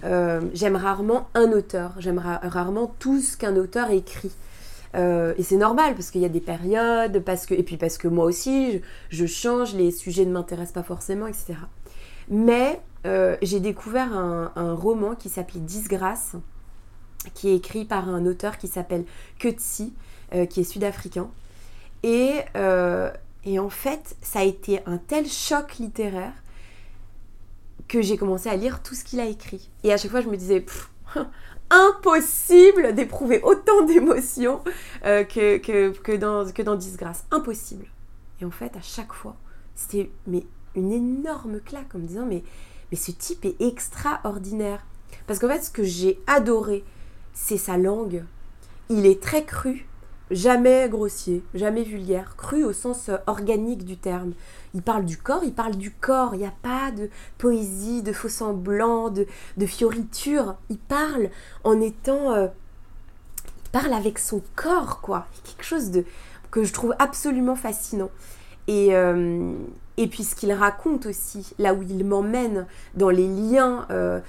Euh, 0.04 0.40
j'aime 0.54 0.76
rarement 0.76 1.28
un 1.34 1.52
auteur. 1.52 1.94
J'aime 1.98 2.18
rarement 2.18 2.94
tout 2.98 3.20
ce 3.20 3.36
qu'un 3.36 3.56
auteur 3.56 3.90
écrit. 3.90 4.32
Euh, 4.96 5.34
et 5.38 5.42
c'est 5.42 5.56
normal 5.56 5.94
parce 5.94 6.10
qu'il 6.10 6.20
y 6.20 6.24
a 6.24 6.30
des 6.30 6.40
périodes, 6.40 7.20
parce 7.20 7.46
que, 7.46 7.54
et 7.54 7.62
puis 7.62 7.76
parce 7.76 7.96
que 7.96 8.08
moi 8.08 8.24
aussi, 8.24 8.80
je, 9.08 9.26
change, 9.26 9.74
les 9.74 9.90
sujets 9.90 10.24
ne 10.24 10.32
m'intéressent 10.32 10.74
pas 10.74 10.82
forcément, 10.82 11.26
etc. 11.26 11.54
Mais 12.28 12.80
euh, 13.06 13.36
j'ai 13.42 13.60
découvert 13.60 14.12
un, 14.12 14.74
roman 14.74 15.14
qui 15.14 15.28
s'appelait 15.28 15.60
Disgrâce, 15.60 16.34
qui 17.34 17.50
est 17.50 17.56
écrit 17.56 17.84
par 17.84 18.08
un 18.08 18.26
auteur 18.26 18.58
qui 18.58 18.66
s'appelle 18.66 19.04
Kutsi, 19.38 19.94
qui 20.48 20.60
est 20.60 20.64
sud-africain. 20.64 21.28
Et 22.02 22.40
en 23.58 23.70
fait, 23.70 24.16
ça 24.22 24.40
a 24.40 24.44
été 24.44 24.80
un 24.86 24.98
tel 24.98 25.26
choc 25.26 25.78
littéraire 25.78 26.32
que 27.90 28.02
j'ai 28.02 28.16
commencé 28.16 28.48
à 28.48 28.54
lire 28.54 28.82
tout 28.82 28.94
ce 28.94 29.02
qu'il 29.02 29.18
a 29.18 29.26
écrit. 29.26 29.68
Et 29.82 29.92
à 29.92 29.96
chaque 29.96 30.12
fois, 30.12 30.20
je 30.20 30.28
me 30.28 30.36
disais, 30.36 30.64
impossible 31.70 32.94
d'éprouver 32.94 33.40
autant 33.42 33.82
d'émotions 33.82 34.62
euh, 35.04 35.24
que, 35.24 35.58
que, 35.58 36.16
dans, 36.16 36.50
que 36.52 36.62
dans 36.62 36.76
Disgrâce. 36.76 37.24
Impossible. 37.32 37.86
Et 38.40 38.44
en 38.44 38.52
fait, 38.52 38.76
à 38.76 38.80
chaque 38.80 39.12
fois, 39.12 39.36
c'était 39.74 40.08
mais, 40.28 40.46
une 40.76 40.92
énorme 40.92 41.60
claque 41.60 41.92
en 41.96 41.98
me 41.98 42.06
disant, 42.06 42.26
mais, 42.26 42.44
mais 42.92 42.96
ce 42.96 43.10
type 43.10 43.44
est 43.44 43.60
extraordinaire. 43.60 44.86
Parce 45.26 45.40
qu'en 45.40 45.48
fait, 45.48 45.62
ce 45.62 45.70
que 45.70 45.82
j'ai 45.82 46.20
adoré, 46.28 46.84
c'est 47.34 47.58
sa 47.58 47.76
langue. 47.76 48.24
Il 48.88 49.04
est 49.04 49.20
très 49.20 49.44
cru, 49.44 49.88
jamais 50.30 50.88
grossier, 50.88 51.42
jamais 51.54 51.82
vulgaire, 51.82 52.36
cru 52.36 52.64
au 52.64 52.72
sens 52.72 53.08
euh, 53.08 53.16
organique 53.26 53.84
du 53.84 53.96
terme. 53.96 54.32
Il 54.74 54.82
parle 54.82 55.04
du 55.04 55.16
corps, 55.16 55.42
il 55.44 55.52
parle 55.52 55.76
du 55.76 55.90
corps, 55.90 56.34
il 56.34 56.38
n'y 56.38 56.46
a 56.46 56.54
pas 56.62 56.90
de 56.92 57.10
poésie, 57.38 58.02
de 58.02 58.12
faux 58.12 58.28
semblants, 58.28 59.10
de, 59.10 59.26
de 59.56 59.66
fioritures. 59.66 60.56
Il 60.68 60.78
parle 60.78 61.30
en 61.64 61.80
étant... 61.80 62.32
Euh, 62.32 62.48
il 63.64 63.70
parle 63.70 63.92
avec 63.92 64.18
son 64.18 64.42
corps, 64.56 65.00
quoi. 65.00 65.26
Quelque 65.44 65.64
chose 65.64 65.90
de 65.90 66.04
que 66.50 66.64
je 66.64 66.72
trouve 66.72 66.94
absolument 66.98 67.54
fascinant. 67.54 68.10
Et, 68.66 68.94
euh, 68.94 69.54
et 70.00 70.06
puis 70.06 70.24
ce 70.24 70.34
qu'il 70.34 70.50
raconte 70.50 71.04
aussi, 71.04 71.52
là 71.58 71.74
où 71.74 71.82
il 71.82 72.06
m'emmène 72.06 72.66
dans 72.94 73.10
les 73.10 73.28
liens, 73.28 73.86
euh, 73.90 74.20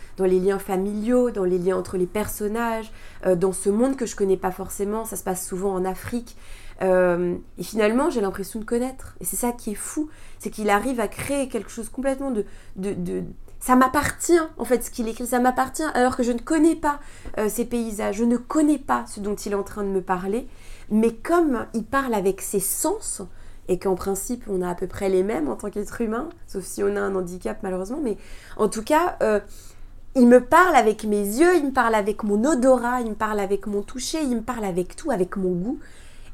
familiaux, 0.59 1.31
dans 1.31 1.45
les 1.45 1.57
liens 1.57 1.77
entre 1.77 1.95
les 1.95 2.07
personnages, 2.07 2.91
euh, 3.25 3.37
dans 3.37 3.53
ce 3.53 3.69
monde 3.69 3.95
que 3.95 4.05
je 4.05 4.17
connais 4.17 4.35
pas 4.35 4.51
forcément, 4.51 5.05
ça 5.05 5.15
se 5.15 5.23
passe 5.23 5.47
souvent 5.47 5.73
en 5.73 5.85
Afrique. 5.85 6.35
Euh, 6.81 7.37
et 7.57 7.63
finalement, 7.63 8.09
j'ai 8.09 8.19
l'impression 8.19 8.59
de 8.59 8.65
connaître. 8.65 9.15
Et 9.21 9.25
c'est 9.25 9.37
ça 9.37 9.53
qui 9.53 9.71
est 9.71 9.75
fou, 9.75 10.09
c'est 10.39 10.49
qu'il 10.49 10.69
arrive 10.69 10.99
à 10.99 11.07
créer 11.07 11.47
quelque 11.47 11.71
chose 11.71 11.87
complètement 11.87 12.31
de 12.31 13.23
ça 13.61 13.75
m'appartient, 13.75 14.41
en 14.57 14.65
fait, 14.65 14.83
ce 14.83 14.89
qu'il 14.89 15.07
écrit, 15.07 15.27
ça 15.27 15.39
m'appartient, 15.39 15.83
alors 15.93 16.17
que 16.17 16.23
je 16.23 16.31
ne 16.31 16.39
connais 16.39 16.75
pas 16.75 16.99
ces 17.47 17.63
paysages, 17.63 18.15
je 18.15 18.23
ne 18.23 18.37
connais 18.37 18.79
pas 18.79 19.05
ce 19.07 19.19
dont 19.19 19.35
il 19.35 19.51
est 19.51 19.55
en 19.55 19.61
train 19.61 19.83
de 19.83 19.89
me 19.89 20.01
parler. 20.01 20.47
Mais 20.89 21.13
comme 21.13 21.67
il 21.75 21.85
parle 21.85 22.15
avec 22.15 22.41
ses 22.41 22.59
sens, 22.59 23.21
et 23.67 23.79
qu'en 23.79 23.95
principe 23.95 24.43
on 24.47 24.61
a 24.61 24.69
à 24.69 24.75
peu 24.75 24.87
près 24.87 25.09
les 25.09 25.23
mêmes 25.23 25.49
en 25.49 25.55
tant 25.55 25.69
qu'être 25.69 26.01
humain, 26.01 26.29
sauf 26.47 26.63
si 26.63 26.83
on 26.83 26.95
a 26.95 27.01
un 27.01 27.15
handicap 27.15 27.59
malheureusement, 27.63 27.99
mais 28.03 28.17
en 28.57 28.67
tout 28.67 28.83
cas, 28.83 29.17
euh, 29.21 29.39
il 30.15 30.27
me 30.27 30.41
parle 30.41 30.75
avec 30.75 31.03
mes 31.03 31.21
yeux, 31.21 31.55
il 31.55 31.67
me 31.67 31.71
parle 31.71 31.95
avec 31.95 32.23
mon 32.23 32.43
odorat, 32.43 33.01
il 33.01 33.11
me 33.11 33.15
parle 33.15 33.39
avec 33.39 33.67
mon 33.67 33.81
toucher, 33.81 34.21
il 34.21 34.35
me 34.35 34.41
parle 34.41 34.65
avec 34.65 34.95
tout, 34.95 35.11
avec 35.11 35.37
mon 35.37 35.51
goût. 35.51 35.79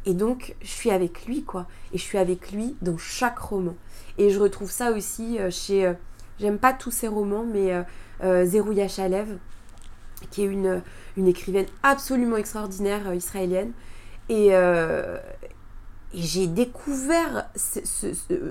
Et 0.05 0.13
donc, 0.13 0.55
je 0.61 0.67
suis 0.67 0.89
avec 0.89 1.25
lui, 1.25 1.43
quoi. 1.43 1.67
Et 1.93 1.97
je 1.97 2.03
suis 2.03 2.17
avec 2.17 2.51
lui 2.51 2.75
dans 2.82 2.97
chaque 2.97 3.38
roman. 3.38 3.75
Et 4.17 4.30
je 4.30 4.39
retrouve 4.39 4.71
ça 4.71 4.91
aussi 4.91 5.38
euh, 5.38 5.51
chez... 5.51 5.86
Euh, 5.86 5.93
j'aime 6.39 6.57
pas 6.57 6.73
tous 6.73 6.91
ses 6.91 7.07
romans, 7.07 7.45
mais 7.45 7.71
Zerouya 8.45 8.88
Chalev, 8.88 9.38
qui 10.32 10.43
est 10.43 10.45
une, 10.45 10.82
une 11.17 11.28
écrivaine 11.28 11.65
absolument 11.84 12.38
extraordinaire 12.38 13.13
israélienne. 13.13 13.71
Et, 14.30 14.51
et 16.14 16.22
j'ai 16.22 16.47
découvert, 16.47 17.49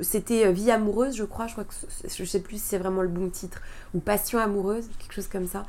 c'était 0.02 0.52
Vie 0.52 0.70
amoureuse, 0.70 1.16
je 1.16 1.24
crois, 1.24 1.46
je 1.46 1.52
crois 1.52 1.64
que 1.64 1.74
je 2.06 2.24
sais 2.24 2.40
plus 2.40 2.56
si 2.56 2.68
c'est 2.68 2.78
vraiment 2.78 3.02
le 3.02 3.08
bon 3.08 3.28
titre, 3.30 3.62
ou 3.94 4.00
Passion 4.00 4.38
amoureuse, 4.38 4.86
quelque 4.98 5.14
chose 5.14 5.28
comme 5.28 5.46
ça. 5.46 5.64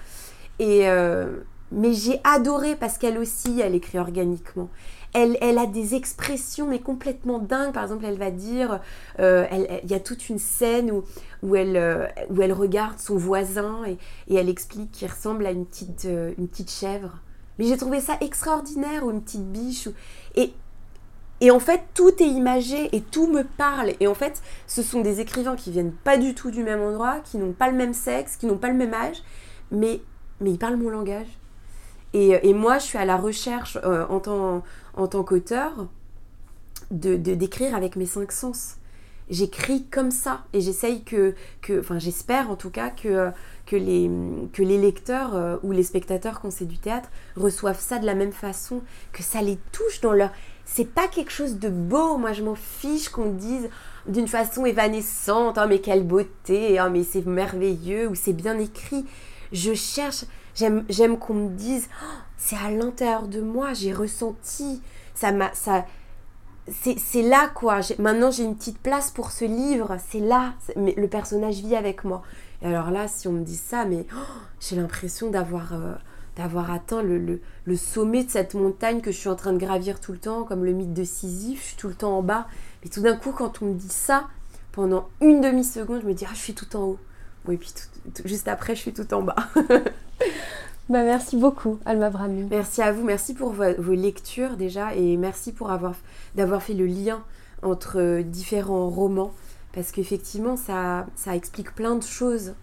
Et 0.60 0.90
euh, 0.90 1.38
mais 1.72 1.94
j'ai 1.94 2.20
adoré 2.24 2.76
parce 2.76 2.98
qu'elle 2.98 3.18
aussi, 3.18 3.60
elle 3.62 3.76
écrit 3.76 4.00
organiquement. 4.00 4.70
Elle, 5.14 5.38
elle, 5.42 5.58
a 5.58 5.66
des 5.66 5.96
expressions 5.96 6.68
mais 6.68 6.80
complètement 6.80 7.40
dingues. 7.40 7.74
Par 7.74 7.84
exemple, 7.84 8.06
elle 8.06 8.18
va 8.18 8.32
dire, 8.32 8.82
euh, 9.20 9.46
il 9.84 9.90
y 9.90 9.94
a 9.94 10.00
toute 10.00 10.30
une 10.30 10.40
scène 10.40 10.92
où, 10.92 11.04
où, 11.44 11.56
elle, 11.56 11.78
euh, 11.78 12.08
où 12.30 12.42
elle 12.42 12.54
regarde 12.54 13.00
son 13.00 13.18
voisin 13.18 13.84
et, 13.86 13.98
et 14.28 14.36
elle 14.36 14.50
explique 14.50 14.92
qu'il 14.92 15.10
ressemble 15.10 15.46
à 15.46 15.52
une 15.52 15.66
petite, 15.66 16.08
une 16.38 16.48
petite 16.48 16.72
chèvre. 16.72 17.20
Mais 17.58 17.66
j'ai 17.66 17.78
trouvé 17.78 18.00
ça 18.02 18.18
extraordinaire, 18.22 19.06
ou 19.06 19.12
une 19.12 19.22
petite 19.22 19.52
biche. 19.52 19.88
Ou... 19.88 19.94
Et 20.36 20.54
et 21.42 21.52
en 21.52 21.60
fait, 21.60 21.82
tout 21.94 22.12
est 22.22 22.28
imagé 22.28 22.96
et 22.96 23.02
tout 23.02 23.28
me 23.28 23.44
parle. 23.44 23.94
Et 24.00 24.08
en 24.08 24.16
fait, 24.16 24.42
ce 24.66 24.82
sont 24.82 25.02
des 25.02 25.20
écrivains 25.20 25.56
qui 25.56 25.72
viennent 25.72 25.94
pas 25.94 26.18
du 26.18 26.34
tout 26.34 26.52
du 26.52 26.64
même 26.64 26.82
endroit, 26.82 27.20
qui 27.24 27.38
n'ont 27.38 27.54
pas 27.54 27.70
le 27.70 27.78
même 27.78 27.94
sexe, 27.94 28.38
qui 28.38 28.46
n'ont 28.48 28.58
pas 28.58 28.70
le 28.70 28.74
même 28.76 28.94
âge, 28.94 29.22
mais, 29.72 30.02
mais 30.42 30.52
ils 30.52 30.58
parlent 30.58 30.78
mon 30.78 30.90
langage. 30.90 31.28
Et, 32.14 32.50
et 32.50 32.54
moi, 32.54 32.80
je 32.80 32.86
suis 32.86 32.98
à 32.98 33.06
la 33.06 33.18
recherche, 33.18 33.78
euh, 33.84 34.06
en 34.10 34.20
tant, 34.20 34.64
en 34.96 35.08
tant 35.08 35.24
qu'auteur, 35.24 35.88
de, 36.92 37.16
d'écrire 37.16 37.76
avec 37.76 37.96
mes 37.96 38.06
cinq 38.06 38.32
sens. 38.32 38.78
J'écris 39.30 39.84
comme 39.84 40.10
ça 40.10 40.46
et 40.54 40.62
j'essaye 40.62 41.04
que, 41.04 41.36
que 41.62 41.82
enfin 41.82 42.00
j'espère 42.00 42.50
en 42.50 42.56
tout 42.56 42.70
cas 42.70 42.90
que, 42.90 43.30
que, 43.66 43.76
les, 43.76 44.10
que 44.54 44.64
les 44.64 44.78
lecteurs 44.78 45.36
euh, 45.36 45.58
ou 45.64 45.74
les 45.74 45.84
spectateurs 45.84 46.40
qu'on 46.40 46.50
sait 46.50 46.64
du 46.64 46.78
théâtre 46.78 47.10
reçoivent 47.36 47.80
ça 47.80 48.00
de 48.00 48.06
la 48.06 48.16
même 48.16 48.32
façon, 48.32 48.82
que 49.12 49.24
ça 49.24 49.42
les 49.42 49.58
touche 49.74 50.00
dans 50.00 50.14
leur 50.14 50.32
c'est 50.68 50.93
pas 50.93 51.07
quelque 51.07 51.32
chose 51.32 51.57
de 51.57 51.70
beau. 51.70 52.18
Moi, 52.18 52.34
je 52.34 52.43
m'en 52.43 52.55
fiche 52.55 53.09
qu'on 53.09 53.32
dise 53.32 53.70
d'une 54.05 54.28
façon 54.28 54.65
évanescente, 54.65 55.57
oh 55.61 55.65
mais 55.68 55.80
quelle 55.80 56.05
beauté, 56.05 56.80
oh 56.80 56.89
mais 56.91 57.03
c'est 57.03 57.26
merveilleux 57.26 58.07
ou 58.07 58.15
c'est 58.15 58.34
bien 58.34 58.59
écrit. 58.59 59.05
Je 59.53 59.74
cherche, 59.74 60.26
j'aime, 60.55 61.18
qu'on 61.18 61.34
me 61.34 61.49
dise, 61.49 61.88
oh, 62.03 62.18
c'est 62.36 62.57
à 62.57 62.70
l'intérieur 62.70 63.28
de 63.28 63.41
moi, 63.41 63.74
j'ai 63.74 63.93
ressenti, 63.93 64.82
ça 65.13 65.32
m'a, 65.32 65.53
ça, 65.53 65.86
c'est, 66.70 67.22
là 67.22 67.49
quoi. 67.55 67.80
maintenant, 67.97 68.30
j'ai 68.30 68.43
une 68.43 68.55
petite 68.55 68.80
place 68.80 69.09
pour 69.09 69.32
ce 69.32 69.45
livre, 69.45 69.97
c'est 70.09 70.20
là, 70.20 70.53
mais 70.76 70.93
le 70.97 71.07
personnage 71.07 71.55
vit 71.55 71.76
avec 71.78 72.03
moi. 72.03 72.24
Et 72.61 72.65
alors 72.65 72.91
là, 72.91 73.07
si 73.07 73.28
on 73.28 73.34
me 73.34 73.43
dit 73.43 73.55
ça, 73.55 73.86
mais 73.86 74.05
oh, 74.13 74.20
j'ai 74.59 74.76
l'impression 74.76 75.30
d'avoir 75.30 75.74
euh, 75.74 75.93
d'avoir 76.38 76.72
atteint 76.72 77.02
le, 77.02 77.42
sommet 77.76 78.24
de 78.24 78.30
cette 78.30 78.54
montagne 78.54 79.02
que 79.02 79.12
je 79.12 79.18
suis 79.18 79.30
en 79.30 79.36
train 79.36 79.54
de 79.54 79.58
gravir 79.58 80.00
tout 80.00 80.12
le 80.12 80.20
temps, 80.20 80.44
comme 80.44 80.64
le 80.64 80.72
mythe 80.72 80.94
de 80.94 81.04
Sisyphe, 81.04 81.62
je 81.62 81.68
suis 81.70 81.78
tout 81.78 81.88
le 81.88 81.96
temps 81.96 82.18
en 82.18 82.22
bas. 82.22 82.48
Mais 82.84 82.90
tout 82.90 83.02
d'un 83.02 83.16
coup, 83.16 83.32
quand 83.32 83.62
on 83.62 83.66
me 83.66 83.74
dit 83.74 83.90
ça, 83.90 84.28
pendant 84.72 85.10
une 85.20 85.42
demi-seconde, 85.42 86.02
je 86.02 86.08
me 86.08 86.14
dis, 86.14 86.26
ah, 86.26 86.34
je 86.34 86.40
suis 86.40 86.54
tout 86.54 86.76
en 86.76 86.84
haut. 86.84 87.00
Bon, 87.44 87.54
et 87.54 87.58
puis 87.58 87.74
juste 88.26 88.48
après, 88.48 88.76
je 88.76 88.82
suis 88.82 88.94
tout 88.94 89.12
en 89.16 89.24
bas. 89.24 89.36
bah, 90.90 91.04
merci 91.04 91.38
beaucoup, 91.38 91.80
Alma 91.86 92.12
Brami. 92.12 92.48
Merci 92.52 92.84
à 92.84 92.92
vous, 92.92 93.04
merci 93.04 93.34
pour 93.34 93.52
vos, 93.52 93.94
lectures 93.94 94.58
déjà, 94.58 94.94
et 94.94 95.18
merci 95.18 95.52
pour 95.52 95.72
avoir, 95.72 95.96
d'avoir 96.36 96.62
fait 96.62 96.76
le 96.76 96.86
lien 96.86 97.24
entre 97.64 98.22
différents 98.22 98.90
romans, 98.90 99.34
parce 99.74 99.92
qu'effectivement, 99.92 100.56
ça, 100.56 101.08
ça 101.16 101.36
explique 101.36 101.74
plein 101.74 101.96
de 101.96 102.04
choses. 102.04 102.54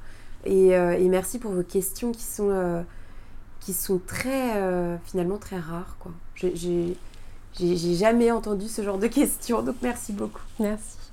Et, 0.44 0.76
euh, 0.76 0.96
merci 1.08 1.40
pour 1.40 1.50
vos 1.50 1.64
questions 1.64 2.12
qui 2.12 2.22
sont... 2.22 2.50
Euh, 2.50 2.82
qui 3.64 3.72
sont 3.72 3.98
très, 4.06 4.56
euh, 4.56 4.96
finalement, 5.06 5.38
très 5.38 5.58
rares. 5.58 5.96
Quoi. 5.98 6.12
J'ai 6.36 7.94
jamais 7.94 8.30
entendu 8.30 8.68
ce 8.68 8.82
genre 8.82 8.98
de 8.98 9.06
questions, 9.06 9.62
donc 9.62 9.76
merci 9.80 10.12
beaucoup. 10.12 10.42
Merci. 10.60 11.03